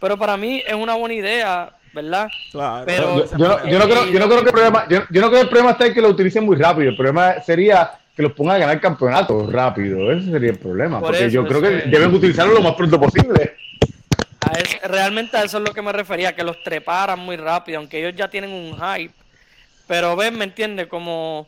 Pero 0.00 0.18
para 0.18 0.36
mí 0.36 0.64
es 0.66 0.74
una 0.74 0.96
buena 0.96 1.14
idea, 1.14 1.76
¿verdad? 1.92 2.28
Claro. 2.50 2.84
Pero, 2.86 3.26
yo, 3.36 3.38
no, 3.38 3.84
creo, 3.84 4.06
yo 4.06 4.18
no 4.18 4.26
creo 4.28 4.42
que 4.42 4.48
el 4.48 4.52
problema, 4.52 4.86
yo, 4.88 5.00
no 5.00 5.06
creo 5.10 5.30
que 5.30 5.40
el 5.40 5.48
problema 5.48 5.70
está 5.72 5.86
en 5.86 5.94
que 5.94 6.00
lo 6.00 6.08
utilicen 6.08 6.44
muy 6.44 6.56
rápido. 6.56 6.90
El 6.90 6.96
problema 6.96 7.40
sería 7.40 7.92
que 8.14 8.22
los 8.22 8.32
pongan 8.32 8.56
a 8.56 8.58
ganar 8.60 8.80
campeonato 8.80 9.50
rápido. 9.50 10.12
Ese 10.12 10.30
sería 10.30 10.50
el 10.50 10.58
problema. 10.58 11.00
porque 11.00 11.30
yo 11.30 11.46
creo 11.46 11.60
que 11.60 11.88
deben 11.88 12.14
utilizarlo 12.14 12.54
lo 12.54 12.62
más 12.62 12.74
pronto 12.74 13.00
posible. 13.00 13.56
realmente 14.84 15.36
a 15.36 15.44
eso 15.44 15.58
es 15.58 15.64
lo 15.64 15.72
que 15.72 15.82
me 15.82 15.92
refería, 15.92 16.34
que 16.34 16.44
los 16.44 16.62
treparan 16.62 17.18
muy 17.18 17.36
rápido, 17.36 17.78
aunque 17.78 17.98
ellos 17.98 18.14
ya 18.16 18.28
tienen 18.28 18.50
un 18.50 18.74
hype. 18.74 19.14
Pero 19.86 20.16
ven, 20.16 20.38
¿me 20.38 20.44
entiendes? 20.44 20.86
Como 20.86 21.46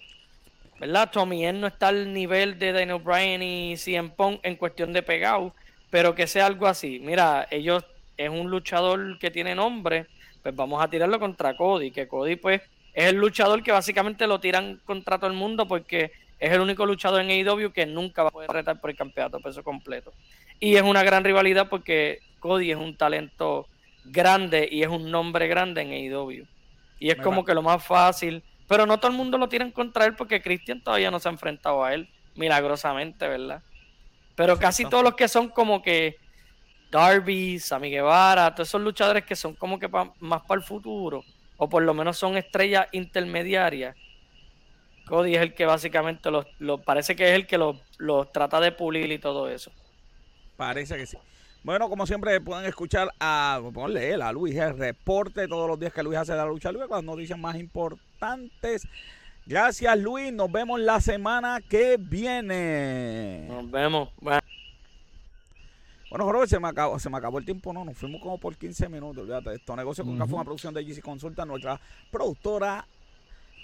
¿verdad? 0.79 1.11
Tommy 1.11 1.45
él 1.47 1.61
no 1.61 1.67
está 1.67 1.89
al 1.89 2.13
nivel 2.13 2.59
de 2.59 2.73
Daniel 2.73 3.01
Bryan 3.03 3.43
y 3.43 3.77
CM 3.77 4.11
Punk 4.11 4.41
en 4.43 4.57
cuestión 4.57 4.93
de 4.93 5.03
pegado, 5.03 5.55
pero 5.91 6.15
que 6.15 6.27
sea 6.27 6.47
algo 6.47 6.67
así. 6.67 7.01
Mira, 7.03 7.47
ellos 7.51 7.85
es 8.17 8.29
un 8.29 8.51
luchador 8.51 9.19
que 9.19 9.31
tiene 9.31 9.55
nombre, 9.55 10.07
pues 10.45 10.55
vamos 10.55 10.81
a 10.81 10.89
tirarlo 10.89 11.19
contra 11.19 11.57
Cody, 11.57 11.91
que 11.91 12.07
Cody 12.07 12.37
pues 12.37 12.63
es 12.93 13.07
el 13.07 13.17
luchador 13.17 13.65
que 13.65 13.73
básicamente 13.73 14.29
lo 14.29 14.39
tiran 14.39 14.81
contra 14.85 15.19
todo 15.19 15.29
el 15.29 15.37
mundo 15.37 15.67
porque 15.67 16.13
es 16.39 16.53
el 16.53 16.61
único 16.61 16.87
luchador 16.87 17.21
en 17.21 17.31
AEW 17.31 17.73
que 17.73 17.87
nunca 17.87 18.23
va 18.23 18.29
a 18.29 18.33
poder 18.33 18.51
retar 18.51 18.81
por 18.81 18.91
el 18.91 18.97
campeonato 18.97 19.41
peso 19.41 19.65
completo. 19.65 20.13
Y 20.61 20.77
es 20.77 20.83
una 20.83 21.03
gran 21.03 21.25
rivalidad 21.25 21.69
porque 21.69 22.21
Cody 22.39 22.71
es 22.71 22.77
un 22.77 22.97
talento 22.97 23.67
grande 24.05 24.69
y 24.71 24.83
es 24.83 24.89
un 24.89 25.11
nombre 25.11 25.49
grande 25.49 25.83
en 25.83 25.91
AEW. 25.91 26.47
Y 27.01 27.11
es 27.11 27.17
como 27.17 27.45
que 27.45 27.55
lo 27.55 27.63
más 27.63 27.85
fácil 27.85 28.45
pero 28.69 28.87
no 28.87 28.99
todo 28.99 29.11
el 29.11 29.17
mundo 29.17 29.39
lo 29.39 29.49
en 29.51 29.71
contra 29.71 30.07
él 30.07 30.15
porque 30.15 30.41
Christian 30.41 30.81
todavía 30.81 31.11
no 31.11 31.21
se 31.21 31.29
ha 31.29 31.33
enfrentado 31.33 31.85
a 31.85 31.95
él, 31.95 32.09
milagrosamente, 32.35 33.29
¿verdad? 33.29 33.63
Pero 34.35 34.59
casi 34.59 34.85
todos 34.85 35.05
los 35.05 35.15
que 35.15 35.29
son 35.29 35.49
como 35.49 35.83
que 35.83 36.17
Darby, 36.95 37.59
Sammy 37.59 37.91
Guevara, 37.91 38.55
todos 38.55 38.69
esos 38.69 38.81
luchadores 38.81 39.25
que 39.25 39.35
son 39.35 39.57
como 39.57 39.81
que 39.81 39.89
más 39.89 40.43
para 40.43 40.61
el 40.61 40.65
futuro, 40.65 41.25
o 41.57 41.69
por 41.69 41.83
lo 41.83 41.93
menos 41.93 42.17
son 42.17 42.37
estrellas 42.37 42.87
intermediarias. 42.93 43.97
Cody 45.09 45.35
es 45.35 45.43
el 45.43 45.55
que 45.55 45.67
básicamente 45.67 46.31
los, 46.31 46.47
parece 46.85 47.17
que 47.17 47.31
es 47.31 47.35
el 47.35 47.49
que 47.49 47.59
los, 47.59 47.77
los 47.99 48.31
trata 48.31 48.61
de 48.61 48.71
pulir 48.71 49.11
y 49.11 49.19
todo 49.19 49.49
eso. 49.49 49.73
Parece 50.57 50.97
que 50.97 51.07
sí. 51.07 51.19
Bueno, 51.65 51.89
como 51.89 52.07
siempre 52.07 52.41
pueden 52.41 52.65
escuchar 52.65 53.11
a, 53.19 53.61
ponle 53.75 54.15
a 54.15 54.31
Luis, 54.31 54.55
el 54.55 54.79
reporte 54.79 55.49
todos 55.49 55.69
los 55.69 55.81
días 55.81 55.93
que 55.93 56.05
Luis 56.05 56.19
hace 56.19 56.31
de 56.31 56.39
la 56.39 56.47
lucha 56.47 56.71
libre 56.71 56.87
con 56.87 56.99
las 56.99 57.05
noticias 57.05 57.39
más 57.39 57.57
importantes 57.57 58.87
Gracias, 59.47 59.99
Luis. 59.99 60.33
Nos 60.33 60.51
vemos 60.51 60.81
la 60.81 61.01
semana 61.01 61.61
que 61.69 61.99
viene. 61.99 63.47
Nos 63.47 63.71
vemos. 63.71 64.09
Bueno. 64.21 64.41
Bueno, 66.15 66.27
Jorge, 66.27 66.47
se 66.47 66.61
me, 66.61 66.69
acabó, 66.69 66.97
se 67.01 67.11
me 67.11 67.17
acabó 67.19 67.41
el 67.41 67.45
tiempo, 67.45 67.73
no, 67.73 67.85
nos 67.85 67.99
fuimos 67.99 68.23
como 68.23 68.39
por 68.39 68.57
15 68.57 68.89
minutos, 68.89 69.23
olvídate 69.23 69.53
esto. 69.53 69.75
Negocio 69.75 70.05
con 70.05 70.17
Café, 70.17 70.33
una 70.33 70.45
producción 70.45 70.73
de 70.73 70.85
GC 70.85 71.03
Consulta, 71.03 71.45
nuestra 71.45 71.81
productora 72.13 72.87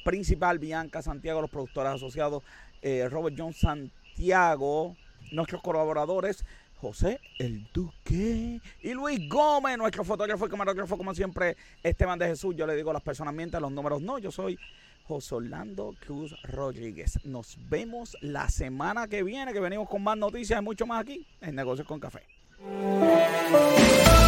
principal, 0.04 0.58
Bianca 0.58 1.00
Santiago, 1.00 1.40
los 1.40 1.48
productores 1.48 1.92
asociados, 1.92 2.42
eh, 2.82 3.08
Robert 3.08 3.36
John 3.38 3.52
Santiago, 3.52 4.96
nuestros 5.30 5.62
colaboradores, 5.62 6.44
José 6.80 7.20
El 7.38 7.68
Duque 7.72 8.60
y 8.82 8.94
Luis 8.94 9.28
Gómez, 9.28 9.78
nuestro 9.78 10.02
fotógrafo 10.02 10.48
y 10.48 10.50
camarógrafo, 10.50 10.96
como 10.96 11.14
siempre, 11.14 11.56
Esteban 11.84 12.18
de 12.18 12.26
Jesús. 12.26 12.56
Yo 12.56 12.66
le 12.66 12.74
digo 12.74 12.92
las 12.92 13.02
personas 13.02 13.32
mienten, 13.32 13.62
los 13.62 13.70
números 13.70 14.02
no. 14.02 14.18
Yo 14.18 14.32
soy 14.32 14.58
José 15.06 15.36
Orlando 15.36 15.94
Cruz 16.04 16.34
Rodríguez. 16.42 17.24
Nos 17.24 17.56
vemos 17.68 18.16
la 18.20 18.48
semana 18.48 19.06
que 19.06 19.22
viene, 19.22 19.52
que 19.52 19.60
venimos 19.60 19.88
con 19.88 20.02
más 20.02 20.18
noticias 20.18 20.60
y 20.60 20.64
mucho 20.64 20.84
más 20.84 21.02
aquí 21.02 21.24
en 21.40 21.54
Negocios 21.54 21.86
con 21.86 22.00
Café. 22.00 22.39
嗯。 22.62 24.19